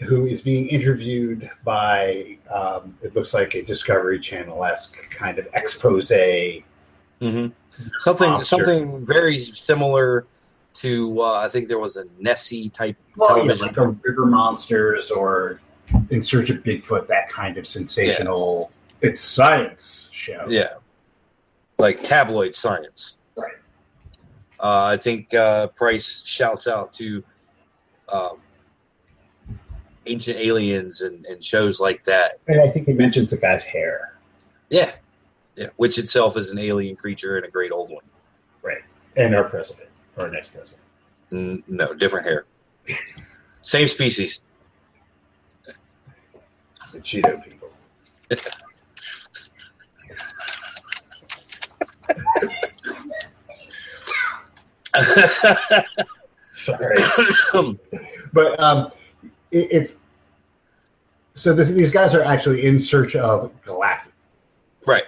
who 0.01 0.27
is 0.27 0.41
being 0.41 0.69
interviewed 0.69 1.51
by, 1.65 2.39
um, 2.53 2.97
it 3.03 3.15
looks 3.17 3.35
like 3.35 3.55
a 3.55 3.63
Discovery 3.63 4.21
Channel 4.21 4.65
esque 4.65 4.97
kind 5.11 5.39
of 5.39 5.47
expose. 5.55 6.11
hmm 7.21 7.47
Something 7.99 8.43
something 8.45 9.05
very 9.05 9.39
similar 9.39 10.27
to 10.75 11.21
uh, 11.21 11.33
I 11.45 11.49
think 11.49 11.67
there 11.67 11.79
was 11.81 11.97
a 11.97 12.05
Nessie 12.21 12.69
type 12.69 12.97
Well, 13.17 13.31
yeah, 13.31 13.35
television. 13.55 13.67
like 13.69 13.77
a 13.77 13.89
River 13.89 14.27
Monsters 14.27 15.11
or 15.11 15.61
In 16.11 16.23
Search 16.23 16.51
of 16.51 16.59
Bigfoot, 16.59 17.07
that 17.09 17.31
kind 17.31 17.57
of 17.57 17.67
sensational, 17.67 18.71
it's 19.01 19.25
science 19.25 20.09
show. 20.13 20.47
yeah, 20.49 20.75
like 21.79 22.03
tabloid 22.03 22.55
science. 22.55 23.19
Right. 23.37 23.55
Uh, 24.61 24.91
I 24.93 24.97
think 24.97 25.33
uh, 25.35 25.69
Price 25.69 26.23
shouts 26.27 26.67
out 26.67 26.93
to 26.95 27.23
um, 28.09 28.39
Ancient 30.07 30.39
Aliens 30.39 31.03
and, 31.03 31.25
and 31.27 31.43
shows 31.43 31.81
like 31.81 32.05
that. 32.05 32.41
And 32.49 32.61
I 32.61 32.71
think 32.71 32.87
he 32.87 32.93
mentions 32.93 33.31
the 33.31 33.37
guy's 33.37 33.63
hair. 33.65 34.19
Yeah, 34.69 34.93
yeah, 35.57 35.69
which 35.77 35.99
itself 35.99 36.37
is 36.37 36.53
an 36.53 36.59
alien 36.59 36.97
creature 36.97 37.37
and 37.37 37.47
a 37.47 37.51
great 37.51 37.73
old 37.73 37.91
one. 37.91 38.05
Right. 38.63 38.83
And 39.17 39.35
our 39.35 39.45
president, 39.45 39.89
or 40.17 40.25
our 40.25 40.31
next 40.31 40.51
president. 40.53 40.79
Mm, 41.33 41.63
no, 41.69 41.95
different 41.95 42.27
hair, 42.27 42.47
same 43.63 43.87
species. 43.87 44.43
The 46.99 47.05
Cheeto 47.05 47.45
people. 47.45 47.71
Sorry. 56.55 56.97
but 58.33 58.59
um, 58.59 58.91
it, 59.53 59.69
it's 59.71 59.99
so 61.35 61.55
this, 61.55 61.69
these 61.69 61.93
guys 61.93 62.15
are 62.17 62.23
actually 62.23 62.67
in 62.67 62.81
search 62.81 63.15
of 63.15 63.53
Glaaki. 63.65 64.09
right 64.87 65.05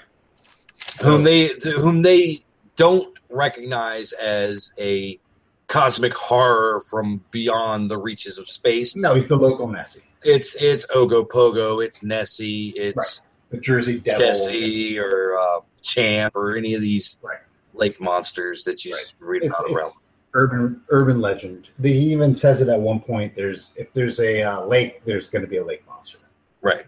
whom 1.03 1.25
they 1.25 1.49
whom 1.81 2.03
they 2.03 2.39
don't 2.77 3.19
recognize 3.31 4.13
as 4.13 4.73
a 4.79 5.19
cosmic 5.67 6.15
horror 6.15 6.81
from 6.83 7.25
beyond 7.33 7.91
the 7.91 7.99
reaches 7.99 8.39
of 8.39 8.49
space 8.49 8.95
No, 8.95 9.15
he's 9.17 9.27
the 9.29 9.37
local 9.37 9.67
Nessie, 9.67 10.03
it's 10.23 10.55
it's 10.57 10.87
ogopogo 10.87 11.83
it's 11.85 12.03
nessie 12.03 12.71
it's 12.77 13.23
the 13.51 13.59
Jersey 13.59 13.99
Devil. 13.99 14.21
Jessie 14.27 14.99
or 14.99 15.37
uh, 15.39 15.61
champ 15.83 16.37
or 16.37 16.57
any 16.57 16.75
of 16.75 16.81
these 16.81 17.19
Right. 17.23 17.39
lake 17.75 18.01
monsters 18.01 18.63
that 18.65 18.85
you 18.85 18.93
Right. 18.95 19.13
read 19.19 19.45
about 19.45 19.65
it's 19.67 19.73
around 19.75 19.93
urban 20.35 20.81
urban 20.91 21.21
legend. 21.21 21.69
He 21.83 22.13
even 22.13 22.35
says 22.37 22.61
it 22.61 22.69
at 22.69 22.79
one 22.81 23.01
point. 23.01 23.35
There's 23.35 23.71
if 23.75 23.93
there's 23.93 24.21
a 24.21 24.43
uh, 24.43 24.65
lake, 24.67 25.03
there's 25.05 25.27
going 25.29 25.43
to 25.43 25.49
be 25.49 25.57
a 25.57 25.65
lake 25.65 25.85
monster. 25.89 26.19
right 26.61 26.85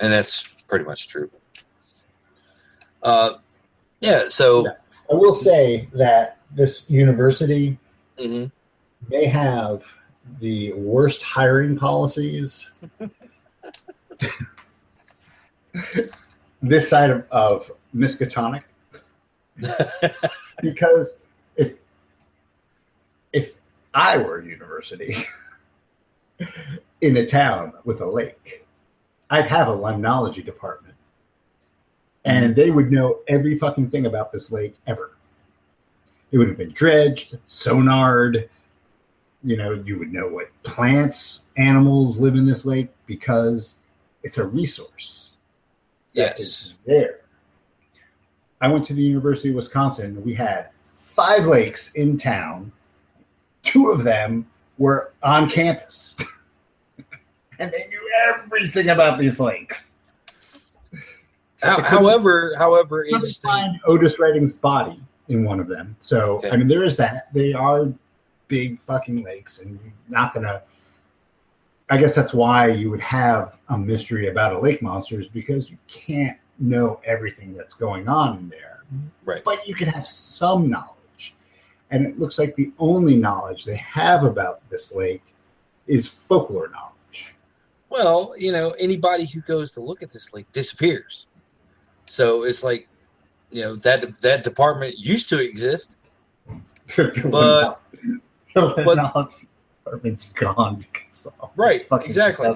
and 0.00 0.12
that's 0.12 0.42
pretty 0.68 0.84
much 0.84 1.08
true 1.08 1.30
uh 3.02 3.34
yeah 4.00 4.22
so 4.28 4.64
Yeah. 4.64 4.72
I 5.10 5.14
will 5.14 5.34
say 5.34 5.88
that 5.92 6.38
this 6.54 6.88
university 6.88 7.78
mhm. 8.18 8.50
may 9.10 9.26
have 9.26 9.82
the 10.40 10.72
worst 10.72 11.22
hiring 11.22 11.76
policies 11.76 12.66
this 16.62 16.88
side 16.88 17.10
of, 17.10 17.24
of 17.30 17.70
Miskatonic 17.94 18.62
because 20.62 21.12
if 21.56 21.74
if 23.32 23.52
I 23.94 24.18
were 24.18 24.38
a 24.40 24.44
university 24.44 25.16
in 27.00 27.16
a 27.18 27.26
town 27.26 27.72
with 27.84 28.00
a 28.00 28.06
lake, 28.06 28.66
I'd 29.30 29.46
have 29.46 29.68
a 29.68 29.76
limnology 29.76 30.44
department. 30.44 30.94
And 32.24 32.46
mm-hmm. 32.46 32.54
they 32.54 32.70
would 32.70 32.90
know 32.90 33.20
every 33.28 33.58
fucking 33.58 33.90
thing 33.90 34.06
about 34.06 34.32
this 34.32 34.50
lake 34.50 34.74
ever. 34.86 35.12
It 36.32 36.38
would 36.38 36.48
have 36.48 36.56
been 36.56 36.72
dredged, 36.72 37.38
sonared. 37.48 38.48
You 39.44 39.56
know, 39.58 39.72
you 39.84 39.98
would 39.98 40.12
know 40.12 40.26
what 40.26 40.50
plants, 40.62 41.40
animals 41.56 42.18
live 42.18 42.34
in 42.34 42.46
this 42.46 42.64
lake 42.64 42.88
because 43.06 43.74
it's 44.22 44.38
a 44.38 44.44
resource 44.44 45.30
yes 46.14 46.40
is 46.40 46.74
there. 46.86 47.20
I 48.60 48.68
went 48.68 48.86
to 48.86 48.94
the 48.94 49.02
University 49.02 49.50
of 49.50 49.56
Wisconsin. 49.56 50.22
We 50.24 50.32
had 50.32 50.70
five 50.98 51.44
lakes 51.46 51.90
in 51.92 52.16
town. 52.18 52.72
Two 53.64 53.90
of 53.90 54.02
them 54.04 54.46
were 54.78 55.12
on 55.22 55.50
campus. 55.50 56.16
and 57.58 57.70
they 57.70 57.86
knew 57.88 58.10
everything 58.28 58.88
about 58.90 59.18
these 59.18 59.38
lakes. 59.38 59.90
So 61.58 61.68
How- 61.68 61.82
however 61.82 62.54
however 62.56 63.04
interesting 63.04 63.50
find 63.50 63.80
Otis 63.86 64.18
Redding's 64.18 64.54
body 64.54 64.98
in 65.28 65.44
one 65.44 65.60
of 65.60 65.68
them. 65.68 65.96
So 66.00 66.36
Okay. 66.38 66.50
I 66.50 66.56
mean, 66.56 66.68
there 66.68 66.84
is 66.84 66.96
that. 66.96 67.32
They 67.34 67.52
are 67.52 67.92
big 68.48 68.80
fucking 68.80 69.22
lakes, 69.22 69.58
and 69.58 69.78
you're 69.82 69.92
not 70.08 70.34
gonna. 70.34 70.62
I 71.90 71.98
guess 71.98 72.14
that's 72.14 72.32
why 72.32 72.68
you 72.68 72.90
would 72.90 73.00
have 73.00 73.56
a 73.68 73.76
mystery 73.76 74.28
about 74.28 74.54
a 74.54 74.58
lake 74.58 74.80
monster, 74.80 75.20
is 75.20 75.28
because 75.28 75.70
you 75.70 75.76
can't 75.86 76.38
know 76.58 77.00
everything 77.04 77.54
that's 77.54 77.74
going 77.74 78.08
on 78.08 78.38
in 78.38 78.48
there, 78.48 78.84
mm-hmm. 78.94 79.06
right 79.24 79.44
but 79.44 79.66
you 79.66 79.74
can 79.74 79.88
have 79.88 80.08
some 80.08 80.70
knowledge. 80.70 81.34
And 81.90 82.06
it 82.06 82.18
looks 82.18 82.38
like 82.38 82.56
the 82.56 82.72
only 82.78 83.16
knowledge 83.16 83.64
they 83.64 83.76
have 83.76 84.24
about 84.24 84.68
this 84.70 84.92
lake 84.92 85.22
is 85.86 86.08
folklore 86.08 86.68
knowledge. 86.68 87.34
Well, 87.88 88.34
you 88.38 88.50
know, 88.52 88.70
anybody 88.72 89.26
who 89.26 89.40
goes 89.42 89.70
to 89.72 89.80
look 89.80 90.02
at 90.02 90.10
this 90.10 90.32
lake 90.32 90.50
disappears. 90.52 91.26
So 92.06 92.44
it's 92.44 92.64
like, 92.64 92.88
you 93.50 93.62
know, 93.62 93.76
that 93.76 94.20
that 94.22 94.42
department 94.44 94.98
used 94.98 95.28
to 95.30 95.40
exist. 95.40 95.96
But- 96.96 97.80
the 98.76 98.82
but- 98.84 98.96
knowledge 98.96 99.34
department's 99.84 100.26
gone 100.32 100.76
because 100.76 101.32
Right, 101.56 101.86
exactly. 102.02 102.54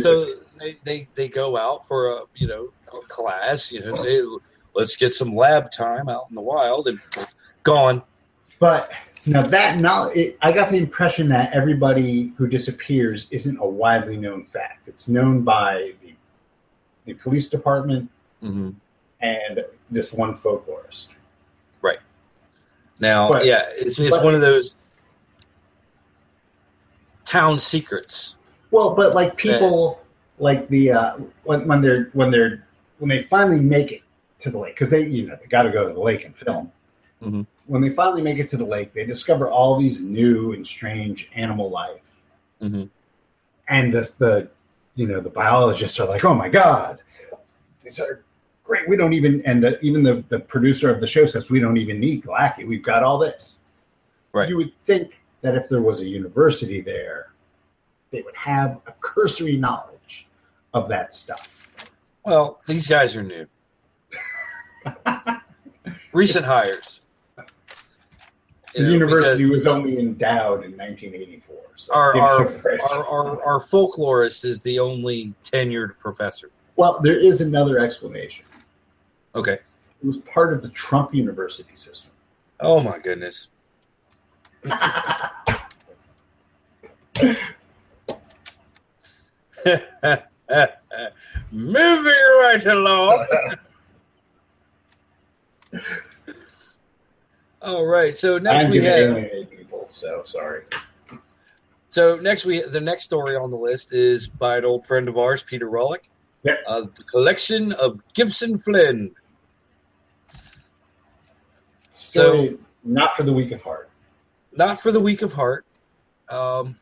So 0.00 0.34
they, 0.58 0.76
they, 0.84 1.08
they 1.14 1.28
go 1.28 1.56
out 1.58 1.86
for 1.86 2.08
a 2.10 2.20
you 2.36 2.46
know 2.46 2.72
a 2.92 3.00
class, 3.06 3.70
you 3.70 3.80
know, 3.80 3.94
say, 3.96 4.22
let's 4.74 4.96
get 4.96 5.12
some 5.14 5.32
lab 5.34 5.70
time 5.70 6.08
out 6.08 6.26
in 6.30 6.34
the 6.34 6.40
wild 6.40 6.86
and 6.88 6.98
gone. 7.64 8.02
But 8.58 8.92
now 9.26 9.42
that 9.42 9.78
now 9.78 10.08
it, 10.08 10.38
I 10.40 10.52
got 10.52 10.70
the 10.70 10.78
impression 10.78 11.28
that 11.30 11.52
everybody 11.52 12.32
who 12.38 12.46
disappears 12.46 13.26
isn't 13.30 13.58
a 13.58 13.66
widely 13.66 14.16
known 14.16 14.44
fact. 14.46 14.88
It's 14.88 15.08
known 15.08 15.42
by 15.42 15.92
the, 16.02 16.14
the 17.06 17.14
police 17.14 17.48
department 17.48 18.10
Mm-hmm. 18.42 18.70
and 19.20 19.64
this 19.90 20.14
one 20.14 20.38
folklorist. 20.38 21.08
Right. 21.82 21.98
Now, 23.00 23.28
But- 23.28 23.44
yeah, 23.44 23.64
it's, 23.76 23.98
it's 23.98 24.16
but- 24.16 24.24
one 24.24 24.34
of 24.34 24.40
those 24.40 24.76
town 27.30 27.58
secrets. 27.60 28.36
Well, 28.72 28.94
but 28.94 29.14
like 29.14 29.36
people, 29.36 30.00
like 30.38 30.68
the 30.68 30.92
uh, 30.92 31.16
when 31.44 31.66
when 31.68 31.80
they're 31.80 32.10
when 32.12 32.30
they're 32.30 32.66
when 32.98 33.08
they 33.08 33.22
finally 33.24 33.60
make 33.60 33.92
it 33.92 34.02
to 34.40 34.50
the 34.50 34.58
lake 34.58 34.74
because 34.74 34.90
they 34.90 35.06
you 35.06 35.28
know 35.28 35.36
they 35.40 35.46
got 35.46 35.62
to 35.62 35.70
go 35.70 35.86
to 35.86 35.94
the 35.94 36.00
lake 36.00 36.24
and 36.24 36.36
film. 36.36 36.72
Mhm. 37.22 37.46
When 37.66 37.82
they 37.82 37.90
finally 37.90 38.22
make 38.22 38.38
it 38.38 38.48
to 38.50 38.56
the 38.56 38.64
lake, 38.64 38.92
they 38.92 39.04
discover 39.04 39.48
all 39.48 39.78
these 39.78 40.02
new 40.02 40.52
and 40.52 40.66
strange 40.66 41.30
animal 41.34 41.70
life, 41.70 42.00
Mhm. 42.60 42.88
and 43.68 43.94
the 43.94 44.10
the 44.18 44.48
you 44.96 45.06
know 45.06 45.20
the 45.20 45.30
biologists 45.30 46.00
are 46.00 46.08
like, 46.08 46.24
oh 46.24 46.34
my 46.34 46.48
god, 46.48 46.98
these 47.84 48.00
are 48.00 48.22
great. 48.64 48.88
We 48.88 48.96
don't 48.96 49.12
even 49.12 49.40
and 49.46 49.62
the, 49.62 49.80
even 49.84 50.02
the 50.02 50.24
the 50.30 50.40
producer 50.40 50.90
of 50.90 51.00
the 51.00 51.06
show 51.06 51.26
says 51.26 51.48
we 51.48 51.60
don't 51.60 51.76
even 51.76 52.00
need 52.00 52.24
Glaaki. 52.24 52.66
We've 52.66 52.82
got 52.82 53.02
all 53.04 53.18
this. 53.18 53.56
Right. 54.32 54.48
You 54.48 54.56
would 54.58 54.72
think 54.86 55.19
that 55.42 55.54
if 55.54 55.68
there 55.68 55.82
was 55.82 56.00
a 56.00 56.06
university 56.06 56.80
there, 56.80 57.32
they 58.10 58.22
would 58.22 58.36
have 58.36 58.80
a 58.86 58.92
cursory 59.00 59.56
knowledge 59.56 60.26
of 60.74 60.88
that 60.88 61.14
stuff. 61.14 61.48
Well, 62.24 62.60
these 62.66 62.86
guys 62.86 63.16
are 63.16 63.22
new. 63.22 63.46
Recent 66.12 66.44
hires. 66.44 67.00
The 67.36 67.44
You 68.74 68.82
know, 68.84 68.90
university 68.90 69.46
was 69.46 69.66
only 69.66 69.98
endowed 69.98 70.64
in 70.64 70.72
1984. 70.76 71.56
So 71.76 71.94
Our, 71.94 72.16
our, 72.18 72.44
me 72.44 72.54
a 72.54 72.58
break. 72.62 72.80
our, 72.82 73.04
our, 73.06 73.42
our 73.42 73.60
folklorist 73.60 74.44
is 74.44 74.62
the 74.62 74.78
only 74.78 75.34
tenured 75.42 75.98
professor. 75.98 76.50
well, 76.76 77.00
there 77.02 77.18
is 77.18 77.40
another 77.40 77.78
explanation. 77.78 78.44
Okay. 79.34 79.54
It 80.02 80.06
was 80.06 80.18
part 80.18 80.52
of 80.52 80.62
the 80.62 80.68
Trump 80.70 81.14
University 81.14 81.74
system. 81.74 82.10
Oh, 82.60 82.80
my 82.80 82.98
goodness. 82.98 83.48
Moving 91.52 92.12
right 92.40 92.66
along. 92.66 93.26
All 97.62 97.86
right. 97.86 98.16
So 98.16 98.38
next 98.38 98.64
I'm 98.64 98.70
we 98.70 98.82
have 98.84 99.50
people, 99.50 99.88
so 99.90 100.22
sorry. 100.26 100.62
so 101.90 102.16
next 102.16 102.44
we 102.44 102.62
the 102.62 102.80
next 102.80 103.04
story 103.04 103.36
on 103.36 103.50
the 103.50 103.56
list 103.56 103.92
is 103.92 104.28
by 104.28 104.58
an 104.58 104.64
old 104.64 104.86
friend 104.86 105.08
of 105.08 105.18
ours, 105.18 105.42
Peter 105.42 105.68
Rawlik. 105.68 106.08
Yeah. 106.42 106.54
Uh, 106.66 106.82
the 106.82 107.04
collection 107.04 107.72
of 107.72 108.00
Gibson 108.14 108.58
Flynn. 108.58 109.14
Story 111.92 112.58
not 112.82 113.16
for 113.16 113.24
the 113.24 113.32
weak 113.32 113.52
of 113.52 113.62
heart. 113.62 113.89
Not 114.52 114.80
for 114.80 114.92
the 114.92 115.00
weak 115.00 115.22
of 115.22 115.32
heart. 115.32 115.64
Um, 116.28 116.76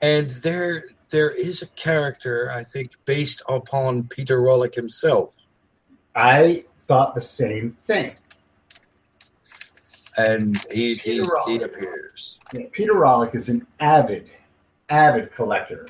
and 0.00 0.30
there 0.30 0.84
there 1.10 1.30
is 1.30 1.62
a 1.62 1.66
character 1.68 2.50
I 2.50 2.62
think 2.64 2.92
based 3.04 3.42
upon 3.48 4.04
Peter 4.04 4.40
Rawlik 4.40 4.74
himself. 4.74 5.46
I 6.14 6.64
thought 6.88 7.14
the 7.14 7.20
same 7.22 7.76
thing. 7.86 8.14
and 10.16 10.56
he 10.70 10.94
he, 10.94 11.22
he 11.46 11.56
appears. 11.60 12.38
Yeah, 12.52 12.66
Peter 12.72 12.92
Rawlik 12.94 13.34
is 13.34 13.48
an 13.48 13.66
avid, 13.80 14.28
avid 14.88 15.32
collector 15.32 15.88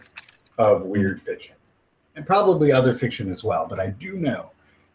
of 0.59 0.83
weird 0.83 1.23
fiction, 1.23 1.55
and 2.17 2.27
probably 2.27 2.71
other 2.73 2.95
fiction 2.99 3.31
as 3.33 3.43
well. 3.45 3.67
But 3.69 3.81
I 3.81 3.89
do 3.89 4.17
know 4.17 4.51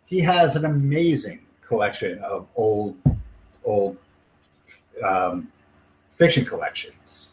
he 0.06 0.20
has 0.22 0.56
an 0.56 0.66
amazing 0.66 1.40
collection 1.68 2.20
of 2.20 2.48
old, 2.56 2.96
old 3.64 3.98
um, 5.04 5.52
fiction 6.18 6.46
collections. 6.46 7.30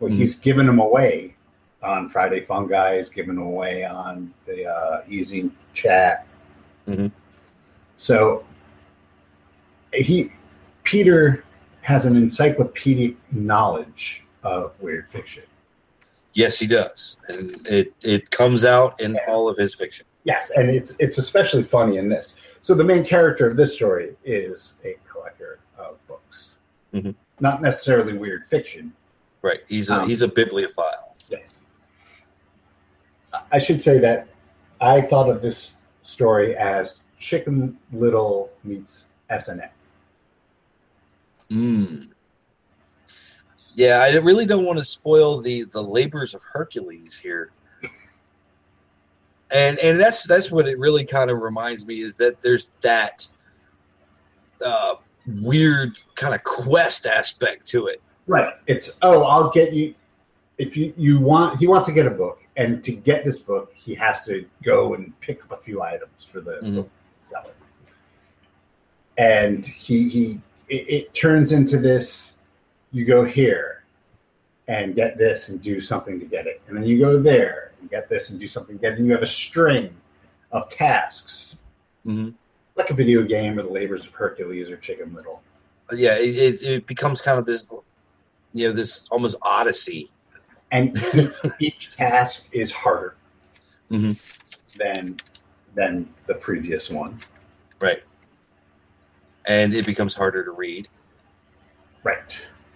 But 0.00 0.10
Mhm. 0.10 0.16
he's 0.16 0.34
given 0.36 0.66
them 0.66 0.78
away 0.78 1.34
on 1.82 2.08
Friday 2.08 2.40
Fungi. 2.44 2.98
He's 2.98 3.08
given 3.10 3.36
them 3.36 3.44
away 3.44 3.84
on 3.84 4.32
the 4.46 4.66
uh, 4.66 5.02
Easy 5.08 5.50
Chat. 5.74 6.26
Mhm. 6.86 7.10
So 7.96 8.44
he 9.92 10.32
Peter 10.84 11.44
has 11.82 12.06
an 12.06 12.16
encyclopedic 12.16 13.16
knowledge 13.32 14.22
of 14.42 14.72
weird 14.80 15.06
fiction. 15.12 15.42
Yes, 16.34 16.58
he 16.58 16.66
does, 16.66 17.16
and 17.28 17.66
it 17.66 17.92
it 18.02 18.30
comes 18.30 18.64
out 18.64 19.00
in 19.00 19.18
all 19.26 19.48
of 19.48 19.56
his 19.56 19.74
fiction. 19.74 20.06
Yes, 20.24 20.50
and 20.56 20.70
it's 20.70 20.94
it's 20.98 21.18
especially 21.18 21.64
funny 21.64 21.96
in 21.96 22.08
this. 22.08 22.34
So 22.60 22.74
the 22.74 22.84
main 22.84 23.04
character 23.04 23.48
of 23.48 23.56
this 23.56 23.74
story 23.74 24.16
is 24.24 24.74
a 24.84 24.96
Mhm. 26.92 27.14
not 27.40 27.62
necessarily 27.62 28.16
weird 28.16 28.44
fiction. 28.48 28.92
Right, 29.42 29.60
he's 29.68 29.90
a 29.90 30.00
Um, 30.00 30.08
he's 30.08 30.22
a 30.22 30.28
bibliophile. 30.28 31.14
Yes, 31.28 31.54
I 33.52 33.58
should 33.58 33.82
say 33.82 33.98
that 33.98 34.28
I 34.80 35.02
thought 35.02 35.28
of 35.28 35.42
this 35.42 35.76
story 36.02 36.56
as 36.56 36.98
Chicken 37.18 37.78
Little 37.92 38.50
meets 38.64 39.06
SNL. 39.30 39.70
Mm. 41.50 42.08
Yeah, 43.74 44.00
I 44.00 44.10
really 44.16 44.46
don't 44.46 44.64
want 44.64 44.78
to 44.78 44.84
spoil 44.84 45.38
the 45.40 45.64
the 45.64 45.82
labors 45.82 46.34
of 46.34 46.42
Hercules 46.42 47.18
here. 47.18 47.52
And 49.50 49.78
and 49.78 49.98
that's 49.98 50.24
that's 50.24 50.50
what 50.50 50.68
it 50.68 50.78
really 50.78 51.04
kind 51.04 51.30
of 51.30 51.40
reminds 51.40 51.86
me 51.86 52.00
is 52.00 52.16
that 52.16 52.40
there's 52.40 52.72
that 52.80 53.26
uh, 54.64 54.96
weird 55.42 55.98
kind 56.14 56.34
of 56.34 56.42
quest 56.44 57.06
aspect 57.06 57.66
to 57.68 57.86
it. 57.86 58.00
Right. 58.26 58.54
It's 58.66 58.98
oh, 59.02 59.22
I'll 59.24 59.50
get 59.50 59.72
you 59.72 59.94
if 60.58 60.76
you 60.76 60.92
you 60.96 61.18
want 61.20 61.58
he 61.58 61.66
wants 61.66 61.86
to 61.88 61.94
get 61.94 62.06
a 62.06 62.10
book 62.10 62.40
and 62.56 62.82
to 62.84 62.92
get 62.92 63.24
this 63.24 63.38
book 63.38 63.72
he 63.74 63.94
has 63.94 64.24
to 64.24 64.44
go 64.62 64.94
and 64.94 65.18
pick 65.20 65.42
up 65.44 65.52
a 65.52 65.62
few 65.62 65.82
items 65.82 66.24
for 66.30 66.40
the 66.40 66.58
Mhm. 66.62 66.88
seller. 67.30 67.52
And 69.16 69.64
he 69.66 70.08
he 70.08 70.40
it, 70.68 70.88
it 70.88 71.14
turns 71.14 71.52
into 71.52 71.78
this 71.78 72.34
you 72.92 73.04
go 73.04 73.24
here 73.24 73.84
and 74.68 74.94
get 74.94 75.16
this 75.16 75.48
and 75.48 75.62
do 75.62 75.80
something 75.80 76.20
to 76.20 76.26
get 76.26 76.46
it. 76.46 76.60
And 76.68 76.76
then 76.76 76.84
you 76.84 76.98
go 76.98 77.20
there 77.20 77.72
and 77.80 77.88
get 77.90 78.08
this 78.08 78.30
and 78.30 78.38
do 78.38 78.48
something 78.48 78.76
to 78.76 78.80
get 78.80 78.92
it. 78.94 78.98
And 78.98 79.06
you 79.06 79.12
have 79.14 79.22
a 79.22 79.26
string 79.26 79.94
of 80.52 80.68
tasks. 80.68 81.56
Mhm. 82.06 82.34
Like 82.78 82.90
a 82.90 82.94
video 82.94 83.22
game 83.24 83.58
or 83.58 83.62
the 83.64 83.68
labors 83.70 84.06
of 84.06 84.12
Hercules 84.12 84.70
or 84.70 84.76
Chicken 84.76 85.12
Little. 85.12 85.42
Yeah, 85.92 86.16
it, 86.16 86.36
it, 86.36 86.62
it 86.62 86.86
becomes 86.86 87.20
kind 87.20 87.38
of 87.38 87.44
this, 87.44 87.72
you 88.54 88.68
know, 88.68 88.72
this 88.72 89.06
almost 89.10 89.36
odyssey. 89.42 90.10
and 90.70 90.96
each, 91.60 91.90
task 91.96 92.46
is 92.52 92.70
harder 92.70 93.14
Mhm. 93.90 94.16
than 94.76 95.16
than 95.74 96.08
the 96.26 96.34
previous 96.34 96.88
one. 96.90 97.18
Right. 97.80 98.02
And 99.46 99.74
it 99.74 99.86
becomes 99.86 100.14
harder 100.14 100.44
to 100.44 100.50
read. 100.52 100.88
Right. 102.04 102.32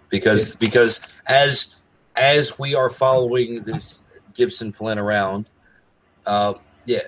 because 0.08 0.56
because 0.56 1.00
as 1.26 1.76
as 2.16 2.58
we 2.58 2.74
are 2.74 2.90
following 2.90 3.60
this 3.62 4.08
Gibson 4.34 4.72
Flynn 4.72 4.98
around, 4.98 5.48
uh, 6.26 6.54
yeah, 6.86 7.00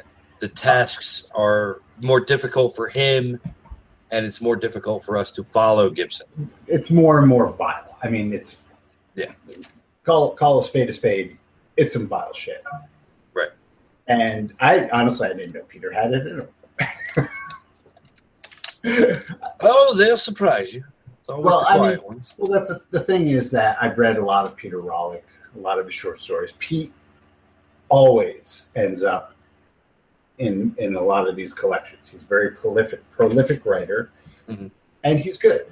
the 0.45 0.49
tasks 0.51 1.25
are 1.35 1.81
more 2.03 2.21
difficult 2.21 2.77
for 2.77 2.87
him, 2.89 3.41
and 4.11 4.27
it's 4.27 4.43
more 4.43 4.57
difficult 4.57 5.03
for 5.03 5.17
us 5.17 5.31
to 5.31 5.43
follow 5.43 5.89
Gibson. 5.89 6.27
It's 6.67 6.91
more 6.91 7.19
and 7.19 7.27
more 7.27 7.51
vile. 7.53 7.97
I 8.03 8.11
mean, 8.11 8.35
it's 8.35 8.59
Yeah. 9.15 9.33
Call 10.05 10.35
call 10.35 10.59
a 10.59 10.65
spade 10.65 10.91
a 10.91 10.93
spade. 10.93 11.39
It's 11.79 11.95
some 11.95 12.07
vile 12.09 12.35
shit. 12.35 12.63
Right. 13.33 13.49
And 14.07 14.53
I 14.61 14.87
honestly 14.91 15.29
I 15.29 15.33
didn't 15.33 15.55
know 15.55 15.63
Peter 15.63 15.91
had 15.91 16.13
it. 16.13 16.53
Oh, 19.61 19.95
they'll 19.97 20.19
surprise 20.19 20.75
you. 20.75 20.85
It's 21.19 21.31
always 21.31 21.47
Well, 21.47 21.61
the 21.61 21.69
I 21.71 21.77
quiet 21.79 21.95
mean- 22.01 22.07
ones. 22.07 22.35
Well, 22.37 22.51
that's 22.53 22.69
a, 22.69 22.83
the 22.91 23.01
thing 23.03 23.29
is 23.29 23.51
that 23.53 23.79
I've 23.81 23.97
read 23.97 24.19
a 24.19 24.25
lot 24.25 24.45
of 24.47 24.55
Peter 24.57 24.77
Rawlik, 24.79 25.23
a 25.57 25.59
lot 25.59 25.79
of 25.79 25.87
his 25.87 25.95
short 25.95 26.21
stories. 26.23 26.51
Pete 26.59 26.93
always 27.89 28.65
ends 28.77 29.03
up 29.03 29.34
in 30.39 30.75
in 30.79 30.97
a 30.97 31.01
lot 31.01 31.29
of 31.29 31.37
these 31.37 31.55
collections. 31.55 32.09
He's 32.11 32.23
a 32.23 32.27
very 32.27 32.51
prolific 32.51 33.01
prolific 33.13 33.65
writer, 33.65 34.11
Mhm. 34.49 34.71
and 35.05 35.19
he's 35.19 35.39
good. 35.39 35.67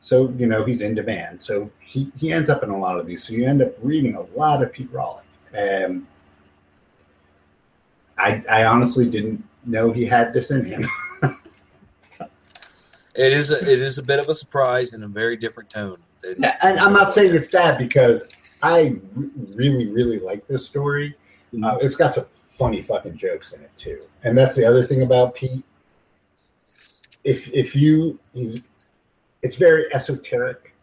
So 0.00 0.30
you 0.38 0.46
know 0.46 0.64
he's 0.64 0.80
in 0.80 0.94
demand. 0.94 1.42
So 1.42 1.70
he 1.80 2.10
he 2.16 2.32
ends 2.32 2.48
up 2.48 2.62
in 2.62 2.70
a 2.70 2.78
lot 2.78 2.98
of 2.98 3.06
these. 3.06 3.24
So 3.24 3.32
you 3.34 3.46
end 3.46 3.60
up 3.62 3.72
reading 3.82 4.14
a 4.14 4.22
lot 4.38 4.62
of 4.62 4.72
Pete 4.72 4.90
Rawlik. 4.92 5.22
And 5.52 6.06
I 8.16 8.42
I 8.48 8.64
honestly 8.64 9.08
didn't 9.10 9.42
know 9.64 9.92
he 9.92 10.06
had 10.06 10.32
this 10.32 10.50
in 10.50 10.64
him. 10.64 10.88
It 13.14 13.32
is 13.32 13.50
a, 13.50 13.58
it 13.58 13.80
is 13.80 13.98
a 13.98 14.02
bit 14.04 14.20
of 14.20 14.28
a 14.28 14.34
surprise 14.34 14.94
and 14.94 15.02
a 15.02 15.08
very 15.08 15.36
different 15.36 15.68
tone. 15.68 15.98
than- 16.22 16.36
Yeah, 16.40 16.56
and 16.62 16.78
I'm 16.78 16.92
not 16.92 17.12
saying 17.12 17.34
it's 17.34 17.50
bad 17.50 17.76
because 17.76 18.28
I 18.62 18.94
really, 19.56 19.86
really 19.88 20.20
like 20.20 20.46
this 20.46 20.64
story. 20.64 21.16
Uh, 21.64 21.78
it's 21.80 21.96
got 21.96 22.14
some 22.14 22.26
funny 22.58 22.82
fucking 22.82 23.16
jokes 23.16 23.52
in 23.52 23.62
it 23.62 23.70
too. 23.78 24.00
And 24.24 24.36
that's 24.36 24.56
the 24.56 24.64
other 24.64 24.84
thing 24.84 25.02
about 25.02 25.34
Pete. 25.34 25.64
If 27.24 27.48
if 27.52 27.74
you 27.74 28.18
he's 28.34 28.62
it's 29.42 29.56
very 29.56 29.92
esoteric. 29.94 30.74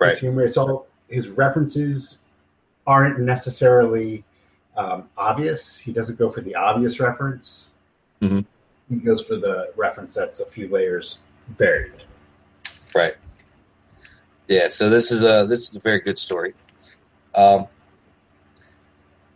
Right. 0.00 0.10
His 0.10 0.20
humor. 0.20 0.42
It's 0.42 0.56
all 0.56 0.86
his 1.08 1.28
references 1.28 2.18
aren't 2.86 3.20
necessarily 3.20 4.24
um, 4.76 5.08
obvious. 5.16 5.76
He 5.76 5.92
doesn't 5.92 6.18
go 6.18 6.30
for 6.30 6.40
the 6.40 6.54
obvious 6.54 6.98
reference. 6.98 7.66
Mhm. 8.20 8.44
He 8.90 8.96
goes 8.96 9.24
for 9.24 9.36
the 9.36 9.72
reference 9.76 10.14
that's 10.14 10.40
a 10.40 10.46
few 10.46 10.68
layers 10.68 11.18
buried. 11.56 11.92
Right. 12.94 13.16
Yeah. 14.48 14.68
So 14.68 14.90
this 14.90 15.12
is 15.12 15.22
a 15.22 15.46
this 15.48 15.68
is 15.68 15.76
a 15.76 15.80
very 15.80 16.00
good 16.00 16.18
story. 16.18 16.54
Um, 17.34 17.66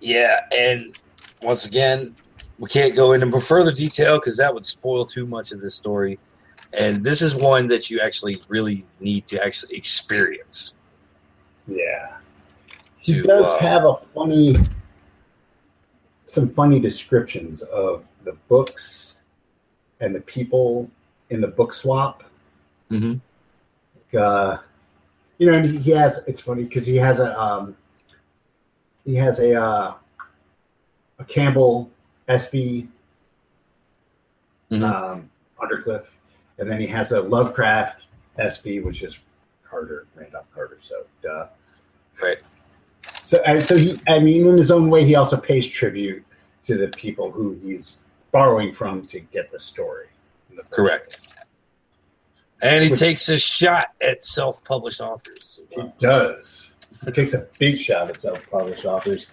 yeah, 0.01 0.41
and 0.53 0.97
once 1.43 1.67
again, 1.67 2.15
we 2.59 2.69
can't 2.69 2.97
go 2.97 3.13
into 3.13 3.41
further 3.41 3.73
detail 3.73 4.19
because 4.19 4.37
that 4.37 4.53
would 4.53 4.67
spoil 4.67 5.05
too 5.05 5.27
much 5.27 5.53
of 5.53 5.61
this 5.61 5.75
story. 5.75 6.19
And 6.79 7.03
this 7.03 7.23
is 7.23 7.35
one 7.35 7.69
that 7.69 7.91
you 7.91 8.01
actually 8.01 8.43
really 8.49 8.85
need 9.01 9.27
to 9.29 9.43
actually 9.43 9.77
experience. 9.77 10.75
Yeah. 11.67 12.17
He 12.99 13.15
To, 13.15 13.23
does 13.23 13.45
uh, 13.45 13.59
have 13.59 13.85
a 13.85 13.97
funny, 14.15 14.59
some 16.27 16.51
funny 16.51 16.81
descriptions 16.81 17.63
of 17.63 18.05
the 18.25 18.33
books 18.49 19.15
and 20.01 20.15
the 20.15 20.21
people 20.21 20.91
in 21.31 21.41
the 21.41 21.47
book 21.47 21.75
swap. 21.75 22.25
Mm-hmm. 22.91 23.15
Uh, 24.17 24.59
you 25.39 25.51
know, 25.51 25.59
and 25.59 25.79
he 25.79 25.91
has. 25.93 26.21
It's 26.27 26.41
funny 26.41 26.65
because 26.65 26.87
he 26.87 26.97
has 26.97 27.21
a 27.21 27.39
um, 27.39 27.77
he 29.05 29.15
has 29.15 29.39
a 29.39 29.55
uh, 29.55 29.95
a 31.19 31.25
Campbell 31.25 31.91
SB 32.29 32.89
Mhm. 34.71 34.83
um, 34.83 35.31
Undercliff, 35.61 36.05
and 36.59 36.71
then 36.71 36.81
he 36.81 36.87
has 36.87 37.13
a 37.13 37.21
Lovecraft 37.21 38.03
SB, 38.39 38.81
which 38.85 39.03
is 39.03 39.17
Carter, 39.69 40.07
Randolph 40.15 40.47
Carter. 40.55 40.79
So, 40.83 41.05
duh. 41.23 41.49
Right. 42.23 42.39
So, 43.03 43.39
and 43.47 43.63
so 43.63 43.77
he, 43.77 43.99
I 44.09 44.19
mean, 44.19 44.47
in 44.47 44.59
his 44.59 44.71
own 44.71 44.91
way, 44.91 45.05
he 45.05 45.15
also 45.15 45.37
pays 45.37 45.67
tribute 45.67 46.25
to 46.65 46.77
the 46.77 46.89
people 46.89 47.31
who 47.31 47.59
he's 47.63 47.97
borrowing 48.33 48.75
from 48.75 49.07
to 49.09 49.21
get 49.21 49.51
the 49.51 49.61
story. 49.61 50.07
the 50.55 50.63
Correct. 50.65 51.35
And 52.63 52.83
he 52.85 52.91
Which- 52.91 52.99
takes 52.99 53.29
a 53.29 53.39
shot 53.39 53.95
at 54.01 54.25
self-published 54.25 55.01
authors. 55.01 55.61
It 55.71 55.99
does. 56.01 56.73
He 57.05 57.13
takes 57.13 57.33
a 57.35 57.47
big 57.61 57.79
shot 57.81 58.09
at 58.09 58.21
self-published 58.21 58.85
authors, 58.85 59.31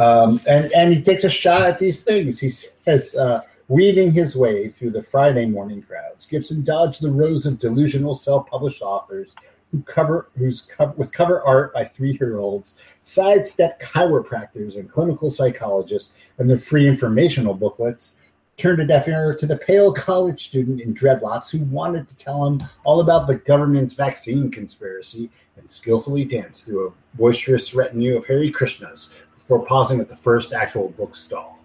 um, 0.00 0.40
and 0.48 0.72
and 0.72 0.94
he 0.94 1.02
takes 1.02 1.24
a 1.24 1.30
shot 1.30 1.62
at 1.62 1.78
these 1.78 2.02
things. 2.02 2.40
He 2.40 2.50
says, 2.50 3.14
uh, 3.14 3.42
weaving 3.68 4.12
his 4.12 4.34
way 4.34 4.68
through 4.70 4.92
the 4.92 5.02
Friday 5.02 5.46
morning 5.46 5.82
crowds, 5.82 6.26
Gibson 6.26 6.64
dodged 6.64 7.02
the 7.02 7.10
rows 7.10 7.44
of 7.46 7.58
delusional 7.58 8.16
self-published 8.16 8.82
authors 8.82 9.28
who 9.70 9.82
cover 9.82 10.30
whose 10.36 10.62
cover 10.62 10.92
with 10.96 11.12
cover 11.12 11.42
art 11.42 11.74
by 11.74 11.84
three-year-olds, 11.84 12.74
sidestepped 13.02 13.82
chiropractors 13.82 14.76
and 14.76 14.90
clinical 14.90 15.30
psychologists, 15.30 16.12
and 16.38 16.48
their 16.48 16.58
free 16.58 16.88
informational 16.88 17.54
booklets. 17.54 18.14
Turned 18.56 18.80
a 18.80 18.86
deaf 18.86 19.08
ear 19.08 19.34
to 19.36 19.46
the 19.46 19.56
pale 19.56 19.90
college 19.90 20.48
student 20.48 20.82
in 20.82 20.94
dreadlocks 20.94 21.50
who 21.50 21.60
wanted 21.60 22.06
to 22.10 22.16
tell 22.16 22.44
him 22.46 22.62
all 22.84 23.00
about 23.00 23.26
the 23.26 23.36
government's 23.36 23.94
vaccine 23.94 24.50
conspiracy 24.50 25.30
and 25.56 25.70
skillfully 25.70 26.26
danced 26.26 26.66
through 26.66 26.88
a 26.88 27.16
boisterous 27.16 27.72
retinue 27.72 28.18
of 28.18 28.26
Hare 28.26 28.50
Krishnas 28.50 29.08
before 29.50 29.66
pausing 29.66 29.98
at 29.98 30.08
the 30.08 30.14
first 30.14 30.52
actual 30.52 30.90
bookstall. 30.90 31.58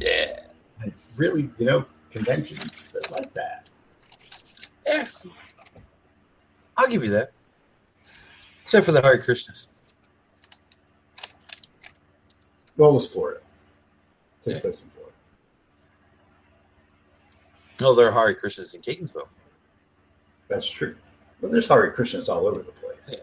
Yeah. 0.00 0.38
And 0.80 0.92
really, 1.16 1.50
you 1.58 1.66
know, 1.66 1.84
conventions 2.12 2.88
like 3.10 3.34
that. 3.34 3.66
Yeah. 4.86 5.08
I'll 6.76 6.86
give 6.86 7.02
you 7.02 7.10
that. 7.10 7.32
Except 8.62 8.86
for 8.86 8.92
the 8.92 9.02
Hare 9.02 9.18
Krishnas. 9.18 9.66
Well, 12.76 12.90
it 12.90 12.94
was 12.94 13.08
Florida. 13.08 13.40
Took 14.44 14.54
Yeah. 14.54 14.60
place 14.60 14.80
in 14.80 14.88
Florida. 14.90 15.14
No, 17.80 17.92
there 17.92 18.08
are 18.08 18.12
Hare 18.12 18.36
Krishnas 18.36 18.72
in 18.72 18.82
Catonsville. 18.82 19.26
That's 20.46 20.68
true. 20.70 20.94
But 21.40 21.50
there's 21.50 21.66
Hare 21.66 21.92
Krishnas 21.92 22.28
all 22.28 22.46
over 22.46 22.62
the 22.62 22.70
place. 22.70 23.20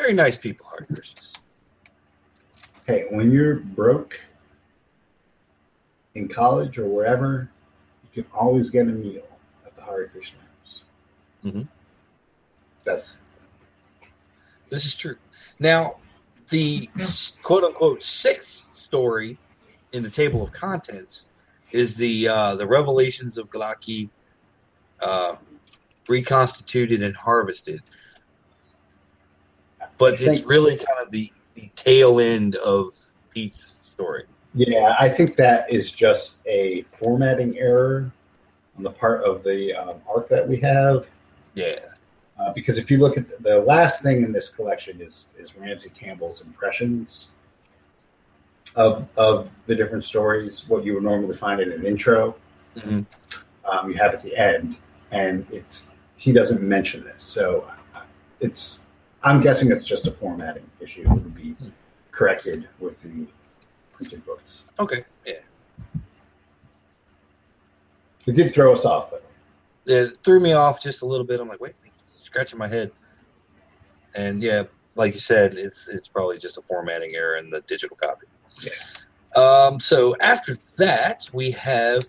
Very 0.00 0.14
nice 0.14 0.38
people, 0.38 0.64
Hare 0.66 0.86
Krishnas. 0.90 1.38
Hey, 2.86 3.04
when 3.10 3.30
you're 3.30 3.56
broke 3.56 4.18
in 6.14 6.26
college 6.26 6.78
or 6.78 6.86
wherever, 6.86 7.50
you 8.14 8.22
can 8.22 8.32
always 8.32 8.70
get 8.70 8.88
a 8.88 8.92
meal 8.92 9.28
at 9.66 9.76
the 9.76 9.82
Hare 9.82 10.08
Krishna 10.08 10.38
house. 10.38 10.82
Mhm. 11.44 11.68
That's 12.82 13.18
This 14.70 14.86
is 14.86 14.96
true. 14.96 15.18
Now, 15.58 15.96
the 16.48 16.88
quote 17.42 17.64
unquote 17.64 18.02
sixth 18.02 18.74
story 18.74 19.36
in 19.92 20.02
the 20.02 20.10
table 20.10 20.42
of 20.42 20.50
contents 20.50 21.26
is 21.72 21.94
the 21.94 22.26
uh, 22.26 22.56
the 22.56 22.66
revelations 22.66 23.36
of 23.36 23.50
Glaaki 23.50 24.08
uh, 25.00 25.36
reconstituted 26.08 27.02
and 27.02 27.14
harvested. 27.14 27.82
But 30.00 30.14
it's 30.14 30.24
Thank- 30.24 30.48
really 30.48 30.76
kind 30.76 30.98
of 31.00 31.10
the, 31.10 31.30
the 31.54 31.70
tail 31.76 32.18
end 32.18 32.56
of 32.56 32.98
Pete's 33.32 33.76
story. 33.82 34.24
Yeah, 34.54 34.96
I 34.98 35.08
think 35.10 35.36
that 35.36 35.72
is 35.72 35.92
just 35.92 36.38
a 36.46 36.82
formatting 36.98 37.56
error 37.58 38.10
on 38.76 38.82
the 38.82 38.90
part 38.90 39.22
of 39.22 39.44
the 39.44 39.74
um, 39.74 40.00
art 40.08 40.28
that 40.30 40.48
we 40.48 40.56
have. 40.60 41.06
Yeah. 41.54 41.78
Uh, 42.40 42.52
because 42.54 42.78
if 42.78 42.90
you 42.90 42.96
look 42.96 43.18
at 43.18 43.28
the, 43.28 43.36
the 43.50 43.60
last 43.60 44.02
thing 44.02 44.22
in 44.24 44.32
this 44.32 44.48
collection 44.48 45.00
is 45.02 45.26
is 45.38 45.54
Ramsey 45.54 45.90
Campbell's 45.90 46.40
impressions 46.40 47.28
of 48.74 49.06
of 49.16 49.50
the 49.66 49.74
different 49.74 50.04
stories, 50.04 50.64
what 50.66 50.82
you 50.84 50.94
would 50.94 51.02
normally 51.02 51.36
find 51.36 51.60
in 51.60 51.70
an 51.70 51.84
intro. 51.84 52.34
Mhm. 52.76 53.04
Um, 53.70 53.90
you 53.90 53.98
have 53.98 54.14
at 54.14 54.22
the 54.22 54.34
end, 54.34 54.76
and 55.10 55.46
it's 55.52 55.88
he 56.16 56.32
doesn't 56.32 56.62
mention 56.62 57.04
this, 57.04 57.22
so 57.22 57.70
it's 58.40 58.78
I'm 59.22 59.40
guessing 59.40 59.70
it's 59.70 59.84
just 59.84 60.06
a 60.06 60.12
formatting 60.12 60.64
issue. 60.80 61.02
It 61.02 61.08
would 61.08 61.34
be 61.34 61.54
corrected 62.12 62.68
with 62.78 63.00
the 63.02 63.26
printed 63.92 64.24
books. 64.24 64.62
Okay. 64.78 65.04
Yeah. 65.26 65.34
It 68.26 68.32
did 68.32 68.54
throw 68.54 68.72
us 68.72 68.84
off, 68.84 69.10
though. 69.10 69.92
it 69.92 70.18
threw 70.22 70.40
me 70.40 70.52
off 70.52 70.82
just 70.82 71.02
a 71.02 71.06
little 71.06 71.26
bit. 71.26 71.40
I'm 71.40 71.48
like, 71.48 71.60
wait, 71.60 71.74
scratching 72.08 72.58
my 72.58 72.68
head. 72.68 72.90
And 74.14 74.42
yeah, 74.42 74.64
like 74.94 75.14
you 75.14 75.20
said, 75.20 75.54
it's 75.54 75.88
it's 75.88 76.08
probably 76.08 76.38
just 76.38 76.58
a 76.58 76.62
formatting 76.62 77.14
error 77.14 77.36
in 77.36 77.50
the 77.50 77.60
digital 77.62 77.96
copy. 77.96 78.26
Yeah. 78.62 79.40
Um, 79.40 79.78
so 79.78 80.16
after 80.20 80.54
that, 80.78 81.28
we 81.32 81.50
have 81.52 82.02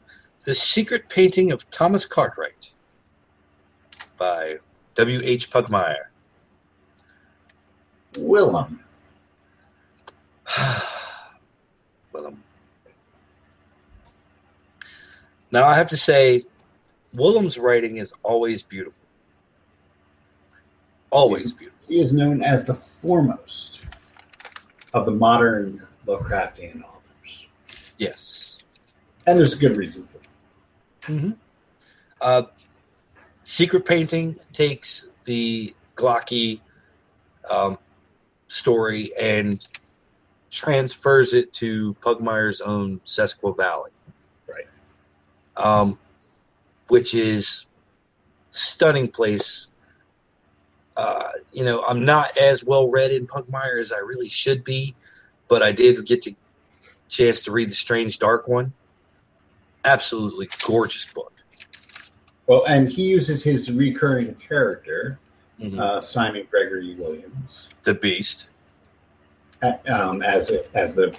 the 0.44 0.56
secret 0.56 1.08
painting 1.08 1.52
of 1.52 1.70
Thomas 1.70 2.06
Cartwright 2.06 2.72
by 4.18 4.58
W. 4.96 5.20
H. 5.24 5.50
Pugmire. 5.52 6.11
Wilum. 8.14 8.80
well, 12.12 12.28
um, 12.28 12.44
now 15.52 15.66
I 15.66 15.76
have 15.76 15.88
to 15.88 15.98
say, 15.98 16.42
Wilum's 17.16 17.58
writing 17.58 17.98
is 17.98 18.14
always 18.24 18.64
beautiful. 18.64 18.94
Always 21.10 21.52
beautiful. 21.52 21.80
He 21.88 22.00
is 22.00 22.14
known 22.14 22.42
as 22.42 22.66
the 22.66 22.74
foremost 22.74 23.82
of 24.94 25.06
the 25.06 25.12
modern 25.12 25.86
Lovecraftian 26.08 26.84
authors. 26.84 27.46
Yes. 27.98 28.60
And 29.26 29.38
there's 29.38 29.54
a 29.54 29.58
good 29.58 29.78
reason 29.78 30.08
for 30.08 30.18
that. 30.18 31.14
Mm-hmm. 31.14 31.32
Uh, 32.20 32.44
Secret 33.44 33.86
Painting 33.86 34.38
takes 34.54 35.10
the 35.26 35.74
Glaaki 35.96 36.62
um, 37.50 37.78
story 38.52 39.12
and 39.20 39.66
transfers 40.50 41.34
it 41.34 41.54
to 41.54 41.96
Pugmire's 42.02 42.60
own 42.60 43.00
Sesqua 43.06 43.56
Valley. 43.56 43.92
Right. 44.48 44.68
Um, 45.56 45.98
which 46.90 47.16
is 47.16 47.66
stunning 48.52 49.08
place. 49.08 49.68
Uh, 50.98 51.30
you 51.54 51.64
know, 51.64 51.82
I'm 51.84 52.04
not 52.04 52.38
as 52.38 52.64
well 52.66 52.90
read 52.90 53.12
in 53.12 53.26
Pugmire 53.26 53.80
as 53.80 53.94
I 53.94 54.00
really 54.00 54.28
should 54.28 54.66
be, 54.66 54.94
but 55.48 55.62
I 55.62 55.72
did 55.72 56.06
get 56.06 56.22
to 56.24 56.36
chance 57.08 57.42
to 57.44 57.52
read 57.52 57.70
the 57.70 57.76
Strange 57.76 58.20
Dark 58.20 58.48
one. 58.48 58.74
Absolutely 59.86 60.50
gorgeous 60.66 61.06
book. 61.06 61.34
Well, 62.48 62.66
and 62.66 62.90
he 62.90 63.04
uses 63.04 63.44
his 63.44 63.72
recurring 63.72 64.36
character, 64.36 65.18
Mhm. 65.62 65.80
uh, 65.80 66.02
Simon 66.02 66.48
Gregory 66.50 66.96
Williams, 66.96 67.68
the 67.84 67.94
Beast. 67.94 68.50
um, 69.88 70.24
as 70.24 70.50
a, 70.50 70.76
as 70.76 70.96
the 70.96 71.16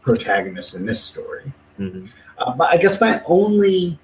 protagonist 0.00 0.74
in 0.74 0.86
this 0.86 1.02
story. 1.02 1.52
Mhm. 1.78 2.08
Uh, 2.38 2.52
but 2.54 2.70
I 2.70 2.78
guess 2.78 2.98
my 3.00 3.22
only 3.26 3.98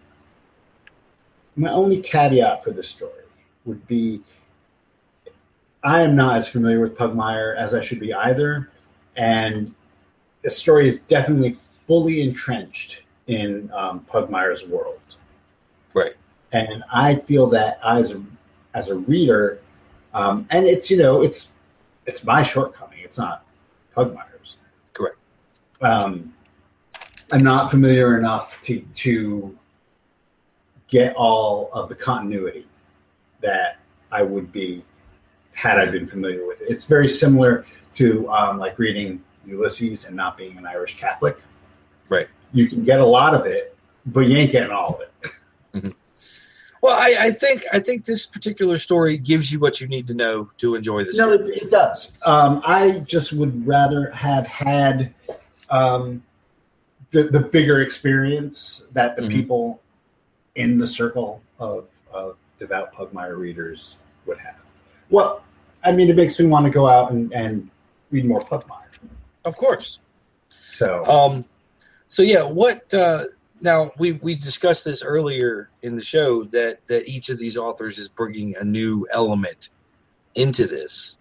my 1.56 1.70
only 1.70 2.02
caveat 2.02 2.62
for 2.62 2.70
this 2.70 2.86
story 2.88 3.24
would 3.64 3.86
be 3.86 4.20
I 5.82 6.02
am 6.02 6.14
not 6.16 6.36
as 6.36 6.48
familiar 6.48 6.80
with 6.80 6.96
Pugmire 6.98 7.56
as 7.56 7.72
I 7.72 7.80
should 7.80 8.00
be 8.00 8.12
either, 8.12 8.68
and 9.16 9.74
the 10.42 10.50
story 10.50 10.86
is 10.86 11.00
definitely 11.00 11.56
fully 11.86 12.20
entrenched 12.20 12.98
in 13.28 13.70
um, 13.72 14.04
Pugmire's 14.12 14.66
world. 14.66 15.00
Right. 15.94 16.14
And 16.52 16.84
I 16.92 17.16
feel 17.20 17.46
that 17.50 17.78
as 17.82 18.12
a, 18.12 18.22
as 18.76 18.90
a 18.90 18.94
reader, 18.94 19.58
um, 20.14 20.46
and 20.50 20.66
it's 20.66 20.88
you 20.90 20.98
know 20.98 21.22
it's 21.22 21.48
it's 22.04 22.22
my 22.22 22.42
shortcoming. 22.44 22.98
It's 23.02 23.18
not 23.18 23.44
Pugmire's. 23.94 24.56
Correct. 24.92 25.16
Um, 25.80 26.32
I'm 27.32 27.42
not 27.42 27.70
familiar 27.70 28.18
enough 28.18 28.62
to 28.64 28.80
to 28.80 29.58
get 30.88 31.16
all 31.16 31.70
of 31.72 31.88
the 31.88 31.94
continuity 31.94 32.66
that 33.40 33.78
I 34.12 34.22
would 34.22 34.52
be 34.52 34.84
had 35.52 35.78
I 35.78 35.86
been 35.86 36.06
familiar 36.06 36.46
with 36.46 36.60
it. 36.60 36.68
It's 36.68 36.84
very 36.84 37.08
similar 37.08 37.66
to 37.94 38.28
um, 38.28 38.58
like 38.58 38.78
reading 38.78 39.22
Ulysses 39.46 40.04
and 40.04 40.14
not 40.14 40.36
being 40.36 40.58
an 40.58 40.66
Irish 40.66 40.98
Catholic. 40.98 41.38
Right. 42.10 42.28
You 42.52 42.68
can 42.68 42.84
get 42.84 43.00
a 43.00 43.04
lot 43.04 43.34
of 43.34 43.46
it, 43.46 43.74
but 44.06 44.20
you 44.20 44.36
ain't 44.36 44.52
getting 44.52 44.70
all 44.70 44.94
of 44.94 45.00
it. 45.00 45.94
Well, 46.86 46.96
I, 46.96 47.16
I 47.18 47.30
think 47.32 47.64
I 47.72 47.80
think 47.80 48.04
this 48.04 48.26
particular 48.26 48.78
story 48.78 49.16
gives 49.18 49.50
you 49.50 49.58
what 49.58 49.80
you 49.80 49.88
need 49.88 50.06
to 50.06 50.14
know 50.14 50.48
to 50.58 50.76
enjoy 50.76 51.02
this. 51.02 51.18
No, 51.18 51.32
it, 51.32 51.40
it 51.48 51.68
does. 51.68 52.16
Um, 52.24 52.62
I 52.64 53.00
just 53.00 53.32
would 53.32 53.66
rather 53.66 54.08
have 54.12 54.46
had 54.46 55.12
um, 55.68 56.22
the 57.10 57.24
the 57.24 57.40
bigger 57.40 57.82
experience 57.82 58.84
that 58.92 59.16
the 59.16 59.22
Mhm. 59.22 59.30
people 59.30 59.80
in 60.54 60.78
the 60.78 60.86
circle 60.86 61.42
of, 61.58 61.88
of 62.12 62.36
devout 62.60 62.94
Pugmire 62.94 63.36
readers 63.36 63.96
would 64.24 64.38
have. 64.38 64.54
Well, 65.10 65.42
I 65.82 65.90
mean, 65.90 66.08
it 66.08 66.14
makes 66.14 66.38
me 66.38 66.46
want 66.46 66.66
to 66.66 66.70
go 66.70 66.86
out 66.88 67.10
and, 67.10 67.32
and 67.32 67.68
read 68.12 68.26
more 68.26 68.42
Pugmire. 68.42 68.86
Of 69.44 69.56
course. 69.56 69.98
So 70.50 71.04
Um, 71.04 71.44
so 72.08 72.22
yeah, 72.22 72.44
what 72.44 72.94
uh, 72.94 73.24
now 73.60 73.90
we 73.98 74.12
we 74.12 74.34
discussed 74.34 74.84
this 74.84 75.02
earlier 75.02 75.70
in 75.82 75.96
the 75.96 76.02
show 76.02 76.44
that 76.44 76.84
that 76.86 77.08
each 77.08 77.28
of 77.28 77.38
these 77.38 77.56
authors 77.56 77.98
is 77.98 78.08
bringing 78.08 78.54
a 78.56 78.64
new 78.64 79.06
element 79.12 79.70
into 80.34 80.66
this, 80.66 81.18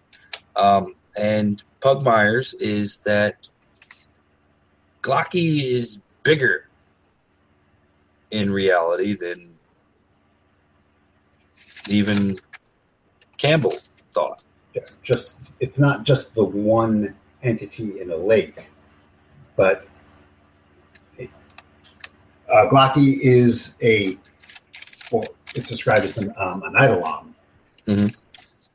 um, 0.54 0.94
and 1.16 1.62
Pugmire's 1.80 2.54
is 2.54 3.02
that 3.04 3.36
Glaaki 5.02 5.62
is 5.62 6.00
bigger 6.22 6.68
in 8.30 8.50
reality 8.50 9.14
than 9.14 9.54
even 11.88 12.38
Campbell 13.38 13.74
thought. 14.12 14.44
it's 14.74 14.96
just 15.02 15.40
it's 15.60 15.78
not 15.78 16.04
just 16.04 16.34
the 16.34 16.44
one 16.44 17.14
entity 17.42 18.00
in 18.00 18.10
a 18.10 18.16
lake, 18.16 18.58
but 19.56 19.86
uh, 22.52 22.68
Glaaki 22.68 23.18
is 23.20 23.74
a 23.82 24.16
well, 25.12 25.24
it's 25.54 25.68
described 25.68 26.04
as 26.04 26.18
an, 26.18 26.32
um, 26.36 26.62
an 26.64 26.74
eidolon 26.74 27.34
Mhm. 27.86 28.16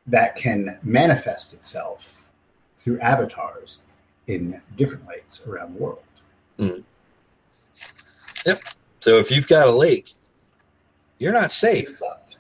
that 0.08 0.36
can 0.38 0.78
manifest 0.84 1.54
itself 1.54 2.00
through 2.84 3.00
avatars 3.02 3.80
in 4.28 4.62
different 4.78 5.06
lakes 5.08 5.42
around 5.46 5.76
the 5.76 5.80
world. 5.84 6.00
Yep. 8.46 8.60
So 9.02 9.18
if 9.18 9.30
you've 9.32 9.48
got 9.48 9.68
a 9.68 9.72
lake, 9.72 10.12
you're 11.20 11.34
not 11.34 11.52
safe. 11.52 12.00
But 12.00 12.36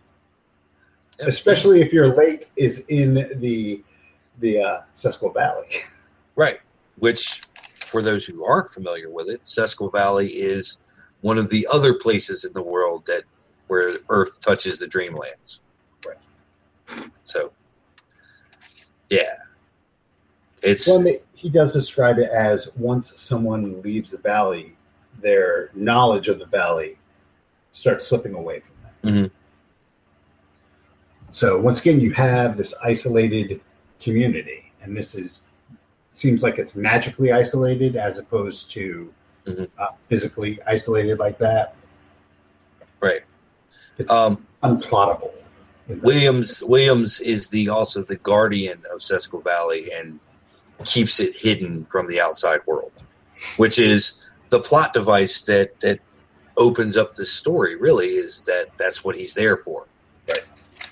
especially 1.20 1.82
if 1.82 1.92
your 1.94 2.16
lake 2.16 2.50
is 2.56 2.80
in 2.88 3.14
the 3.40 3.84
the 4.40 4.60
uh, 4.60 4.82
Sesqua 4.98 5.34
Valley. 5.34 5.68
Right. 6.38 6.62
Which, 6.98 7.42
for 7.62 8.02
those 8.02 8.26
who 8.26 8.46
aren't 8.46 8.70
familiar 8.70 9.10
with 9.10 9.28
it, 9.30 9.44
Sesqua 9.44 9.92
Valley 9.92 10.28
is 10.28 10.80
one 11.22 11.38
of 11.38 11.50
the 11.50 11.68
other 11.72 11.94
places 11.94 12.46
in 12.46 12.54
the 12.54 12.62
world 12.62 13.06
that 13.06 13.24
where 13.68 13.96
Earth 14.10 14.42
touches 14.42 14.80
the 14.80 14.86
Dreamlands. 14.86 15.62
Right. 16.06 17.10
So, 17.24 17.54
yeah, 19.10 19.38
it's 20.62 20.88
Well, 20.88 21.06
he 21.34 21.50
does 21.50 21.74
describe 21.74 22.20
it 22.20 22.30
as 22.30 22.70
once 22.76 23.14
someone 23.16 23.82
leaves 23.82 24.12
the 24.12 24.18
valley, 24.18 24.76
their 25.22 25.72
knowledge 25.74 26.28
of 26.28 26.40
the 26.40 26.46
valley 26.46 26.98
starts 27.72 28.08
slipping 28.08 28.34
away 28.34 28.62
from 28.62 29.14
them. 29.14 29.24
Mhm. 29.26 29.32
So 31.32 31.60
once 31.60 31.80
again, 31.80 32.00
you 32.00 32.14
have 32.14 32.58
this 32.58 32.74
isolated 32.84 33.62
community, 34.02 34.72
and 34.82 34.96
this 34.96 35.16
is 35.16 35.42
seems 36.14 36.44
like 36.44 36.60
it's 36.60 36.76
magically 36.76 37.32
isolated 37.32 37.96
as 37.96 38.18
opposed 38.18 38.70
to 38.72 39.14
Mhm. 39.46 39.68
uh, 39.78 39.88
physically 40.10 40.60
isolated 40.68 41.20
like 41.20 41.38
that. 41.40 41.76
right. 43.02 43.22
It's 43.98 44.12
Um, 44.12 44.46
unplottable. 44.64 45.32
Williams 46.04 46.62
Williams 46.64 47.20
is 47.20 47.50
the 47.50 47.68
also 47.70 48.04
the 48.04 48.16
guardian 48.18 48.80
of 48.94 49.00
Sesqua 49.00 49.44
Valley 49.44 49.92
and 49.92 50.20
keeps 50.86 51.20
it 51.20 51.36
hidden 51.36 51.86
from 51.92 52.08
the 52.08 52.22
outside 52.22 52.60
world, 52.68 53.04
which 53.58 53.80
is 53.80 54.32
the 54.50 54.60
plot 54.60 54.94
device 54.94 55.42
that 55.48 55.80
that 55.80 56.00
opens 56.58 56.96
up 56.96 57.14
the 57.14 57.26
story. 57.26 57.76
Really, 57.76 58.10
is 58.10 58.44
that 58.44 58.68
that's 58.78 59.04
what 59.04 59.16
he's 59.16 59.34
there 59.34 59.58
for. 59.58 59.88
Right. 60.30 60.44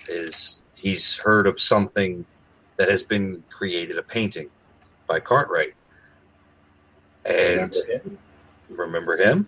Is 0.09 0.63
he's 0.73 1.15
heard 1.17 1.45
of 1.45 1.61
something 1.61 2.25
that 2.77 2.89
has 2.89 3.03
been 3.03 3.43
created, 3.49 3.97
a 3.99 4.03
painting 4.03 4.49
by 5.07 5.19
Cartwright, 5.19 5.75
and 7.25 7.75
Remember 8.69 9.17
him? 9.17 9.47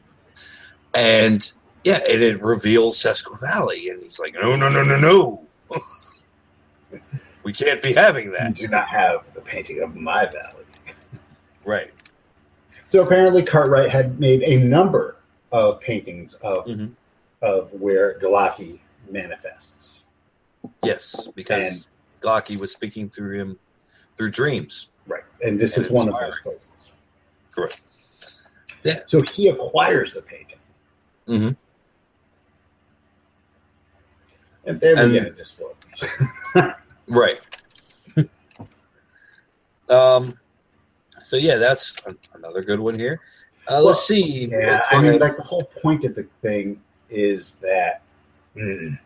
And 0.93 1.51
yeah, 1.83 1.99
and 2.09 2.21
it 2.21 2.41
reveals 2.41 2.97
Sesqua 3.01 3.39
Valley, 3.39 3.89
and 3.89 4.03
he's 4.03 4.19
like, 4.19 4.33
no, 4.33 4.55
no, 4.55 4.69
no, 4.69 4.83
no, 4.83 4.97
no. 4.97 5.41
we 7.43 7.53
can't 7.53 7.81
be 7.81 7.93
having 7.93 8.25
You 8.25 8.31
that. 8.37 8.55
do 8.55 8.67
not 8.67 8.87
have 8.87 9.23
the 9.33 9.41
painting 9.41 9.81
of 9.81 9.95
my 9.95 10.25
valley. 10.25 10.65
Right. 11.63 11.91
So 12.89 13.03
apparently, 13.03 13.43
Cartwright 13.43 13.89
had 13.89 14.19
made 14.19 14.43
a 14.43 14.57
number 14.57 15.15
of 15.51 15.79
paintings 15.79 16.33
of 16.35 16.65
Mhm. 16.65 16.91
of 17.41 17.71
where 17.73 18.19
Glaaki 18.19 18.79
manifests. 19.09 20.01
Yes, 20.83 21.27
because 21.35 21.71
And- 21.73 21.87
Glaaki 22.21 22.57
was 22.57 22.71
speaking 22.71 23.09
through 23.09 23.37
him 23.39 23.59
through 24.17 24.31
dreams. 24.31 24.89
Right, 25.07 25.23
and 25.43 25.59
this 25.59 25.77
And 25.77 25.85
is 25.85 25.91
one 25.91 26.09
of 26.09 26.19
those 26.19 26.39
places. 26.43 26.67
Correct. 27.51 27.79
Yeah. 28.83 28.99
So 29.05 29.19
he 29.33 29.49
acquires 29.49 30.13
the 30.13 30.21
painting, 30.21 30.57
Mhm. 31.27 31.55
and 34.65 34.79
there 34.79 34.95
we 34.95 35.01
And- 35.01 35.13
get 35.13 35.27
into 35.27 35.45
spoilers. 35.45 36.75
Right. 37.07 37.39
um. 39.89 40.37
So 41.23 41.35
yeah, 41.37 41.55
that's 41.57 41.95
another 42.33 42.61
good 42.61 42.79
one 42.79 42.97
here. 42.97 43.19
Uh, 43.69 43.81
let's 43.81 44.05
see. 44.05 44.45
Yeah, 44.47 44.81
I 44.89 45.01
mean, 45.01 45.19
like 45.19 45.35
the 45.37 45.43
whole 45.43 45.63
point 45.63 46.03
of 46.05 46.15
the 46.15 46.25
thing 46.41 46.81
is 47.09 47.55
that 47.55 48.01
mm, 48.55 48.97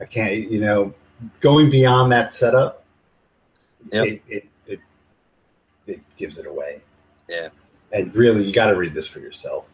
I 0.00 0.04
can't, 0.04 0.50
you 0.50 0.60
know, 0.60 0.94
going 1.40 1.70
beyond 1.70 2.12
that 2.12 2.32
setup. 2.34 2.84
Yep. 3.92 4.06
It, 4.06 4.22
it 4.28 4.46
it 4.66 4.80
it 5.86 6.00
gives 6.16 6.38
it 6.38 6.46
away. 6.46 6.80
Yeah. 7.28 7.48
And 7.92 8.14
really, 8.14 8.44
you 8.44 8.52
got 8.52 8.70
to 8.70 8.76
read 8.76 8.94
this 8.94 9.06
for 9.06 9.20
yourself. 9.20 9.64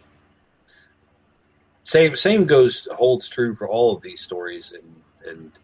same 1.85 2.17
same 2.17 2.45
goes 2.47 2.89
holds 2.93 3.29
true 3.29 3.55
for 3.55 3.69
all 3.69 3.95
of 3.95 4.03
these 4.03 4.21
stories, 4.21 4.73
and 4.73 5.03
and 5.29 5.59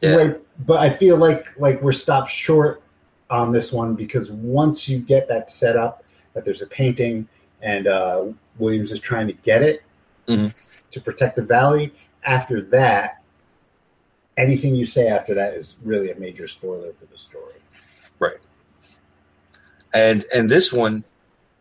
yeah, 0.00 0.14
Right, 0.16 0.40
but 0.66 0.78
I 0.78 0.90
feel 0.90 1.16
like 1.16 1.46
like 1.58 1.80
we're 1.82 1.92
stopped 1.92 2.30
short 2.30 2.82
on 3.30 3.52
this 3.52 3.72
one 3.72 3.94
because 3.94 4.30
once 4.30 4.88
you 4.88 4.98
get 4.98 5.28
that 5.28 5.50
set 5.50 5.76
up, 5.76 6.04
that 6.34 6.44
there's 6.44 6.62
a 6.62 6.66
painting 6.66 7.28
and 7.62 7.86
uh, 7.86 8.24
Williams 8.58 8.92
is 8.92 9.00
trying 9.00 9.26
to 9.26 9.32
get 9.32 9.62
it 9.62 9.82
Mhm. 10.28 10.52
to 10.92 11.00
protect 11.00 11.36
the 11.36 11.42
valley. 11.42 11.92
After 12.24 12.60
that, 12.62 13.22
anything 14.36 14.74
you 14.74 14.86
say 14.86 15.08
after 15.08 15.34
that 15.34 15.54
is 15.54 15.76
really 15.82 16.10
a 16.10 16.14
major 16.16 16.46
spoiler 16.48 16.92
for 16.92 17.06
the 17.06 17.18
story. 17.18 17.54
Right. 18.18 18.38
And 19.92 20.24
and 20.34 20.48
this 20.48 20.72
one 20.72 21.04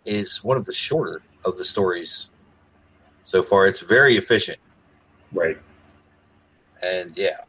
is 0.07 0.43
one 0.43 0.57
of 0.57 0.65
the 0.65 0.73
shorter 0.73 1.21
of 1.45 1.57
the 1.57 1.65
stories 1.65 2.29
so 3.25 3.43
far. 3.43 3.67
It's 3.67 3.81
very 3.81 4.17
efficient, 4.17 4.57
Right. 5.33 5.57
and 6.81 7.15
yeah. 7.17 7.41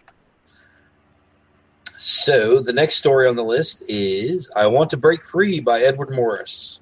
So 1.97 2.61
the 2.61 2.73
next 2.73 2.97
story 2.97 3.29
on 3.29 3.37
the 3.37 3.45
list 3.45 3.83
is 3.89 4.51
"I 4.55 4.67
Want 4.67 4.91
to 4.91 4.97
Break 4.97 5.25
Free" 5.27 5.61
by 5.61 5.81
Edward 5.81 6.11
Morris, 6.11 6.81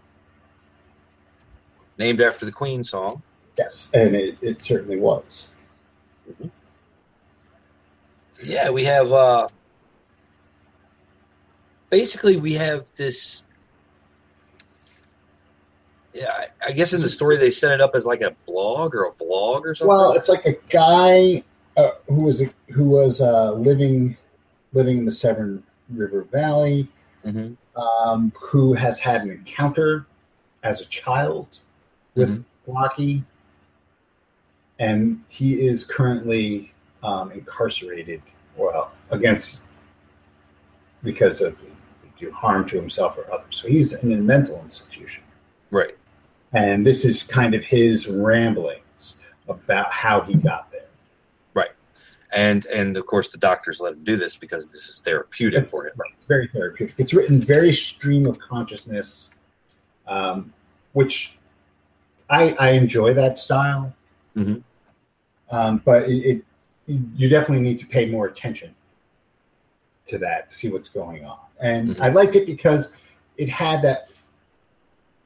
named 1.99 2.21
after 2.21 2.45
the 2.47 2.53
Queen 2.53 2.83
song. 2.83 3.23
Yes, 3.59 3.89
and 3.95 4.15
it, 4.15 4.39
it 4.43 4.63
certainly 4.65 4.99
was. 4.99 5.47
Yeah, 8.43 8.71
we 8.71 8.85
have. 8.85 9.13
uh 9.13 9.49
Basically, 11.89 12.37
we 12.37 12.53
have 12.55 12.91
this. 12.97 13.45
Yeah, 16.17 16.33
I- 16.33 16.49
I 16.69 16.73
guess 16.73 16.93
in 16.95 17.01
the 17.03 17.09
story 17.09 17.37
they 17.37 17.51
set 17.51 17.73
it 17.73 17.81
up 17.83 17.95
as 17.95 18.07
like 18.07 18.23
a 18.23 18.35
blog 18.47 18.95
or 18.95 19.05
a 19.05 19.13
vlog 19.13 19.65
or 19.65 19.75
something. 19.75 19.95
Well, 19.95 20.13
it's 20.13 20.29
like 20.29 20.47
a 20.47 20.57
guy 20.71 21.43
uh, 21.77 21.91
who 22.09 22.23
was 22.23 22.41
a, 22.41 22.49
who 22.73 22.85
was 22.85 23.21
uh, 23.21 23.53
living 23.53 24.17
living 24.73 24.99
in 24.99 25.05
the 25.05 25.13
Severn 25.13 25.63
River 25.91 26.23
Valley, 26.33 26.89
hmm 27.23 27.53
um, 27.77 28.33
who 28.41 28.73
has 28.73 28.99
had 28.99 29.21
an 29.21 29.31
encounter 29.31 30.07
as 30.63 30.81
a 30.81 30.87
child 30.87 31.47
with 32.15 32.31
Mhm. 32.31 32.45
Glaaki, 32.67 33.23
and 34.79 35.23
he 35.29 35.55
is 35.67 35.85
currently 35.85 36.73
um, 37.03 37.31
incarcerated. 37.33 38.23
Well, 38.57 38.91
against 39.11 39.61
because 41.03 41.41
of 41.43 41.57
do 42.19 42.33
harm 42.33 42.67
to 42.71 42.77
himself 42.77 43.19
or 43.19 43.31
others. 43.31 43.61
So 43.61 43.69
he's 43.69 43.93
in 43.93 44.11
a 44.15 44.17
mental 44.17 44.59
institution. 44.65 45.23
Right. 45.71 45.95
And 46.53 46.87
this 46.87 47.05
is 47.05 47.23
kind 47.23 47.55
of 47.55 47.65
his 47.65 48.07
ramblings 48.07 49.17
about 49.49 49.93
how 49.93 50.21
he 50.23 50.35
got 50.35 50.71
there. 50.71 50.81
Right. 51.55 51.71
And 52.35 52.67
and 52.67 52.97
of 52.97 53.07
course 53.07 53.31
the 53.31 53.39
doctors 53.39 53.81
let 53.81 53.93
him 53.95 54.05
do 54.05 54.17
this 54.17 54.37
because 54.37 54.67
this 54.67 54.89
is 54.89 55.01
therapeutic 55.01 55.69
for 55.69 55.87
him. 55.87 55.93
Right. 55.97 56.11
It's 56.17 56.27
very 56.27 56.49
therapeutic. 56.49 56.95
It's 56.99 57.13
written 57.15 57.39
very 57.39 57.75
stream 57.75 58.27
of 58.27 58.39
consciousness, 58.39 59.31
um, 60.07 60.53
which 60.93 61.37
I, 62.31 62.51
I 62.53 62.71
enjoy 62.73 63.15
that 63.15 63.39
style. 63.39 63.95
Mhm. 64.37 64.63
Um, 65.51 65.83
but 65.85 66.09
it, 66.09 66.17
it 66.27 66.45
you 66.87 67.29
definitely 67.29 67.63
need 67.65 67.79
to 67.81 67.87
pay 67.87 68.07
more 68.07 68.27
attention 68.27 68.75
to 70.09 70.19
that 70.19 70.51
to 70.51 70.57
see 70.57 70.69
what's 70.69 70.89
going 70.89 71.25
on. 71.25 71.39
And 71.61 71.91
Mhm. 71.91 72.01
I 72.01 72.09
liked 72.11 72.37
it 72.37 72.47
because 72.47 72.93
it 73.37 73.49
had 73.49 73.83
that, 73.83 74.09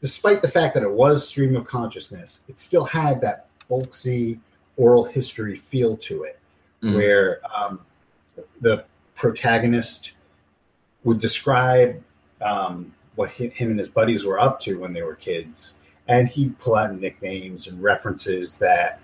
despite 0.01 0.43
the 0.43 0.49
fact 0.49 0.75
that 0.75 0.83
it 0.83 0.91
was 0.91 1.29
stream 1.29 1.57
of 1.57 1.67
consciousness, 1.67 2.41
it 2.49 2.59
still 2.59 2.85
had 2.85 3.21
that 3.21 3.47
folksy 3.69 4.41
oral 4.77 5.05
history 5.05 5.57
feel 5.57 5.97
to 5.97 6.23
it 6.25 6.39
Mhm. 6.83 6.95
where 6.97 7.41
um, 7.55 7.81
the 8.63 8.85
protagonist 9.15 10.13
would 11.05 11.21
describe 11.21 12.03
um, 12.41 12.93
what 13.17 13.29
him 13.31 13.71
and 13.71 13.79
his 13.79 13.89
buddies 13.89 14.25
were 14.25 14.41
up 14.41 14.61
to 14.61 14.79
when 14.81 14.95
they 14.95 15.03
were 15.03 15.15
kids, 15.15 15.75
and 16.09 16.27
he'd 16.29 16.59
pull 16.59 16.75
out 16.77 16.99
nicknames 16.99 17.67
and 17.67 17.83
references 17.83 18.57
that 18.59 19.01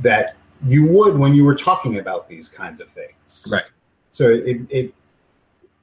that 0.00 0.34
you 0.64 0.86
would 0.86 1.18
when 1.18 1.34
you 1.34 1.44
were 1.44 1.54
talking 1.54 1.98
about 1.98 2.26
these 2.28 2.48
kinds 2.48 2.80
of 2.80 2.88
things. 2.90 3.12
Right. 3.46 3.64
So 4.12 4.30
it 4.30 4.60
it 4.70 4.94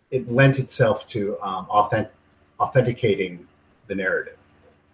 it 0.10 0.32
lent 0.32 0.58
itself 0.58 1.08
to 1.10 1.38
um, 1.42 1.68
authentic, 1.70 2.12
authenticating 2.60 3.48
the 3.88 3.94
narrative. 3.96 4.37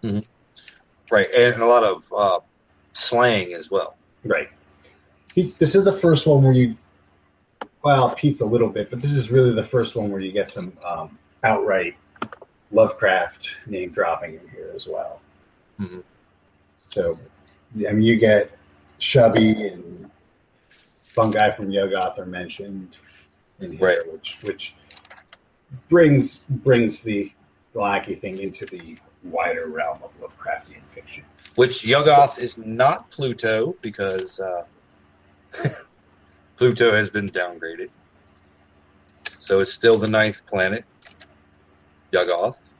Right, 0.04 1.28
and 1.38 1.62
a 1.62 1.66
lot 1.66 1.84
of 1.84 2.04
uh, 2.16 2.39
slang 2.88 3.54
as 3.54 3.70
well. 3.72 3.95
Right. 4.26 4.49
This 5.36 5.76
is 5.76 5.84
the 5.84 5.93
first 5.93 6.28
one 6.28 6.43
where 6.43 6.54
you, 6.54 6.76
well, 7.84 8.14
Pete's 8.16 8.41
a 8.41 8.45
little 8.45 8.70
bit, 8.70 8.89
but 8.89 9.01
this 9.01 9.12
is 9.14 9.32
really 9.32 9.54
the 9.54 9.66
first 9.66 9.95
one 9.95 10.12
where 10.12 10.22
you 10.22 10.32
get 10.32 10.51
some 10.51 10.74
um, 10.86 11.18
outright 11.43 11.95
Lovecraft 12.72 13.49
name 13.68 13.91
dropping 13.91 14.34
in 14.36 14.47
here 14.49 14.72
as 14.76 14.88
well. 14.88 15.22
Mhm. 15.80 16.04
So, 16.89 17.18
I 17.88 17.91
mean, 17.91 18.01
you 18.04 18.18
get 18.18 18.51
Chubby 18.99 19.68
and 19.68 20.10
Fungi 21.01 21.51
from 21.51 21.68
Yuggoth 21.70 22.18
are 22.18 22.26
mentioned 22.26 22.95
in 23.60 23.74
here, 23.74 23.80
Right. 23.99 24.12
which 24.12 24.39
which 24.41 24.74
brings 25.89 26.38
brings 26.49 27.01
the 27.01 27.32
Glaaki 27.76 28.20
thing 28.20 28.39
into 28.39 28.66
the 28.66 28.97
wider 29.24 29.67
realm 29.67 29.99
of 30.03 30.11
Lovecraftian 30.21 30.82
fiction. 30.93 31.24
Which 31.55 31.84
Yuggoth 31.84 32.39
is 32.39 32.57
not 32.57 33.09
Pluto 33.11 33.76
because 33.82 34.39
uh, 34.39 34.63
Pluto 36.57 36.93
has 36.93 37.09
been 37.09 37.30
downgraded. 37.30 37.89
So 39.39 39.59
it's 39.59 39.74
still 39.74 39.97
the 39.97 40.07
ninth 40.07 40.45
planet, 40.45 40.86
Yuggoth. 42.11 42.74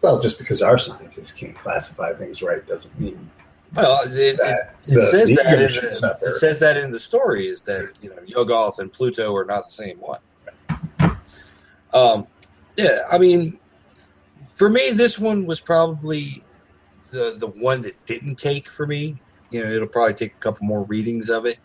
Well, 0.00 0.20
just 0.20 0.38
because 0.38 0.62
our 0.62 0.78
scientists 0.78 1.32
can't 1.32 1.56
classify 1.56 2.14
things 2.14 2.42
right 2.42 2.64
doesn't 2.66 2.98
mean 3.00 3.30
Well, 3.74 4.02
it, 4.04 4.38
it, 4.40 4.40
it 4.86 5.10
says 5.10 5.34
that 5.34 5.60
in 5.60 5.72
the, 5.72 6.18
it 6.22 6.36
says 6.36 6.60
that 6.60 6.76
in 6.76 6.92
the 6.92 7.00
story 7.00 7.48
is 7.48 7.62
that 7.64 7.98
you 8.00 8.10
know 8.10 8.16
Yuggoth 8.22 8.78
and 8.78 8.92
Pluto 8.92 9.34
are 9.34 9.44
not 9.44 9.64
the 9.64 9.72
same 9.72 9.98
one. 9.98 10.20
Um, 11.92 12.26
yeah, 12.76 13.00
I 13.10 13.18
mean, 13.18 13.58
for 14.58 14.68
me, 14.68 14.90
this 14.90 15.18
one 15.20 15.46
was 15.46 15.60
probably 15.60 16.42
the 17.12 17.36
the 17.38 17.46
one 17.46 17.80
that 17.82 17.94
didn't 18.06 18.36
take 18.36 18.68
for 18.68 18.86
me. 18.86 19.16
You 19.50 19.64
know, 19.64 19.70
it'll 19.70 19.88
probably 19.88 20.14
take 20.14 20.32
a 20.32 20.38
couple 20.38 20.66
more 20.66 20.82
readings 20.82 21.30
of 21.30 21.46
it 21.46 21.58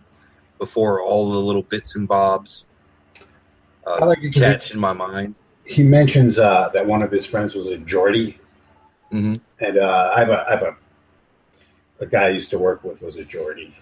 before 0.59 1.01
all 1.01 1.31
the 1.31 1.39
little 1.39 1.63
bits 1.63 1.95
and 1.95 2.07
bobs 2.07 2.67
I 3.85 3.89
uh, 3.97 4.05
like 4.05 4.19
it 4.23 4.33
catch 4.33 4.73
in 4.73 4.79
my 4.79 4.93
mind. 4.93 5.37
he 5.65 5.83
mentions 5.83 6.37
uh, 6.39 6.69
that 6.73 6.85
one 6.85 7.01
of 7.03 7.11
his 7.11 7.25
friends 7.25 7.55
was 7.55 7.67
a 7.67 7.77
Geordie, 7.77 8.39
hmm 9.11 9.33
and 9.59 9.77
uh, 9.79 10.13
I 10.15 10.19
have 10.19 10.29
a 10.29 10.45
I 10.47 10.51
have 10.51 10.61
a 10.63 10.75
a 11.99 12.05
guy 12.05 12.25
I 12.25 12.29
used 12.29 12.51
to 12.51 12.59
work 12.59 12.83
with 12.83 13.01
was 13.01 13.17
a 13.17 13.23
Geordie. 13.25 13.75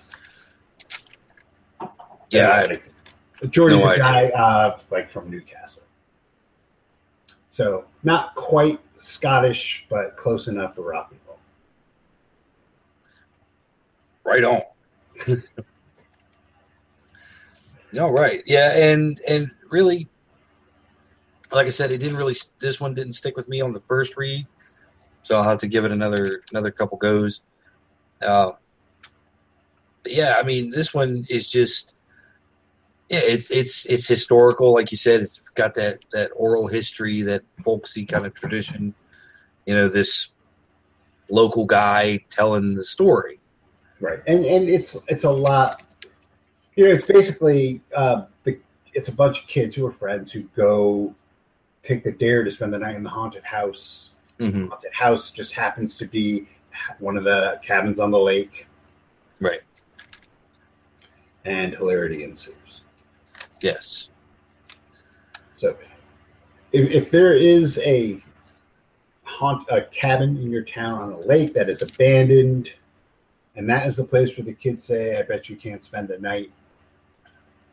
Yeah, 2.32 2.50
I- 2.50 2.64
like, 2.66 2.84
Geordie's 3.50 3.84
no 3.84 3.90
a 3.92 3.98
guy 3.98 4.26
uh, 4.30 4.80
like 4.90 5.12
from 5.12 5.30
Newcastle, 5.30 5.84
so 7.52 7.86
not 8.04 8.34
quite 8.36 8.80
Scottish, 9.02 9.86
but 9.90 10.16
close 10.16 10.48
enough 10.48 10.76
for 10.76 10.84
rock 10.84 11.14
roll. 11.28 11.38
right 14.24 14.44
on. 14.44 14.62
no, 17.92 18.10
right, 18.10 18.44
yeah, 18.46 18.74
and 18.76 19.20
and 19.28 19.52
really, 19.70 20.08
like 21.52 21.68
I 21.68 21.72
said, 21.72 21.92
it 21.92 21.98
didn't 21.98 22.18
really. 22.18 22.36
This 22.60 22.80
one 22.80 22.94
didn't 22.94 23.14
stick 23.14 23.36
with 23.36 23.50
me 23.50 23.62
on 23.62 23.74
the 23.74 23.82
first 23.82 24.18
read, 24.18 24.46
so 25.24 25.36
I'll 25.36 25.44
have 25.44 25.60
to 25.60 25.68
give 25.68 25.86
it 25.86 25.92
another 25.92 26.44
another 26.52 26.72
couple 26.72 26.98
goes. 26.98 27.42
Uh, 28.26 28.52
yeah, 30.06 30.36
I 30.38 30.44
mean, 30.44 30.70
this 30.70 30.94
one 30.94 31.26
is 31.30 31.50
just. 31.50 31.96
Yeah, 33.12 33.20
it's 33.24 33.52
it's 33.52 33.86
it's 33.88 34.08
historical, 34.08 34.74
like 34.74 34.90
you 34.90 34.96
said. 34.98 35.20
It's 35.20 35.40
got 35.56 35.74
that 35.74 35.98
that 36.14 36.32
oral 36.34 36.70
history, 36.70 37.22
that 37.24 37.44
folksy 37.62 38.06
kind 38.06 38.26
of 38.26 38.34
tradition. 38.34 38.94
You 39.66 39.76
know, 39.76 39.90
this 39.90 40.32
local 41.30 41.66
guy 41.66 42.20
telling 42.30 42.74
the 42.74 42.86
story. 42.86 43.40
Right, 44.00 44.20
and 44.28 44.46
and 44.46 44.70
it's 44.70 44.96
it's 45.10 45.26
a 45.26 45.30
lot. 45.30 45.84
You 46.78 46.88
know, 46.88 46.94
it's 46.94 47.06
basically 47.06 47.82
uh, 47.94 48.28
the 48.46 48.58
it's 48.94 49.10
a 49.10 49.12
bunch 49.12 49.42
of 49.42 49.48
kids 49.48 49.76
who 49.76 49.86
are 49.86 49.92
friends 49.92 50.32
who 50.32 50.44
go 50.56 51.14
take 51.84 52.06
the 52.06 52.14
dare 52.14 52.46
to 52.46 52.52
spend 52.52 52.72
the 52.72 52.80
night 52.80 52.96
in 52.96 53.04
the 53.04 53.10
haunted 53.10 53.44
house. 53.44 54.12
hmm 54.40 54.68
haunted 54.68 54.94
house 54.94 55.32
just 55.32 55.52
happens 55.52 55.98
to 55.98 56.06
be 56.06 56.48
one 57.00 57.18
of 57.18 57.26
the 57.26 57.60
cabins 57.62 58.00
on 58.00 58.10
the 58.10 58.18
lake, 58.20 58.68
Right. 59.42 59.60
and 61.44 61.76
hilarity 61.76 62.24
ensues. 62.24 62.56
Yes. 63.62 64.10
So, 65.56 65.76
if, 66.72 66.90
if 66.90 67.12
there 67.12 67.34
is 67.36 67.78
a 67.80 68.22
haunt 69.24 69.68
a 69.70 69.84
cabin 69.84 70.38
in 70.38 70.52
your 70.52 70.64
town 70.64 71.02
on 71.02 71.12
a 71.14 71.20
lake 71.20 71.54
that 71.54 71.70
is 71.70 71.82
abandoned, 71.82 72.74
and 73.56 73.70
that 73.70 73.88
is 73.88 73.96
the 73.96 74.04
place 74.04 74.36
where 74.38 74.46
the 74.46 74.54
kids 74.54 74.86
say, 74.86 75.18
"I 75.18 75.22
bet 75.24 75.50
you 75.50 75.56
can't 75.56 75.84
spend 75.84 76.08
the 76.08 76.18
night," 76.18 76.52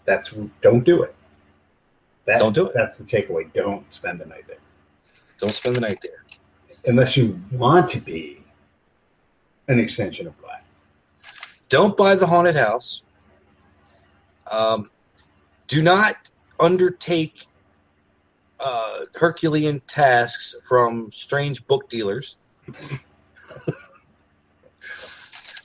that's 0.05 0.31
don't 0.63 0.85
do 0.85 1.03
it. 1.03 1.15
That's, 2.29 2.43
Don't 2.43 2.55
do 2.55 2.67
it. 2.67 2.75
That's 2.75 2.99
the 2.99 3.05
takeaway. 3.05 3.51
Don't 3.55 3.91
spend 3.93 4.21
the 4.21 4.27
night 4.27 4.45
there 4.47 4.59
Don't 5.41 5.49
spend 5.51 5.77
the 5.77 5.81
night 5.81 5.99
there. 6.03 6.23
unless 6.85 7.17
you 7.17 7.41
want 7.53 7.89
to 7.93 8.01
be 8.01 8.45
an 9.69 9.79
extension 9.79 10.27
of 10.27 10.39
Black. 10.43 10.63
Don't 11.71 11.97
buy 11.97 12.15
the 12.15 12.27
haunted 12.27 12.55
house. 12.55 13.03
Um, 14.51 14.91
do 15.69 15.81
not 15.83 16.31
undertake 16.59 17.47
uh, 18.59 19.05
Herculean 19.15 19.81
tasks 19.87 20.57
from 20.67 21.11
strange 21.13 21.65
book 21.67 21.89
dealers. 21.89 22.39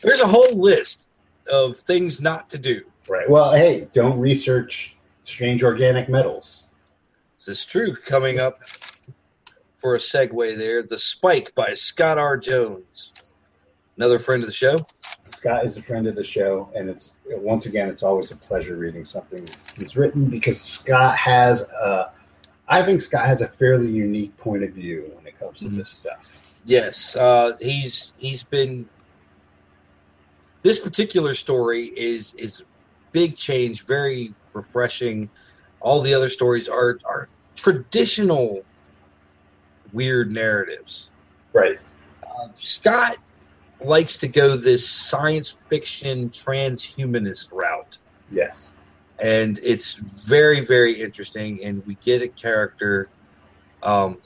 There's 0.01 0.22
a 0.22 0.28
whole 0.28 0.56
list 0.56 1.08
of 1.51 1.78
things 1.78 2.22
not 2.22 2.49
to 2.51 2.58
do. 2.58 2.82
Right. 3.08 3.30
Well, 3.30 3.54
hey, 3.54 3.88
don't 3.93 4.20
research 4.20 4.95
strange 5.26 5.64
organic 5.64 6.10
metals. 6.10 6.66
This 7.38 7.47
is 7.47 7.66
true. 7.66 7.95
Coming 7.95 8.39
up 8.39 8.60
for 9.78 9.95
a 9.95 9.99
segue 9.99 10.58
there, 10.58 10.84
The 10.84 10.97
Spike 10.97 11.56
by 11.56 11.74
Scott 11.74 12.18
R. 12.18 12.38
Jones. 12.38 13.14
Another 13.97 14.20
friend 14.20 14.43
of 14.43 14.47
the 14.47 14.54
show. 14.54 14.78
Scott 15.43 15.65
is 15.65 15.75
a 15.75 15.81
friend 15.81 16.07
of 16.07 16.15
the 16.15 16.23
show, 16.23 16.69
and 16.73 16.89
it's 16.89 17.11
once 17.29 17.65
again, 17.65 17.89
it's 17.89 18.01
always 18.01 18.31
a 18.31 18.35
pleasure 18.37 18.77
reading 18.77 19.03
something 19.03 19.45
he's 19.77 19.97
written 19.97 20.29
because 20.29 20.61
Scott 20.61 21.17
has 21.17 21.63
a, 21.63 22.13
I 22.69 22.81
think 22.81 23.01
Scott 23.01 23.25
has 23.25 23.41
a 23.41 23.49
fairly 23.49 23.89
unique 23.91 24.35
point 24.37 24.63
of 24.63 24.69
view 24.69 25.11
when 25.13 25.27
it 25.27 25.37
comes 25.37 25.59
to 25.59 25.65
Mhm. 25.65 25.75
this 25.75 25.89
stuff. 25.89 26.53
Yes, 26.63 27.17
uh, 27.17 27.57
he's 27.59 28.13
he's 28.19 28.41
been. 28.43 28.87
This 30.61 30.79
particular 30.79 31.33
story 31.33 31.87
is 31.97 32.33
is 32.35 32.63
big 33.11 33.35
change, 33.35 33.83
very 33.83 34.33
refreshing. 34.53 35.29
All 35.81 35.99
the 35.99 36.13
other 36.13 36.29
stories 36.29 36.69
are 36.69 36.99
are 37.03 37.27
traditional 37.57 38.63
weird 39.91 40.31
narratives. 40.31 41.09
Right. 41.51 41.77
Uh, 42.23 42.47
Scott 42.57 43.17
likes 43.82 44.15
to 44.17 44.28
go 44.28 44.55
this 44.55 44.88
science 44.88 45.57
fiction 45.67 46.30
transhumanist 46.30 47.51
route 47.51 47.97
Yes. 48.32 48.69
and 49.19 49.59
it's 49.63 49.93
very 49.95 50.61
very 50.61 50.93
interesting 51.01 51.63
and 51.63 51.86
we 51.86 51.95
get 51.95 52.21
a 52.21 52.28
character 52.28 53.09
um, 53.84 54.17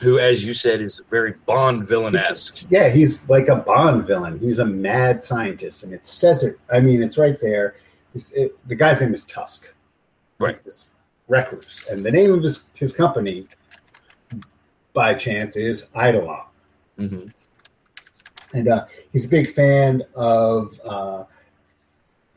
who 0.00 0.18
as 0.18 0.44
you 0.44 0.54
said 0.54 0.80
is 0.80 1.02
very 1.10 1.32
bond 1.46 1.86
villain-esque 1.86 2.64
Yeah, 2.70 2.88
he's 2.88 3.28
like 3.28 3.48
a 3.48 3.56
Bond 3.56 4.06
villain. 4.06 4.38
He's 4.38 4.58
a 4.58 4.64
mad 4.64 5.22
scientist, 5.22 5.82
and 5.84 5.92
it 5.92 6.06
says 6.06 6.42
it. 6.42 6.58
I 6.72 6.80
mean, 6.80 7.02
it's 7.02 7.16
right 7.18 7.36
there. 7.40 7.76
It's, 8.14 8.32
it, 8.32 8.56
the 8.68 8.74
guy's 8.74 9.00
name 9.00 9.14
is 9.14 9.24
Tusk. 9.24 9.66
Right. 10.40 10.54
He's 10.56 10.62
this 10.64 10.84
recluse, 11.28 11.84
and 11.90 12.04
the 12.04 12.10
name 12.10 12.32
of 12.32 12.42
his 12.42 12.60
his 12.74 12.92
company, 12.92 13.46
by 14.92 15.14
chance, 15.14 15.56
is 15.56 15.86
Eidolon. 15.96 16.40
hmm 16.96 17.26
and 18.54 18.68
uh, 18.68 18.86
he's 19.12 19.24
a 19.24 19.28
big 19.28 19.52
fan 19.54 20.02
of 20.14 20.72
uh, 20.84 21.24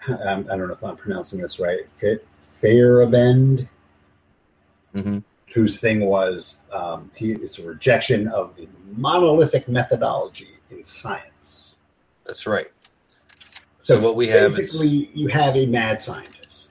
um, 0.08 0.48
I 0.52 0.58
don't 0.58 0.68
know 0.68 0.74
if 0.74 0.84
I'm 0.84 0.98
pronouncing 0.98 1.40
this 1.40 1.60
right, 1.60 1.82
Fa- 2.00 2.20
Feyerabend, 2.62 3.68
hmm 4.94 5.20
whose 5.54 5.80
thing 5.80 6.02
was 6.02 6.58
um, 6.72 7.10
he 7.16 7.32
is 7.32 7.58
a 7.58 7.64
rejection 7.64 8.28
of 8.28 8.56
the 8.58 8.68
monolithic 8.96 9.68
methodology 9.68 10.50
in 10.70 10.84
science. 10.84 11.72
that's 12.26 12.46
right. 12.46 12.68
So 13.80 14.00
what 14.00 14.16
we 14.16 14.28
have 14.28 14.52
is- 14.52 14.58
basically 14.58 15.10
you 15.16 15.30
have 15.30 15.56
a 15.56 15.66
mad 15.66 16.02
scientist, 16.02 16.70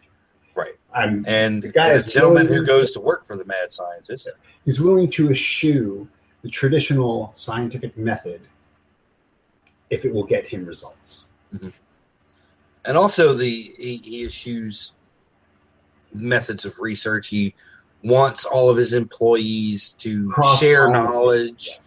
Right. 0.55 0.75
I'm 0.95 1.25
and 1.27 1.63
The 1.63 1.69
guy 1.69 1.89
a 1.89 1.95
is 1.97 2.05
gentleman 2.05 2.47
who 2.47 2.65
goes 2.65 2.93
to 2.93 3.01
work 3.01 3.27
for 3.27 3.37
the 3.37 3.45
mad 3.45 3.73
scientist. 3.73 4.29
He's 4.65 4.81
willing 4.81 5.11
to 5.13 5.31
eschew 5.31 6.07
the 6.43 6.49
traditional 6.51 7.33
scientific 7.37 7.97
method 7.97 8.41
if 9.91 10.05
it 10.05 10.13
will 10.13 10.25
get 10.25 10.47
him 10.47 10.65
results. 10.65 11.25
and 12.85 12.97
also 12.97 13.33
the 13.33 13.75
he, 13.79 14.01
he 14.05 14.25
eschews 14.27 14.93
methods 16.13 16.65
of 16.65 16.79
research 16.81 17.29
he 17.29 17.55
wants 18.05 18.45
all 18.45 18.69
of 18.71 18.77
his 18.77 18.93
employees 18.93 19.95
to 19.99 20.31
Cross 20.31 20.61
share 20.61 20.89
knowledge 20.91 21.67
Yes. 21.67 21.81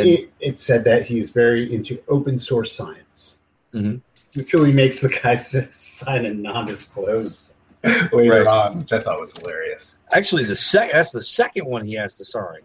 and 0.00 0.08
it, 0.08 0.32
it 0.40 0.60
said 0.60 0.84
that 0.84 1.04
he's 1.06 1.30
very 1.30 1.72
into 1.74 2.00
open 2.08 2.38
source 2.38 2.72
science, 2.72 3.34
Mhm. 3.74 4.00
until 4.36 4.62
he 4.64 4.72
makes 4.72 5.00
the 5.00 5.08
guy 5.08 5.34
sign 5.72 6.26
a 6.26 6.32
non-disclose 6.34 7.50
later 8.12 8.44
Right. 8.44 8.46
on, 8.46 8.78
which 8.78 8.92
I 8.92 9.00
thought 9.00 9.18
was 9.20 9.32
hilarious. 9.36 9.96
Actually, 10.12 10.44
the 10.44 10.54
sec 10.54 10.92
that's 10.92 11.10
the 11.10 11.22
second 11.22 11.66
one 11.66 11.84
he 11.84 11.94
has 11.94 12.14
to 12.14 12.24
sign. 12.24 12.60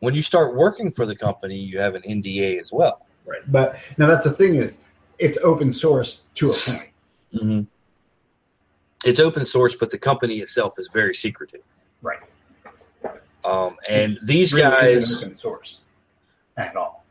When 0.00 0.14
you 0.14 0.22
start 0.22 0.54
working 0.54 0.90
for 0.90 1.04
the 1.04 1.14
company, 1.16 1.58
you 1.58 1.78
have 1.78 1.94
an 1.94 2.02
NDA 2.02 2.58
as 2.58 2.72
well. 2.72 3.05
Right, 3.26 3.40
but 3.48 3.76
now 3.98 4.06
that's 4.06 4.24
the 4.24 4.32
thing 4.32 4.54
is, 4.56 4.76
it's 5.18 5.36
open 5.38 5.72
source 5.72 6.20
to 6.36 6.50
a 6.50 6.52
point. 6.52 6.90
Mm-hmm. 7.34 7.60
It's 9.04 9.20
open 9.20 9.44
source, 9.44 9.74
but 9.74 9.90
the 9.90 9.98
company 9.98 10.34
itself 10.36 10.74
is 10.78 10.90
very 10.92 11.14
secretive. 11.14 11.62
Right, 12.02 12.20
Um, 13.44 13.76
and 13.88 14.18
these 14.24 14.52
Really 14.52 14.70
guys, 14.70 14.96
isn't 15.10 15.26
open 15.28 15.38
source 15.38 15.78
at 16.56 16.76
all. 16.76 17.04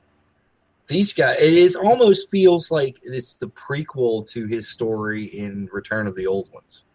these 0.87 1.13
guys, 1.13 1.37
it 1.37 1.53
is, 1.53 1.75
almost 1.75 2.29
feels 2.29 2.71
like 2.71 2.97
it's 3.03 3.35
the 3.35 3.47
prequel 3.47 4.27
to 4.31 4.45
his 4.45 4.67
story 4.69 5.25
in 5.25 5.67
Return 5.71 6.07
of 6.07 6.15
the 6.15 6.27
Old 6.27 6.51
Ones. 6.53 6.85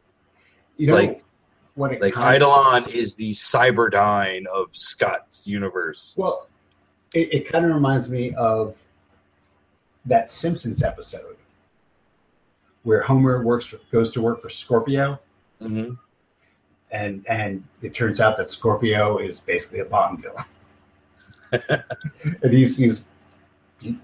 You 0.77 0.89
know 0.89 0.95
like- 0.95 1.25
what 1.75 1.93
it 1.93 2.01
Like 2.03 2.15
kind 2.15 2.29
of- 2.29 2.35
Eidolon 2.35 2.85
is 2.93 3.15
the 3.15 3.33
Cyberdyne 3.35 4.47
of 4.47 4.75
Scott's 4.75 5.47
universe. 5.47 6.15
Well, 6.17 6.47
it, 7.15 7.33
it 7.35 7.53
kind 7.53 7.65
of 7.65 7.73
reminds 7.73 8.09
me 8.09 8.35
of 8.35 8.75
that 10.07 10.31
Simpsons 10.31 10.83
episode 10.83 11.37
where 12.83 13.03
Homer 13.03 13.43
works 13.45 13.67
for, 13.67 13.77
goes 13.93 14.11
to 14.13 14.21
work 14.23 14.41
for 14.43 14.49
Scorpio, 14.51 15.19
hmm 15.61 15.93
and 16.93 17.25
and 17.29 17.63
it 17.83 17.95
turns 17.95 18.19
out 18.19 18.37
that 18.37 18.51
Scorpio 18.51 19.19
is 19.19 19.39
basically 19.39 19.79
a 19.81 19.85
Bond 19.85 20.23
villain. 20.23 20.45
and 22.43 22.53
he's 22.53 22.77
he's 22.77 23.01
he- 23.79 23.97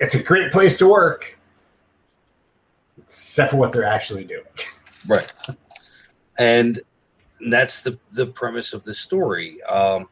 it's 0.00 0.14
a 0.14 0.22
great 0.22 0.50
place 0.52 0.78
to 0.78 0.88
work, 0.88 1.36
except 2.98 3.50
for 3.50 3.58
what 3.58 3.72
they're 3.72 3.84
actually 3.84 4.24
doing. 4.24 4.42
Right. 5.06 5.30
And 6.38 6.80
that's 7.50 7.82
the 7.82 7.98
the 8.12 8.26
premise 8.26 8.72
of 8.72 8.84
the 8.84 8.94
story. 8.94 9.62
Um, 9.64 10.08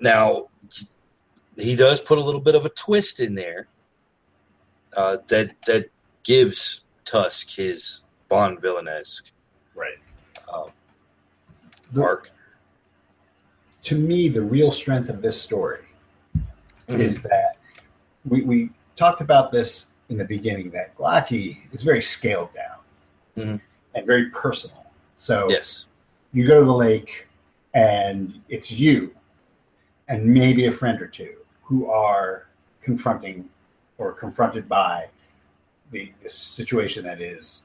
now, 0.00 0.48
he 1.56 1.76
does 1.76 2.00
put 2.00 2.18
a 2.18 2.22
little 2.22 2.40
bit 2.40 2.54
of 2.54 2.64
a 2.64 2.68
twist 2.70 3.20
in 3.20 3.34
there 3.34 3.68
uh, 4.96 5.18
that 5.28 5.54
that 5.66 5.86
gives 6.22 6.84
Tusk 7.04 7.50
his 7.50 8.04
Bond 8.28 8.60
villainesque 8.60 9.30
Right. 9.74 9.98
um, 10.52 10.70
arc. 12.00 12.30
to 13.82 13.96
me, 13.96 14.28
the 14.28 14.40
real 14.40 14.70
strength 14.72 15.10
of 15.10 15.20
this 15.20 15.40
story 15.40 15.84
is 16.88 17.20
that 17.22 17.56
we, 18.26 18.42
we 18.42 18.70
talked 18.96 19.20
about 19.20 19.52
this 19.52 19.86
in 20.08 20.16
the 20.16 20.24
beginning 20.24 20.70
that 20.70 20.96
Glaaki 20.96 21.58
is 21.72 21.82
very 21.82 22.02
scaled 22.02 22.48
down 22.54 22.78
Mhm. 23.36 23.60
and 23.94 24.06
very 24.06 24.30
personal. 24.30 24.84
So 25.16 25.48
Yes. 25.50 25.86
you 26.32 26.46
go 26.46 26.60
to 26.60 26.64
the 26.66 26.72
lake 26.72 27.26
and 27.74 28.40
it's 28.48 28.70
you 28.70 29.14
and 30.08 30.24
maybe 30.24 30.66
a 30.66 30.72
friend 30.72 31.00
or 31.02 31.06
two 31.08 31.36
who 31.64 31.90
are 31.90 32.46
confronting 32.82 33.48
or 33.98 34.12
confronted 34.12 34.68
by 34.68 35.06
the, 35.90 36.12
the 36.22 36.30
situation 36.30 37.04
that 37.04 37.20
is 37.20 37.62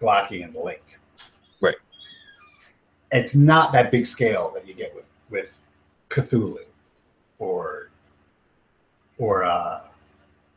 Glaaki 0.00 0.44
and 0.44 0.54
the 0.54 0.60
lake. 0.60 0.84
Right. 1.60 1.74
It's 3.10 3.34
not 3.34 3.72
that 3.72 3.90
big 3.90 4.06
scale 4.06 4.50
that 4.54 4.66
you 4.66 4.74
get 4.74 4.94
with, 4.94 5.04
with 5.30 5.52
Cthulhu 6.10 6.58
or 7.38 7.88
or 9.18 9.44
uh, 9.44 9.82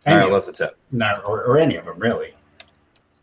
any 0.05 0.23
of- 0.23 0.31
Nyarlathotep. 0.31 0.71
no, 0.91 1.21
or, 1.27 1.43
or 1.43 1.57
any 1.57 1.75
of 1.75 1.85
them 1.85 1.99
really. 1.99 2.33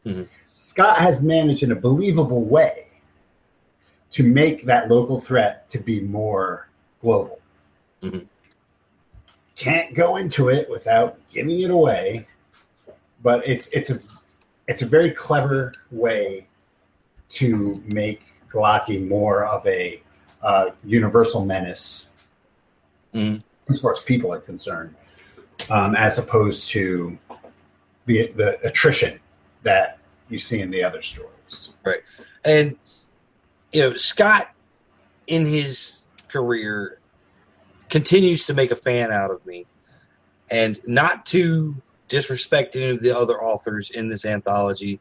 Mhm. 0.06 0.28
Scott 0.46 0.98
has 0.98 1.20
managed 1.20 1.62
in 1.62 1.72
a 1.72 1.76
believable 1.76 2.44
way 2.44 2.86
to 4.12 4.22
make 4.22 4.66
that 4.66 4.88
local 4.90 5.20
threat 5.20 5.70
to 5.70 5.78
be 5.78 6.00
more 6.00 6.68
global. 7.00 7.40
Mhm. 8.02 8.26
Can't 9.62 9.94
go 9.94 10.16
into 10.16 10.48
it 10.48 10.68
without 10.68 11.18
giving 11.32 11.60
it 11.60 11.70
away, 11.70 12.26
but 13.22 13.46
it's 13.46 13.68
it's 13.68 13.90
a 13.90 14.00
it's 14.66 14.82
a 14.82 14.86
very 14.86 15.12
clever 15.12 15.72
way 15.92 16.48
to 17.34 17.80
make 17.86 18.22
Glaaki 18.52 19.06
more 19.06 19.44
of 19.44 19.64
a 19.64 20.02
uh, 20.42 20.70
universal 20.82 21.44
menace 21.44 22.06
Mhm. 23.14 23.40
as 23.70 23.80
far 23.80 23.94
as 23.94 24.02
people 24.02 24.32
are 24.32 24.40
concerned, 24.40 24.96
um, 25.70 25.94
as 25.94 26.18
opposed 26.18 26.68
to 26.70 27.16
the 28.06 28.32
the 28.32 28.58
attrition 28.66 29.20
that 29.62 29.98
you 30.28 30.40
see 30.40 30.60
in 30.60 30.72
the 30.72 30.82
other 30.82 31.02
stories. 31.02 31.70
Right, 31.84 32.00
and 32.44 32.76
you 33.70 33.82
know, 33.82 33.94
Scott 33.94 34.52
in 35.28 35.46
his 35.46 36.08
career 36.26 36.98
continues 37.92 38.46
to 38.46 38.54
make 38.54 38.70
a 38.70 38.76
fan 38.76 39.12
out 39.12 39.30
of 39.30 39.44
me. 39.44 39.66
And 40.50 40.80
not 40.86 41.26
to 41.26 41.76
disrespect 42.08 42.74
any 42.74 42.88
of 42.88 43.00
the 43.00 43.16
other 43.16 43.42
authors 43.42 43.90
in 43.90 44.08
this 44.08 44.24
anthology, 44.24 44.98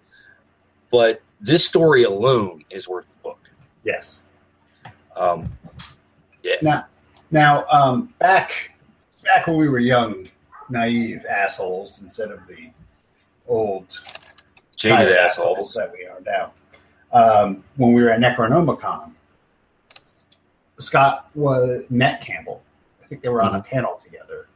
but 0.92 1.22
this 1.40 1.66
story 1.66 2.04
alone 2.04 2.64
is 2.70 2.90
worth 2.90 3.08
the 3.08 3.18
book. 3.24 3.50
Yes. 3.86 4.18
Um, 5.16 5.52
Now, 6.62 6.86
now, 7.32 7.64
um, 7.72 8.14
back 8.20 8.72
back 9.24 9.48
when 9.48 9.58
we 9.58 9.70
were 9.70 9.80
young, 9.80 10.28
naive 10.70 11.24
assholes 11.26 12.02
instead 12.02 12.30
of 12.30 12.46
the 12.48 12.72
old 13.48 13.88
jaded 14.76 14.98
tired 14.98 15.12
assholes. 15.12 15.74
that 15.74 15.94
we 15.94 16.06
are 16.06 16.20
now. 16.26 16.52
um, 17.14 17.64
when 17.78 17.94
we 17.94 18.02
were 18.02 18.10
at 18.10 18.20
Necronomicon, 18.20 19.12
Scott 20.80 21.30
was 21.36 21.84
met 21.90 22.22
Campbell. 22.22 22.62
Think 23.12 23.24
they 23.24 23.28
were 23.28 23.42
on 23.42 23.56
a 23.56 23.62
panel 23.62 24.00
together, 24.02 24.48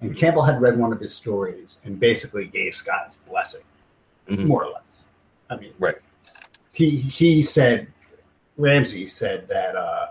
and 0.00 0.16
Campbell 0.16 0.42
had 0.42 0.60
read 0.60 0.76
one 0.76 0.92
of 0.92 0.98
his 0.98 1.14
stories 1.14 1.78
and 1.84 2.00
basically 2.00 2.46
gave 2.48 2.74
Scott 2.74 3.04
his 3.06 3.14
blessing, 3.28 3.60
Mhm. 4.26 4.46
more 4.46 4.64
or 4.64 4.72
less. 4.72 4.82
I 5.48 5.54
mean, 5.56 5.72
Right. 5.78 5.98
He 6.72 6.96
he 6.96 7.44
said 7.44 7.86
Ramsey 8.56 9.06
said 9.06 9.46
that 9.46 9.76
uh, 9.76 10.08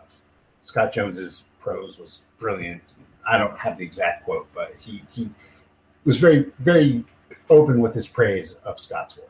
Scott 0.61 0.93
Jones's 0.93 1.43
prose 1.59 1.97
was 1.99 2.19
brilliant. 2.39 2.81
I 3.27 3.37
don't 3.37 3.57
have 3.59 3.77
the 3.77 3.83
exact 3.83 4.23
quote, 4.23 4.47
but 4.55 4.73
he 4.79 5.03
he 5.11 5.29
was 6.05 6.17
very 6.17 6.49
very 6.59 7.03
open 7.49 7.81
with 7.81 7.93
his 7.93 8.07
praise 8.07 8.53
of 8.63 8.79
Scott's 8.79 9.17
work. 9.17 9.27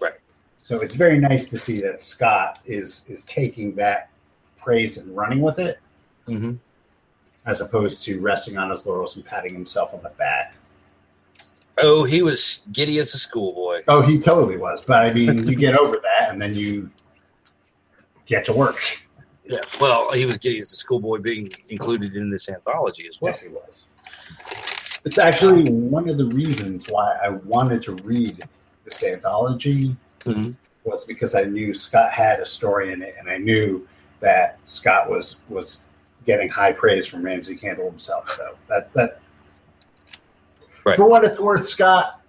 Right. 0.00 0.14
So 0.56 0.80
it's 0.80 0.94
very 0.94 1.18
nice 1.20 1.50
to 1.50 1.58
see 1.58 1.82
that 1.82 2.02
Scott 2.02 2.60
is 2.64 3.04
is 3.08 3.24
taking 3.24 3.74
that 3.74 4.08
praise 4.56 4.96
and 4.96 5.14
running 5.14 5.42
with 5.42 5.58
it, 5.58 5.80
Mhm. 6.26 6.58
As 7.46 7.60
opposed 7.60 8.02
to 8.04 8.20
resting 8.20 8.56
on 8.56 8.70
his 8.70 8.86
laurels 8.86 9.16
and 9.16 9.24
patting 9.24 9.52
himself 9.52 9.92
on 9.92 10.02
the 10.02 10.08
back. 10.10 10.54
Oh, 11.78 12.04
he 12.04 12.22
was 12.22 12.66
giddy 12.72 12.98
as 12.98 13.12
a 13.14 13.18
schoolboy. 13.18 13.82
Oh, 13.88 14.02
he 14.02 14.18
totally 14.20 14.56
was. 14.56 14.82
But 14.84 15.04
I 15.04 15.12
mean, 15.12 15.46
you 15.46 15.56
get 15.56 15.76
over 15.76 15.96
that, 15.96 16.30
and 16.30 16.40
then 16.40 16.54
you 16.54 16.88
get 18.26 18.44
to 18.46 18.52
work. 18.52 18.76
Yeah. 19.44 19.58
Well, 19.80 20.12
he 20.12 20.24
was 20.24 20.38
giddy 20.38 20.60
as 20.60 20.72
a 20.72 20.76
schoolboy 20.76 21.18
being 21.18 21.50
included 21.68 22.16
in 22.16 22.30
this 22.30 22.48
anthology 22.48 23.06
as 23.08 23.20
well. 23.20 23.32
Yes, 23.32 23.40
he 23.40 23.48
was. 23.48 23.84
It's 25.04 25.18
actually 25.18 25.70
one 25.70 26.08
of 26.08 26.16
the 26.16 26.26
reasons 26.26 26.84
why 26.88 27.18
I 27.22 27.28
wanted 27.28 27.82
to 27.82 27.92
read 27.96 28.36
this 28.84 29.02
anthology 29.02 29.94
Mhm. 30.20 30.54
was 30.84 31.04
because 31.04 31.34
I 31.34 31.42
knew 31.42 31.74
Scott 31.74 32.10
had 32.10 32.40
a 32.40 32.46
story 32.46 32.92
in 32.92 33.02
it, 33.02 33.16
and 33.18 33.28
I 33.28 33.36
knew 33.36 33.86
that 34.20 34.58
Scott 34.64 35.10
was 35.10 35.36
was 35.50 35.80
getting 36.26 36.48
high 36.48 36.72
praise 36.72 37.06
from 37.06 37.22
Ramsey 37.22 37.56
Campbell 37.56 37.90
himself. 37.90 38.30
So 38.36 38.56
that 38.68 38.92
that 38.94 39.20
Right. 40.84 40.96
for 40.96 41.08
what 41.08 41.24
it's 41.24 41.40
worth, 41.40 41.66
Scott, 41.66 42.20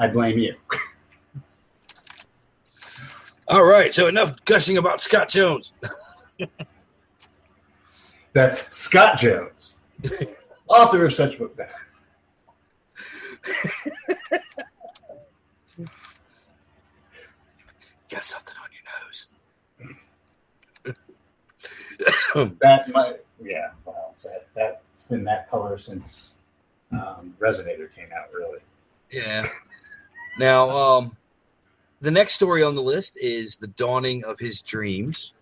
I 0.00 0.08
blame 0.08 0.36
you. 0.38 0.56
All 3.48 3.64
right. 3.64 3.94
So 3.94 4.08
enough 4.08 4.32
gushing 4.44 4.78
about 4.78 5.00
Scott 5.00 5.28
Jones. 5.28 5.72
That's 8.32 8.76
Scott 8.76 9.18
Jones, 9.18 9.74
author 10.68 11.06
of 11.06 11.14
such 11.14 11.38
book. 11.38 11.56
Got 18.10 18.22
something 18.24 18.54
on 18.62 18.68
your 18.72 18.82
nose. 19.06 19.28
That 22.60 22.88
might, 22.92 23.16
yeah, 23.42 23.70
wow, 23.84 24.14
that 24.22 24.46
that's 24.54 25.04
been 25.08 25.24
that 25.24 25.50
color 25.50 25.78
since 25.78 26.34
um, 26.92 27.34
Resonator 27.40 27.94
came 27.94 28.08
out. 28.16 28.32
Really, 28.32 28.60
Yeah. 29.10 29.48
Now, 30.38 30.70
um, 30.70 31.16
the 32.00 32.10
next 32.10 32.34
story 32.34 32.62
on 32.62 32.74
the 32.74 32.82
list 32.82 33.18
is 33.20 33.58
the 33.58 33.66
dawning 33.68 34.24
of 34.24 34.38
his 34.38 34.62
dreams. 34.62 35.32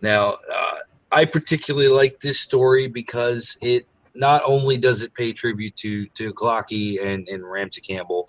Now, 0.00 0.36
uh, 0.54 0.78
I 1.12 1.24
particularly 1.24 1.88
like 1.88 2.20
this 2.20 2.40
story 2.40 2.88
because 2.88 3.58
it 3.60 3.86
not 4.14 4.42
only 4.46 4.78
does 4.78 5.02
it 5.02 5.14
pay 5.14 5.32
tribute 5.32 5.76
to 5.76 6.06
to 6.08 6.32
Glaaki 6.32 7.04
and 7.04 7.28
and 7.28 7.48
Ramsey 7.48 7.80
Campbell, 7.80 8.28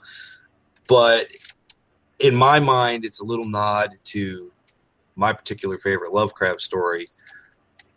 but 0.87 1.27
in 2.19 2.35
my 2.35 2.59
mind, 2.59 3.05
it's 3.05 3.21
a 3.21 3.25
little 3.25 3.47
nod 3.47 3.91
to 4.05 4.51
my 5.17 5.33
particular 5.33 5.77
favorite 5.77 6.13
Lovecraft 6.13 6.61
story 6.61 7.05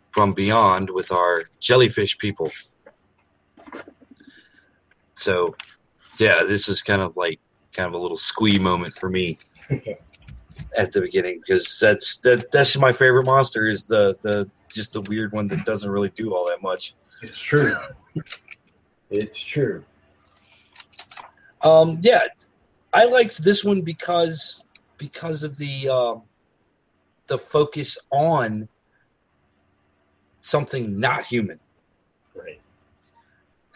from 0.09 0.33
Beyond 0.33 0.89
with 0.89 1.11
our 1.11 1.43
jellyfish 1.59 2.17
people. 2.17 2.51
So, 5.15 5.53
yeah, 6.19 6.43
this 6.43 6.67
is 6.67 6.81
kind 6.81 7.01
of 7.01 7.15
like 7.15 7.39
kind 7.73 7.87
of 7.87 7.93
a 7.93 7.97
little 7.97 8.17
squee 8.17 8.59
moment 8.59 8.93
for 8.95 9.09
me 9.09 9.37
at 10.77 10.91
the 10.91 11.01
beginning 11.01 11.41
because 11.45 11.79
that's 11.79 12.17
that 12.17 12.51
that's 12.51 12.77
my 12.77 12.91
favorite 12.91 13.25
monster 13.25 13.67
is 13.67 13.85
the 13.85 14.17
the 14.21 14.49
just 14.69 14.93
the 14.93 15.01
weird 15.01 15.31
one 15.31 15.47
that 15.47 15.63
doesn't 15.63 15.89
really 15.89 16.09
do 16.09 16.33
all 16.33 16.45
that 16.47 16.61
much. 16.61 16.93
it's 17.21 17.37
true. 17.37 17.75
it's 19.09 19.39
true. 19.39 19.83
Um, 21.61 21.99
yeah, 22.01 22.21
I 22.93 23.05
liked 23.05 23.43
this 23.43 23.63
one 23.63 23.81
because 23.81 24.65
because 24.97 25.43
of 25.43 25.57
the 25.57 25.89
um, 25.89 26.23
the 27.31 27.37
focus 27.37 27.97
on 28.11 28.67
something 30.41 30.99
not 30.99 31.25
human. 31.25 31.61
Right. 32.35 32.59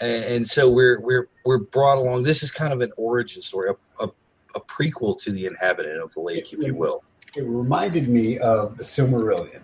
and, 0.01 0.23
and 0.25 0.47
so 0.47 0.69
we're 0.69 0.99
we're 0.99 1.29
we're 1.45 1.59
brought 1.59 1.97
along. 1.97 2.23
This 2.23 2.43
is 2.43 2.51
kind 2.51 2.73
of 2.73 2.81
an 2.81 2.91
origin 2.97 3.41
story, 3.41 3.69
a, 3.69 4.03
a, 4.03 4.09
a 4.55 4.59
prequel 4.59 5.17
to 5.21 5.31
the 5.31 5.45
inhabitant 5.45 6.01
of 6.01 6.13
the 6.13 6.19
lake, 6.19 6.51
if 6.51 6.63
you 6.63 6.75
will. 6.75 7.01
It 7.37 7.45
reminded 7.47 8.09
me 8.09 8.39
of 8.39 8.77
the 8.77 8.83
Silmarillion, 8.83 9.61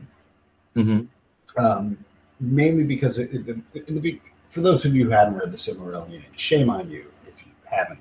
Mm-hmm. 0.77 1.61
um, 1.63 1.97
mainly 2.39 2.85
because 2.85 3.19
it, 3.19 3.29
it, 3.33 3.87
in 3.87 4.01
the, 4.01 4.21
for 4.51 4.61
those 4.61 4.85
of 4.85 4.95
you 4.95 5.03
who 5.03 5.09
haven't 5.09 5.37
read 5.37 5.51
the 5.51 5.57
Silmarillion, 5.57 6.23
shame 6.37 6.69
on 6.69 6.89
you 6.89 7.11
if 7.27 7.33
you 7.45 7.51
haven't. 7.65 7.99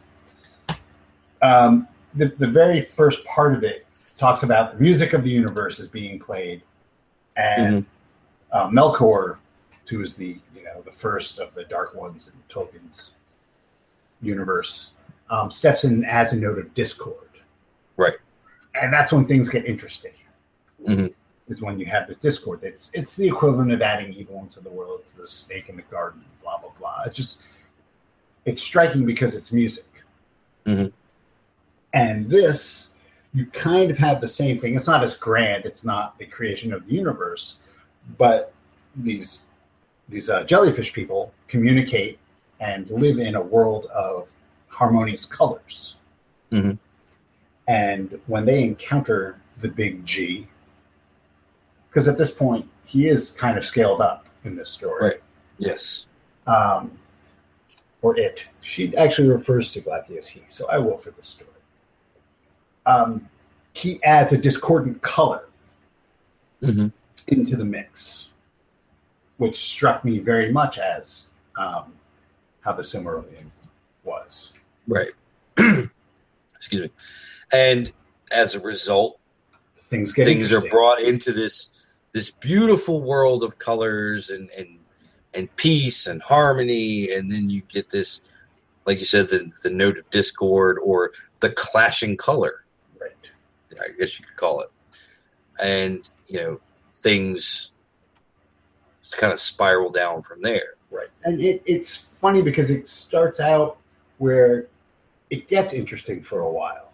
Um, 1.42 1.88
the, 2.14 2.32
the 2.38 2.46
very 2.46 2.82
first 2.82 3.24
part 3.24 3.54
of 3.54 3.64
it 3.64 3.86
talks 4.20 4.42
about 4.42 4.74
the 4.74 4.80
music 4.80 5.14
of 5.14 5.24
the 5.24 5.30
universe 5.30 5.80
is 5.80 5.88
being 5.88 6.20
played, 6.20 6.62
and 7.36 7.86
uh, 8.52 8.68
Melkor, 8.68 9.38
who 9.88 10.02
is 10.02 10.14
the 10.14 10.36
you 10.54 10.62
know 10.62 10.82
the 10.84 10.92
first 10.92 11.38
of 11.38 11.54
the 11.54 11.64
Dark 11.64 11.94
Ones 11.94 12.28
in 12.28 12.54
Tolkien's 12.54 13.12
universe, 14.20 14.90
um, 15.30 15.50
steps 15.50 15.84
in 15.84 15.92
and 15.94 16.06
adds 16.06 16.34
a 16.34 16.36
note 16.36 16.58
of 16.58 16.72
discord. 16.74 17.16
Right. 17.96 18.14
And 18.74 18.92
that's 18.92 19.12
when 19.12 19.26
things 19.26 19.48
get 19.48 19.64
interesting. 19.64 20.12
Mhm. 20.86 21.12
Is 21.48 21.60
when 21.60 21.80
you 21.80 21.86
have 21.86 22.06
this 22.06 22.18
discord. 22.18 22.62
It's 22.62 22.90
it's 22.92 23.16
the 23.16 23.26
equivalent 23.26 23.72
of 23.72 23.82
adding 23.82 24.12
evil 24.12 24.38
into 24.40 24.60
the 24.60 24.70
world. 24.70 25.00
It's 25.02 25.12
the 25.12 25.26
snake 25.26 25.68
in 25.70 25.76
the 25.76 25.82
garden. 25.82 26.22
Blah 26.42 26.58
blah 26.58 26.70
blah. 26.78 27.02
It's 27.06 27.16
just 27.16 27.38
it's 28.44 28.62
striking 28.62 29.04
because 29.06 29.34
it's 29.34 29.50
music. 29.50 29.86
Mhm. 30.66 30.92
And 31.92 32.30
this, 32.30 32.89
you 33.32 33.46
kind 33.46 33.90
of 33.90 33.98
have 33.98 34.20
the 34.20 34.28
same 34.28 34.58
thing. 34.58 34.74
It's 34.74 34.86
not 34.86 35.04
as 35.04 35.14
grand. 35.16 35.64
It's 35.64 35.84
not 35.84 36.18
the 36.18 36.26
creation 36.26 36.72
of 36.72 36.86
the 36.86 36.92
universe, 36.92 37.56
but 38.18 38.52
these 38.96 39.38
these 40.08 40.28
uh, 40.28 40.42
jellyfish 40.42 40.92
people 40.92 41.32
communicate 41.46 42.18
and 42.58 42.90
live 42.90 43.18
in 43.18 43.36
a 43.36 43.40
world 43.40 43.86
of 43.86 44.26
harmonious 44.68 45.24
colors. 45.24 45.94
Mhm. 46.50 46.78
And 47.68 48.20
when 48.26 48.44
they 48.44 48.64
encounter 48.64 49.36
the 49.60 49.68
big 49.68 50.04
G, 50.04 50.48
because 51.88 52.08
at 52.08 52.18
this 52.18 52.32
point 52.32 52.68
he 52.84 53.06
is 53.06 53.30
kind 53.30 53.56
of 53.56 53.64
scaled 53.64 54.00
up 54.00 54.26
in 54.44 54.56
this 54.56 54.70
story, 54.70 55.04
Right. 55.10 55.22
Yes. 55.58 56.06
um, 56.48 56.90
or 58.02 58.18
it. 58.18 58.44
She 58.62 58.96
actually 58.96 59.28
refers 59.28 59.70
to 59.72 59.80
Glaaki 59.80 60.16
as 60.18 60.26
he, 60.26 60.42
so 60.48 60.66
I 60.68 60.78
will 60.78 60.98
for 60.98 61.12
this 61.12 61.28
story. 61.28 61.50
Um, 62.86 63.28
he 63.72 64.02
adds 64.02 64.32
a 64.32 64.38
discordant 64.38 65.00
color 65.02 65.44
Mm-hmm. 66.62 66.88
into 67.28 67.56
the 67.56 67.64
mix, 67.64 68.26
which 69.38 69.56
struck 69.56 70.04
me 70.04 70.18
very 70.18 70.52
much 70.52 70.76
as 70.78 71.28
um, 71.56 71.94
how 72.60 72.72
the 72.74 72.82
Silmarillion 72.82 73.46
was. 74.04 74.52
Right. 74.86 75.08
Excuse 76.54 76.82
me. 76.82 76.90
And 77.50 77.90
as 78.30 78.54
a 78.54 78.60
result, 78.60 79.18
Things 79.88 80.12
things 80.12 80.52
are 80.52 80.60
brought 80.60 81.00
into 81.00 81.32
this 81.32 81.70
this 82.12 82.30
beautiful 82.30 83.00
world 83.02 83.42
of 83.42 83.58
colors 83.58 84.28
and 84.30 84.50
and 84.50 84.78
and 85.32 85.54
peace 85.56 86.06
and 86.06 86.20
harmony, 86.20 87.10
and 87.10 87.30
then 87.32 87.48
you 87.48 87.62
get 87.68 87.88
this, 87.88 88.20
like 88.84 89.00
you 89.00 89.06
said, 89.06 89.28
the 89.28 89.50
the 89.62 89.70
note 89.70 89.96
of 89.98 90.08
discord 90.10 90.78
or 90.84 91.12
the 91.40 91.50
clashing 91.50 92.16
color. 92.18 92.64
I 93.80 93.88
guess 93.98 94.18
you 94.18 94.26
could 94.26 94.36
call 94.36 94.60
it. 94.60 94.70
And, 95.62 96.08
you 96.28 96.38
know, 96.38 96.60
things 96.96 97.72
kind 99.12 99.32
of 99.32 99.40
spiral 99.40 99.90
down 99.90 100.22
from 100.22 100.40
there. 100.40 100.74
Right. 100.90 101.08
And 101.24 101.40
it, 101.40 101.62
it's 101.66 102.06
funny 102.20 102.42
because 102.42 102.70
it 102.70 102.88
starts 102.88 103.40
out 103.40 103.78
where 104.18 104.68
it 105.30 105.48
gets 105.48 105.72
interesting 105.72 106.22
for 106.22 106.40
a 106.40 106.50
while. 106.50 106.86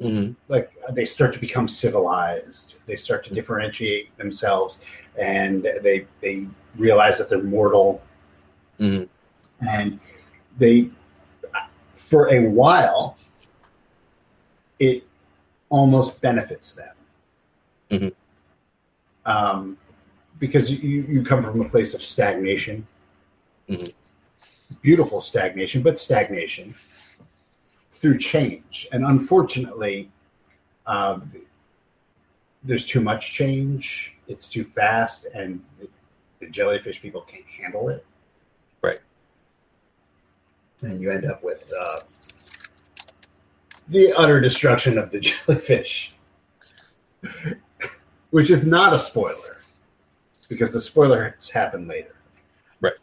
Mm-hmm. 0.00 0.32
like 0.48 0.72
they 0.94 1.06
start 1.06 1.32
to 1.34 1.38
become 1.38 1.68
civilized 1.68 2.74
they 2.86 2.96
start 2.96 3.24
to 3.26 3.32
differentiate 3.34 4.16
themselves 4.16 4.78
and 5.16 5.62
they 5.80 6.06
they 6.20 6.48
realize 6.76 7.18
that 7.18 7.28
they're 7.28 7.42
mortal 7.42 8.02
Mhm. 8.80 9.08
and 9.60 10.00
they 10.58 10.90
for 11.94 12.32
a 12.34 12.40
while 12.40 13.16
it 14.80 15.04
almost 15.72 16.20
benefits 16.20 16.72
them. 16.72 16.94
Mhm. 17.90 18.14
Um, 19.24 19.78
because 20.38 20.70
you, 20.70 21.02
you 21.08 21.24
come 21.24 21.42
from 21.42 21.62
a 21.62 21.68
place 21.68 21.94
of 21.94 22.02
stagnation, 22.02 22.86
Mhm. 23.68 23.90
beautiful 24.82 25.22
stagnation, 25.22 25.82
but 25.82 25.98
stagnation 25.98 26.74
through 27.94 28.18
change. 28.18 28.86
And 28.92 29.04
unfortunately, 29.04 30.10
um, 30.86 31.32
there's 32.64 32.84
too 32.84 33.00
much 33.00 33.32
change. 33.32 34.12
It's 34.28 34.48
too 34.48 34.64
fast, 34.64 35.24
and 35.34 35.64
the, 35.78 35.88
the 36.40 36.48
jellyfish 36.48 37.00
people 37.00 37.22
can't 37.22 37.46
handle 37.46 37.88
it. 37.88 38.04
Right. 38.82 39.00
And 40.82 41.00
you 41.00 41.10
end 41.10 41.24
up 41.24 41.42
with 41.42 41.72
uh, 41.80 42.00
the 43.92 44.12
utter 44.14 44.40
destruction 44.40 44.98
of 44.98 45.10
the 45.10 45.20
jellyfish, 45.46 46.14
which 48.30 48.50
is 48.50 48.64
not 48.64 48.92
a 48.92 48.98
spoiler 48.98 49.60
because 50.48 50.72
the 50.72 50.80
spoiler 50.80 51.36
has 51.38 51.50
happened 51.50 51.88
later. 51.88 52.14
Right. 52.80 52.94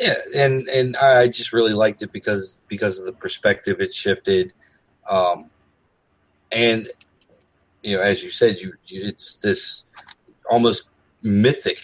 Yeah, 0.00 0.14
and 0.34 0.68
and 0.68 0.96
I 0.96 1.26
just 1.28 1.52
really 1.52 1.74
liked 1.74 2.02
it 2.02 2.10
because 2.12 2.60
because 2.68 2.98
of 2.98 3.04
the 3.04 3.12
perspective 3.12 3.80
it 3.80 3.94
shifted, 3.94 4.52
um, 5.08 5.50
and 6.50 6.88
you 7.82 7.96
know, 7.96 8.02
as 8.02 8.24
you 8.24 8.30
said, 8.30 8.58
you, 8.58 8.72
you 8.86 9.06
it's 9.06 9.36
this 9.36 9.86
almost 10.50 10.84
mythic 11.22 11.78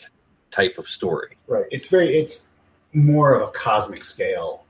type 0.51 0.79
of 0.79 0.89
story. 0.89 1.37
Right. 1.47 1.67
It's 1.71 1.87
very. 1.87 2.19
It's 2.19 2.41
more 2.93 3.35
of 3.35 3.49
a 3.49 3.53
cosmic 3.53 4.05
scale 4.05 4.65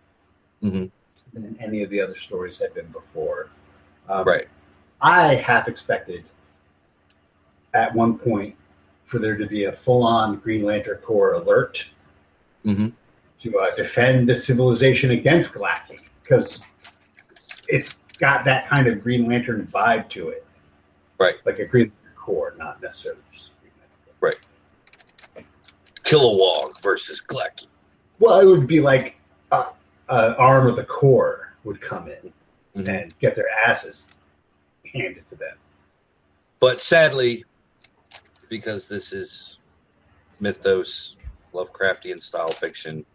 Mhm. 0.63 0.91
Than 1.33 1.57
any 1.61 1.83
of 1.83 1.91
the 1.91 2.01
other 2.01 2.17
stories 2.17 2.59
have 2.59 2.75
been 2.75 2.89
before. 2.89 3.51
Um, 4.09 4.25
Right. 4.25 4.49
I 5.01 5.37
half 5.37 5.69
expected 5.69 6.25
at 7.73 7.95
one 7.95 8.19
point 8.19 8.57
for 9.07 9.19
there 9.19 9.37
to 9.37 9.47
be 9.47 9.65
a 9.65 9.73
full-on 9.73 10.37
Green 10.37 10.65
Lantern 10.65 10.99
Corps 10.99 11.35
alert 11.35 11.87
hmm 12.65 12.89
to 13.43 13.59
uh, 13.59 13.75
defend 13.75 14.29
the 14.29 14.37
civilization 14.37 15.13
against 15.13 15.55
Galactic 15.55 16.11
because 16.23 16.61
it's 17.69 18.01
got 18.19 18.45
that 18.45 18.69
kind 18.69 18.87
of 18.87 19.03
Green 19.03 19.27
Lantern 19.27 19.67
vibe 19.67 20.11
to 20.11 20.29
it. 20.29 20.45
Right. 21.19 21.37
Like 21.47 21.59
a 21.59 21.65
Green 21.65 21.91
Lantern 22.05 22.17
Corps, 22.19 22.55
not 22.59 22.83
necessarily 22.83 23.23
just 23.33 23.49
Green 23.63 23.73
Lantern. 24.21 24.41
Kilowog 26.05 26.83
versus 26.83 27.23
Glaaki. 27.27 27.67
Well, 28.19 28.41
it 28.41 28.45
would 28.45 28.67
be 28.67 28.81
like 28.81 29.17
uh, 29.53 29.71
an 30.11 30.35
arm 30.35 30.67
of 30.67 30.77
the 30.77 30.85
Corps 30.85 31.53
would 31.65 31.81
come 31.81 32.09
in 32.09 32.33
Mhm. 32.77 32.89
and 32.89 33.19
get 33.21 33.37
their 33.37 33.49
asses 33.51 34.07
handed 34.93 35.29
to 35.31 35.37
them. 35.37 35.57
But 36.59 36.81
sadly, 36.81 37.45
because 38.49 38.89
this 38.89 39.13
is 39.13 39.59
mythos, 40.41 41.17
Lovecraftian 41.55 42.21
style 42.21 42.49
fiction, 42.49 43.07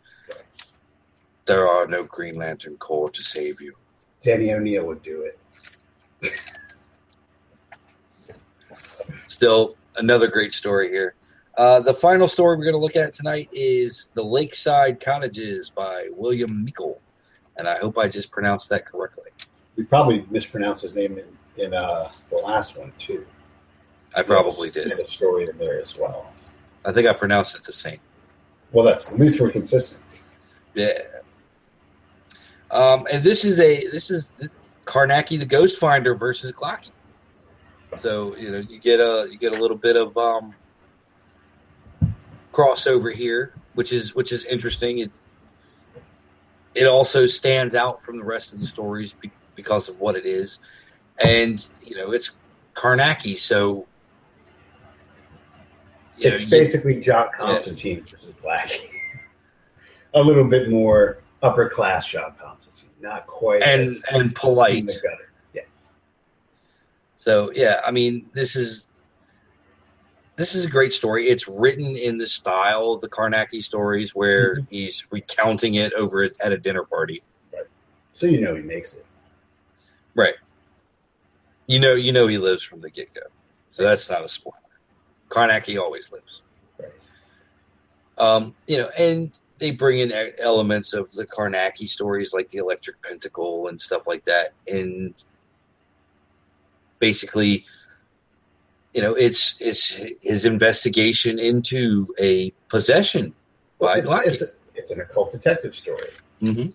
there 1.45 1.67
are 1.67 1.85
no 1.87 2.03
Green 2.03 2.35
Lantern 2.35 2.77
Corps 2.77 3.11
to 3.11 3.21
save 3.21 3.61
you. 3.61 3.75
Denny 4.23 4.53
O'Neil 4.53 4.85
would 4.85 5.03
do 5.03 5.21
it. 5.23 5.39
Still, 9.27 9.75
another 9.97 10.27
great 10.27 10.53
story 10.53 10.89
here. 10.89 11.15
Uh, 11.57 11.79
the 11.79 11.93
final 11.93 12.27
story 12.27 12.57
we're 12.57 12.63
going 12.63 12.75
to 12.75 12.79
look 12.79 12.97
at 12.97 13.13
tonight 13.13 13.49
is 13.53 14.07
The 14.07 14.23
Lakeside 14.23 14.99
Cottages 14.99 15.69
by 15.69 16.09
William 16.11 16.65
Meikle. 16.65 16.99
And 17.57 17.67
I 17.67 17.77
hope 17.77 17.97
I 17.97 18.09
just 18.09 18.29
pronounced 18.29 18.69
that 18.69 18.85
correctly. 18.85 19.31
We 19.77 19.85
probably 19.85 20.25
mispronounced 20.29 20.83
his 20.83 20.95
name 20.95 21.17
in, 21.17 21.63
in 21.63 21.73
uh, 21.73 22.11
the 22.29 22.37
last 22.37 22.77
one 22.77 22.91
too. 22.97 23.25
I 24.15 24.21
probably 24.21 24.69
did. 24.69 24.91
a 24.91 25.05
story 25.05 25.47
in 25.49 25.57
there 25.57 25.81
as 25.81 25.97
well. 25.97 26.31
I 26.85 26.91
think 26.91 27.07
I 27.07 27.13
pronounced 27.13 27.55
it 27.57 27.63
the 27.63 27.73
same. 27.73 27.97
Well, 28.71 28.85
that's 28.85 29.05
at 29.05 29.17
least 29.17 29.39
we're 29.39 29.51
consistent. 29.51 29.99
Yeah. 30.73 30.99
Um, 32.71 33.07
and 33.11 33.23
this 33.23 33.45
is 33.45 33.59
a 33.59 33.75
this 33.75 34.11
is 34.11 34.31
Carnacki 34.85 35.39
the 35.39 35.45
Ghost 35.45 35.79
Finder 35.79 36.15
versus 36.15 36.51
Glaaki. 36.51 36.91
So 37.99 38.35
you 38.35 38.51
know 38.51 38.59
you 38.59 38.79
get 38.79 38.99
a 38.99 39.27
you 39.31 39.37
get 39.37 39.53
a 39.53 39.61
little 39.61 39.77
bit 39.77 39.95
of 39.95 40.17
um, 40.17 40.53
crossover 42.55 43.13
here, 43.13 43.53
which 43.73 43.91
is 43.91 44.15
which 44.15 44.31
is 44.31 44.45
interesting. 44.45 44.99
It 44.99 45.11
it 46.73 46.85
also 46.85 47.25
stands 47.25 47.75
out 47.75 48.01
from 48.01 48.17
the 48.17 48.23
rest 48.23 48.53
of 48.53 48.59
the 48.59 48.65
stories 48.65 49.13
be, 49.13 49.29
because 49.55 49.89
of 49.89 49.99
what 49.99 50.15
it 50.15 50.25
is, 50.25 50.59
and 51.23 51.67
you 51.83 51.97
know 51.97 52.11
it's 52.11 52.39
Carnacki, 52.73 53.37
so 53.37 53.85
you 56.17 56.29
know, 56.29 56.35
it's 56.35 56.43
you- 56.43 56.49
basically 56.49 57.01
John 57.01 57.27
Constantine 57.37 58.03
versus 58.05 58.33
Glaaki. 58.41 58.89
a 60.13 60.21
little 60.21 60.45
bit 60.45 60.69
more 60.69 61.17
upper 61.43 61.69
class 61.69 62.07
John 62.07 62.33
Constantine, 62.41 62.89
not 63.01 63.27
quite 63.27 63.63
and 63.63 63.97
as 64.11 64.21
and 64.21 64.33
polite. 64.33 64.91
Yeah, 65.53 65.61
So 67.17 67.51
yeah, 67.53 67.81
I 67.85 67.91
mean, 67.91 68.29
this 68.33 68.55
is 68.55 68.89
this 70.35 70.53
is 70.55 70.65
a 70.65 70.69
great 70.69 70.91
story. 70.93 71.25
It's 71.25 71.47
written 71.47 71.95
in 71.95 72.17
the 72.17 72.25
style 72.27 72.91
of 72.91 73.01
the 73.01 73.09
Carnacki 73.09 73.63
stories, 73.63 74.13
where 74.13 74.57
Mhm. 74.57 74.69
he's 74.69 75.05
recounting 75.11 75.75
it 75.75 75.93
over 75.93 76.23
at, 76.23 76.33
at 76.41 76.51
a 76.51 76.57
dinner 76.57 76.83
party. 76.83 77.21
so 78.13 78.25
you 78.27 78.39
know 78.39 78.55
he 78.55 78.61
makes 78.61 78.93
it. 78.93 79.05
Right. 80.15 80.35
You 81.67 81.79
know, 81.79 81.93
you 81.95 82.13
know, 82.13 82.27
he 82.27 82.37
lives 82.37 82.63
from 82.63 82.79
the 82.79 82.89
get 82.89 83.13
go, 83.13 83.21
so 83.71 83.83
that's 83.83 84.09
not 84.09 84.23
a 84.23 84.29
spoiler. 84.29 84.55
Carnacki 85.29 85.77
always 85.79 86.11
lives. 86.11 86.41
Right. 86.79 86.91
Um, 88.17 88.55
you 88.67 88.77
know, 88.77 88.89
and 88.97 89.37
they 89.57 89.71
bring 89.71 89.99
in 89.99 90.13
elements 90.39 90.93
of 90.93 91.11
the 91.13 91.25
Carnacki 91.25 91.89
stories, 91.89 92.33
like 92.33 92.47
the 92.49 92.59
Electric 92.59 93.01
Pentacle 93.01 93.67
and 93.67 93.79
stuff 93.81 94.07
like 94.07 94.23
that, 94.25 94.53
and 94.67 95.21
basically, 96.99 97.65
you 98.95 99.01
know, 99.01 99.13
it's 99.13 99.55
it's 99.59 99.99
his 100.21 100.45
investigation 100.45 101.37
into 101.37 102.07
a 102.17 102.51
possession 102.69 103.33
by 103.77 103.97
it's, 103.97 104.07
it's, 104.07 104.41
a- 104.41 104.51
it's 104.73 104.89
an 104.89 105.01
occult 105.01 105.33
detective 105.33 105.75
story. 105.75 106.07
Mm-hmm. 106.41 106.69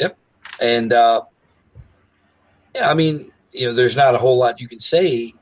Yep. 0.00 0.18
And 0.60 0.92
uh, 0.92 1.22
yeah, 2.74 2.90
I 2.90 2.94
mean, 2.94 3.30
you 3.52 3.68
know, 3.68 3.72
there's 3.72 3.94
not 3.94 4.16
a 4.16 4.18
whole 4.18 4.36
lot 4.36 4.60
you 4.60 4.66
can 4.66 4.80
say 4.80 5.32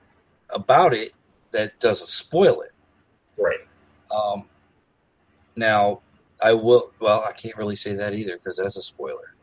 about 0.51 0.93
it 0.93 1.15
that 1.53 1.81
doesn't 1.81 2.09
spoil 2.09 2.61
it. 2.61 2.73
Right. 3.39 3.61
Um, 4.11 4.45
now, 5.57 6.01
I 6.43 6.53
will. 6.53 6.93
Well, 7.01 7.25
I 7.27 7.33
can't 7.33 7.57
really 7.57 7.77
say 7.77 7.95
that 7.95 8.13
either 8.13 8.37
because 8.37 8.59
that's 8.59 8.77
a 8.77 8.83
spoiler. 8.83 9.35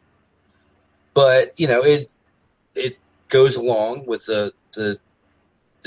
But 1.15 1.59
you 1.59 1.67
know, 1.67 1.81
it 1.83 2.13
it 2.75 2.99
goes 3.29 3.55
along 3.55 4.05
with 4.05 4.27
the 4.27 4.53
the 4.75 4.99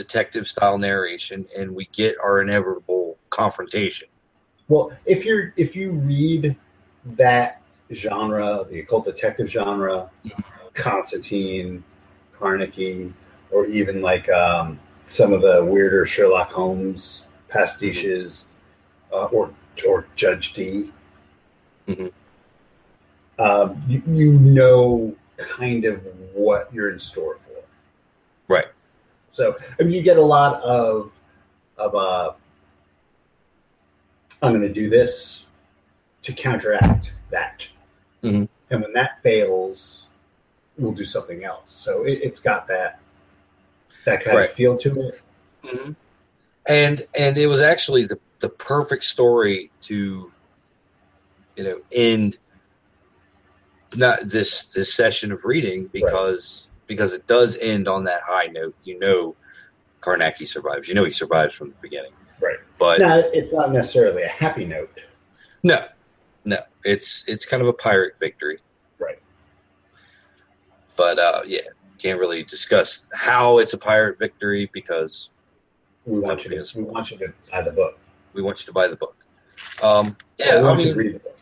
detective 0.02 0.46
style 0.46 0.78
narration, 0.78 1.44
and 1.58 1.74
we 1.74 1.86
get 1.86 2.16
our 2.22 2.40
inevitable 2.40 3.18
confrontation. 3.30 4.08
Well, 4.68 4.92
if 5.04 5.24
you're 5.24 5.52
if 5.56 5.74
you 5.74 5.90
read 5.92 6.56
that 7.16 7.60
genre, 7.92 8.64
the 8.70 8.80
occult 8.80 9.04
detective 9.06 9.48
genre, 9.50 10.08
Constantine, 10.74 11.82
Carnacki, 12.38 13.12
or 13.50 13.66
even 13.66 14.00
like 14.00 14.28
um, 14.28 14.78
some 15.08 15.32
of 15.32 15.42
the 15.42 15.64
weirder 15.64 16.06
Sherlock 16.06 16.52
Holmes 16.52 17.24
pastiches, 17.50 18.44
uh, 19.12 19.24
or 19.26 19.52
or 19.86 20.06
Judge 20.14 20.52
Dee, 20.52 20.92
Mhm. 21.88 22.12
um, 23.38 23.82
you, 23.88 24.02
you 24.06 24.32
know 24.32 25.16
kind 25.38 25.84
of 25.84 26.00
what 26.34 26.72
you're 26.72 26.90
in 26.90 26.98
store 26.98 27.38
for. 27.46 27.62
Right. 28.48 28.66
So 29.38 29.56
I 29.78 29.84
mean, 29.84 29.92
you 29.92 30.02
get 30.02 30.16
a 30.16 30.22
lot 30.22 30.60
of 30.64 31.12
of 31.76 31.94
uh, 31.94 32.32
I'm 34.42 34.52
going 34.52 34.62
to 34.62 34.72
do 34.72 34.90
this 34.90 35.44
to 36.22 36.32
counteract 36.32 37.12
that, 37.30 37.64
Mhm. 38.24 38.48
and 38.70 38.82
when 38.82 38.92
that 38.94 39.22
fails, 39.22 40.06
we'll 40.76 40.90
do 40.90 41.06
something 41.06 41.44
else. 41.44 41.72
So 41.72 42.02
it, 42.02 42.18
it's 42.20 42.40
got 42.40 42.66
that 42.66 42.98
that 44.04 44.24
kind 44.24 44.38
Right. 44.38 44.50
of 44.50 44.56
feel 44.56 44.76
to 44.76 45.08
it. 45.08 45.22
hmm 45.64 45.92
And 46.66 47.06
and 47.16 47.38
it 47.38 47.46
was 47.46 47.62
actually 47.62 48.06
the 48.06 48.18
the 48.40 48.48
perfect 48.48 49.04
story 49.04 49.70
to, 49.82 50.32
you 51.56 51.62
know, 51.64 51.80
end 51.92 52.38
not 53.94 54.28
this 54.28 54.66
this 54.66 54.92
session 54.92 55.30
of 55.30 55.44
reading 55.44 55.86
because 55.92 56.67
because 56.88 57.12
it 57.12 57.28
does 57.28 57.56
end 57.58 57.86
on 57.86 58.02
that 58.04 58.22
high 58.26 58.46
note. 58.46 58.74
You 58.82 58.98
know, 58.98 59.36
Carnacki 60.00 60.48
survives. 60.48 60.88
You 60.88 60.94
know 60.94 61.04
he 61.04 61.12
survives 61.12 61.54
from 61.54 61.68
the 61.68 61.76
beginning. 61.80 62.10
Right. 62.40 62.58
But 62.78 62.98
Now, 63.00 63.18
it's 63.18 63.52
not 63.52 63.72
necessarily 63.72 64.22
a 64.24 64.28
happy 64.28 64.64
note. 64.64 64.90
no, 65.62 65.86
no, 66.44 66.58
it's 66.84 67.24
it's 67.28 67.44
kind 67.46 67.62
of 67.62 67.68
a 67.68 67.72
Pyrrhic 67.72 68.18
victory. 68.18 68.58
Right. 68.98 69.18
But 70.96 71.18
uh, 71.18 71.42
yeah, 71.46 71.60
can't 71.98 72.18
really 72.18 72.42
discuss 72.44 73.10
how 73.14 73.58
it's 73.58 73.74
a 73.74 73.78
Pyrrhic 73.78 74.18
victory 74.18 74.70
because 74.72 75.30
We 76.06 76.18
want 76.20 76.44
you 76.44 76.50
to. 76.50 76.78
We 76.78 76.84
want 76.84 77.10
you 77.10 77.18
to 77.18 77.32
buy 77.50 77.62
the 77.62 77.72
book. 77.72 77.98
we 78.32 78.42
want 78.42 78.60
you 78.60 78.66
to 78.66 78.72
buy 78.72 78.88
the 78.88 78.96
book. 78.96 79.16
Um, 79.82 80.16
yeah, 80.38 80.56
I 80.56 80.62
want 80.62 80.78
you 80.80 80.92
to 80.92 80.96
mean, 80.96 81.06
read 81.06 81.14
the 81.16 81.18
book. 81.20 81.36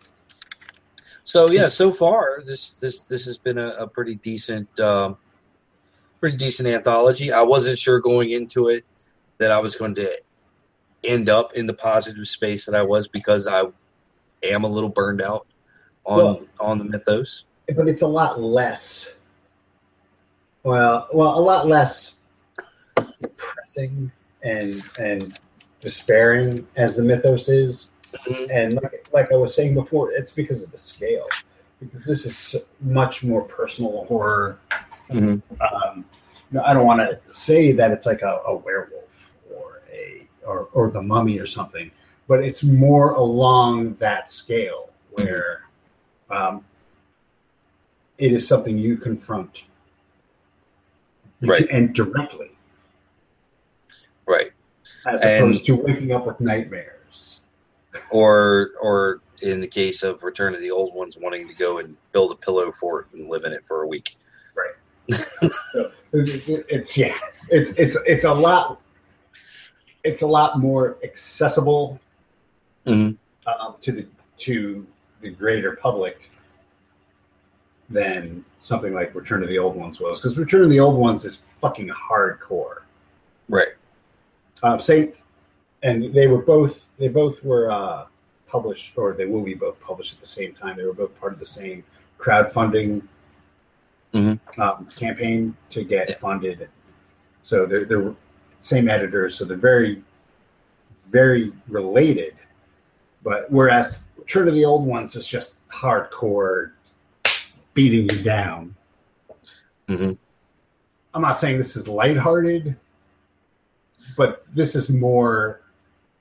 so 1.24 1.50
yeah, 1.50 1.68
so 1.68 1.90
far 1.92 2.42
this 2.46 2.76
this 2.78 3.04
this 3.04 3.26
has 3.26 3.36
been 3.36 3.58
a, 3.58 3.68
a 3.72 3.86
pretty 3.86 4.14
decent, 4.16 4.80
um, 4.80 5.18
pretty 6.26 6.36
decent 6.36 6.68
anthology. 6.68 7.30
I 7.30 7.42
wasn't 7.42 7.78
sure 7.78 8.00
going 8.00 8.32
into 8.32 8.66
it 8.66 8.84
that 9.38 9.52
I 9.52 9.60
was 9.60 9.76
going 9.76 9.94
to 9.94 10.10
end 11.04 11.28
up 11.28 11.52
in 11.54 11.66
the 11.68 11.72
positive 11.74 12.26
space 12.26 12.66
that 12.66 12.74
I 12.74 12.82
was 12.82 13.06
because 13.06 13.46
I 13.46 13.62
am 14.42 14.64
a 14.64 14.66
little 14.66 14.88
burned 14.88 15.22
out 15.22 15.46
on 16.04 16.16
Well- 16.18 16.40
on 16.58 16.78
the 16.78 16.84
mythos. 16.84 17.44
but 17.76 17.86
it's 17.86 18.02
a 18.02 18.06
lot 18.08 18.42
less. 18.42 19.08
Well, 20.64 21.06
well, 21.12 21.38
a 21.38 21.40
lot 21.40 21.68
less 21.68 22.14
depressing 23.20 24.10
and 24.42 24.82
and 24.98 25.38
despairing 25.78 26.66
as 26.76 26.96
the 26.96 27.04
mythos 27.04 27.48
is. 27.48 27.88
Mhm. 28.26 28.50
And 28.50 28.74
like, 28.82 29.08
like 29.12 29.30
I 29.30 29.36
was 29.36 29.54
saying 29.54 29.74
before, 29.74 30.10
it's 30.10 30.32
because 30.32 30.60
of 30.64 30.72
the 30.72 30.78
scale. 30.78 31.26
Because 31.80 32.04
this 32.04 32.24
is 32.24 32.56
much 32.80 33.22
more 33.22 33.42
personal 33.42 34.04
horror. 34.06 34.58
Mhm. 35.10 35.42
Um, 35.60 36.04
I 36.64 36.72
don't 36.72 36.86
want 36.86 37.00
to 37.00 37.18
say 37.34 37.72
that 37.72 37.90
it's 37.90 38.06
like 38.06 38.22
a, 38.22 38.40
a 38.46 38.54
werewolf 38.56 39.04
or 39.54 39.82
a 39.92 40.26
or, 40.46 40.68
or 40.72 40.90
the 40.90 41.02
mummy 41.02 41.38
or 41.38 41.46
something, 41.46 41.90
but 42.28 42.42
it's 42.42 42.62
more 42.62 43.10
along 43.12 43.94
that 43.96 44.30
scale 44.30 44.90
where 45.12 45.62
um, 46.30 46.64
it 48.18 48.32
is 48.32 48.46
something 48.48 48.78
you 48.78 48.96
confront, 48.96 49.62
Right. 51.42 51.66
and 51.70 51.94
directly, 51.94 52.52
Right. 54.26 54.52
as 55.06 55.20
And- 55.22 55.44
opposed 55.44 55.66
to 55.66 55.76
waking 55.76 56.12
up 56.12 56.26
with 56.26 56.40
nightmares. 56.40 57.40
Or 58.10 58.70
or 58.80 59.20
in 59.42 59.60
the 59.60 59.66
case 59.68 60.02
of 60.02 60.22
Return 60.22 60.54
of 60.54 60.60
the 60.60 60.70
Old 60.70 60.94
Ones, 60.94 61.16
wanting 61.16 61.48
to 61.48 61.54
go 61.54 61.78
and 61.78 61.96
build 62.12 62.32
a 62.32 62.34
pillow 62.36 62.70
fort 62.72 63.08
and 63.12 63.28
live 63.28 63.44
in 63.44 63.52
it 63.52 63.66
for 63.66 63.82
a 63.82 63.86
week. 63.86 64.16
So 65.72 65.90
it- 66.12 66.48
it- 66.48 66.66
it's 66.68 66.96
yeah, 66.96 67.16
it's 67.50 67.70
it's 67.72 67.96
it's 68.06 68.24
a 68.24 68.32
lot. 68.32 68.80
It's 70.04 70.22
a 70.22 70.26
lot 70.26 70.58
more 70.58 70.96
accessible 71.04 72.00
Mhm. 72.86 73.16
um, 73.46 73.74
to 73.82 73.92
the 73.92 74.06
to 74.38 74.86
the 75.20 75.30
greater 75.30 75.76
public 75.76 76.30
than 77.90 78.44
something 78.60 78.92
like 78.94 79.14
Return 79.14 79.42
of 79.42 79.48
the 79.48 79.58
Old 79.58 79.76
Ones 79.76 80.00
was, 80.00 80.20
because 80.20 80.36
Return 80.38 80.64
of 80.64 80.70
the 80.70 80.80
Old 80.80 80.98
Ones 80.98 81.24
is 81.24 81.40
fucking 81.60 81.88
hardcore. 81.88 82.78
Right. 83.48 83.74
Um, 84.62 84.80
same, 84.80 85.12
and 85.82 86.12
they 86.14 86.26
were 86.26 86.42
both 86.42 86.88
they 86.98 87.08
both 87.08 87.42
were 87.44 87.70
uh, 87.70 88.06
published, 88.56 88.96
or 88.96 89.12
they 89.12 89.26
will 89.26 89.42
be 89.42 89.54
both 89.54 89.78
published 89.80 90.14
at 90.14 90.20
the 90.20 90.26
same 90.26 90.54
time. 90.54 90.76
They 90.78 90.84
were 90.84 90.94
both 90.94 91.18
part 91.20 91.34
of 91.34 91.40
the 91.40 91.46
same 91.46 91.84
crowdfunding 92.18 93.02
Mhm. 94.14 94.40
um, 94.58 94.86
campaign 94.86 95.54
to 95.70 95.84
get 95.84 96.08
Yeah. 96.08 96.18
funded. 96.18 96.68
So 97.42 97.66
they're 97.66 97.84
they're 97.84 98.14
same 98.62 98.88
editors, 98.88 99.36
so 99.36 99.44
they're 99.44 99.66
very 99.72 100.02
very 101.10 101.52
related. 101.68 102.34
But 103.22 103.50
whereas 103.50 104.00
Return 104.16 104.48
of 104.48 104.54
the 104.54 104.64
Old 104.64 104.86
Ones 104.86 105.14
is 105.16 105.26
just 105.26 105.56
hardcore 105.68 106.72
beating 107.74 108.08
you 108.10 108.22
down. 108.22 108.74
hmm 109.86 110.12
I'm 111.14 111.22
not 111.22 111.38
saying 111.40 111.58
this 111.58 111.76
is 111.76 111.86
lighthearted, 111.86 112.76
but 114.16 114.44
this 114.54 114.74
is 114.74 114.88
more 114.90 115.60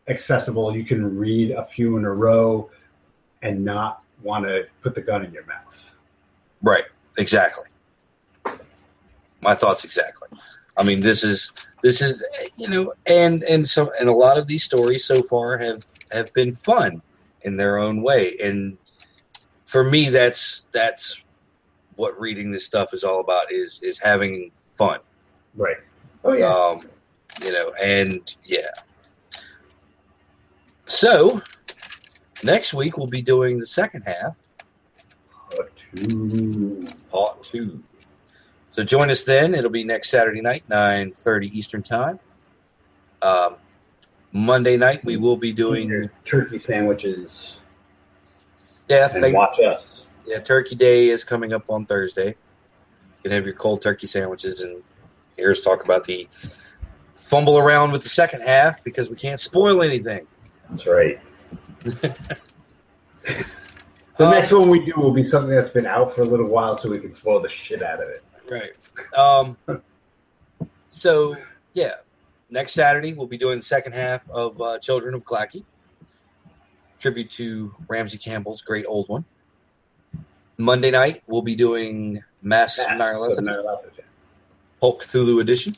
accessible. 0.07 0.75
You 0.75 0.83
can 0.83 1.17
read 1.17 1.51
a 1.51 1.65
few 1.65 1.97
in 1.97 2.05
a 2.05 2.13
row 2.13 2.69
and 3.41 3.63
not 3.63 4.03
want 4.21 4.45
to 4.45 4.67
put 4.81 4.95
the 4.95 5.01
gun 5.01 5.25
in 5.25 5.31
your 5.31 5.45
mouth. 5.45 5.91
Right. 6.61 6.85
Exactly. 7.17 7.65
My 9.41 9.55
thoughts 9.55 9.83
exactly. 9.85 10.27
I 10.77 10.83
mean, 10.83 10.99
this 10.99 11.23
is 11.23 11.53
this 11.81 12.01
is 12.01 12.25
you 12.57 12.67
know, 12.67 12.93
and 13.05 13.43
and 13.43 13.67
so 13.67 13.91
and 13.99 14.09
a 14.09 14.13
lot 14.13 14.37
of 14.37 14.47
these 14.47 14.63
stories 14.63 15.05
so 15.05 15.21
far 15.21 15.57
have 15.57 15.85
have 16.11 16.33
been 16.33 16.53
fun 16.53 17.01
in 17.41 17.55
their 17.55 17.77
own 17.77 18.01
way, 18.01 18.35
and 18.43 18.77
for 19.65 19.83
me, 19.83 20.09
that's 20.09 20.65
that's 20.71 21.21
what 21.95 22.19
reading 22.19 22.51
this 22.51 22.65
stuff 22.65 22.93
is 22.93 23.03
all 23.03 23.19
about 23.19 23.51
is 23.51 23.81
is 23.83 23.99
having 23.99 24.51
fun. 24.67 24.99
Right. 25.55 25.77
Oh 26.23 26.33
yeah. 26.33 26.51
Um, 26.51 26.81
you 27.43 27.51
know, 27.51 27.71
and 27.83 28.35
yeah. 28.43 28.67
So 30.85 31.41
next 32.43 32.73
week 32.73 32.97
we'll 32.97 33.07
be 33.07 33.21
doing 33.21 33.59
the 33.59 33.65
second 33.65 34.03
half, 34.03 34.35
But 35.55 35.71
two- 35.95 36.85
part 37.11 37.43
two. 37.43 37.81
So 38.71 38.83
join 38.83 39.09
us 39.09 39.23
then. 39.23 39.55
It'll 39.55 39.69
be 39.71 39.83
next 39.85 40.09
Saturday 40.09 40.41
night, 40.41 40.63
nine 40.67 41.11
thirty 41.11 41.47
Eastern 41.57 41.81
time. 41.81 42.19
Um, 43.21 43.55
Monday 44.33 44.75
night 44.77 45.03
we 45.05 45.17
will 45.17 45.37
be 45.37 45.53
doing 45.53 46.09
turkey 46.25 46.59
sandwiches 46.59 47.55
yeah, 48.89 49.09
and 49.15 49.33
watch 49.33 49.59
us. 49.61 50.03
yeah. 50.27 50.39
Turkey 50.39 50.75
Day 50.75 51.07
is 51.07 51.23
coming 51.23 51.53
up 51.53 51.69
on 51.69 51.85
Thursday. 51.85 52.27
You 52.27 52.35
can 53.23 53.31
have 53.31 53.45
your 53.45 53.55
cold 53.55 53.81
turkey 53.81 54.05
sandwiches 54.07 54.61
and 54.61 54.83
hear 55.37 55.49
us 55.49 55.61
talk 55.61 55.83
about 55.83 56.03
the 56.03 56.27
fumble 57.15 57.57
around 57.57 57.91
with 57.91 58.03
the 58.03 58.09
second 58.09 58.41
half 58.41 58.83
because 58.83 59.09
we 59.09 59.15
can't 59.15 59.39
spoil 59.39 59.81
anything. 59.81 60.27
That's 60.69 60.85
right. 60.87 61.19
The 64.17 64.25
Um, 64.27 64.31
next 64.31 64.51
one 64.53 64.69
we 64.69 64.85
do 64.85 64.93
will 64.95 65.11
be 65.11 65.25
something 65.25 65.53
that's 65.53 65.71
been 65.71 65.85
out 65.85 66.15
for 66.15 66.21
a 66.21 66.25
little 66.25 66.47
while, 66.47 66.77
so 66.77 66.89
we 66.89 66.99
can 66.99 67.13
spoil 67.13 67.41
the 67.41 67.49
shit 67.49 67.83
out 67.83 68.01
of 68.01 68.07
it. 68.07 68.23
Right. 68.49 68.71
Um, 69.17 69.57
so 70.91 71.35
yeah, 71.73 71.95
next 72.49 72.71
Saturday 72.71 73.11
we'll 73.13 73.27
be 73.27 73.37
doing 73.37 73.57
the 73.57 73.63
second 73.65 73.91
half 73.93 74.29
of 74.29 74.61
uh, 74.61 74.79
Children 74.79 75.15
of 75.15 75.25
Glaaki, 75.25 75.65
tribute 76.97 77.29
to 77.31 77.75
Ramsey 77.89 78.17
Campbell's 78.17 78.61
great 78.61 78.85
old 78.87 79.09
one. 79.09 79.25
Monday 80.57 80.91
night 80.91 81.21
we'll 81.27 81.41
be 81.41 81.55
doing 81.57 82.23
Mass 82.41 82.77
Pass 82.77 82.85
for 82.87 82.95
the 83.35 83.41
Nyarlathotep, 83.41 83.47
Nyarlathotep. 83.65 84.03
Pulp 84.79 85.01
Cthulhu 85.01 85.41
edition, 85.41 85.73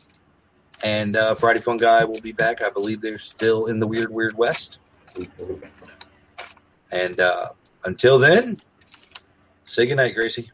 and 0.83 1.15
uh, 1.15 1.35
Friday 1.35 1.59
Fun 1.59 1.77
Guy 1.77 2.05
will 2.05 2.21
be 2.21 2.31
back. 2.31 2.61
I 2.61 2.69
believe 2.69 3.01
they're 3.01 3.17
still 3.17 3.67
in 3.67 3.79
the 3.79 3.87
Weird 3.87 4.11
Weird 4.11 4.37
West. 4.37 4.79
And 6.91 7.19
uh, 7.19 7.49
until 7.85 8.19
then, 8.19 8.57
say 9.65 9.87
goodnight, 9.87 10.15
Gracie. 10.15 10.51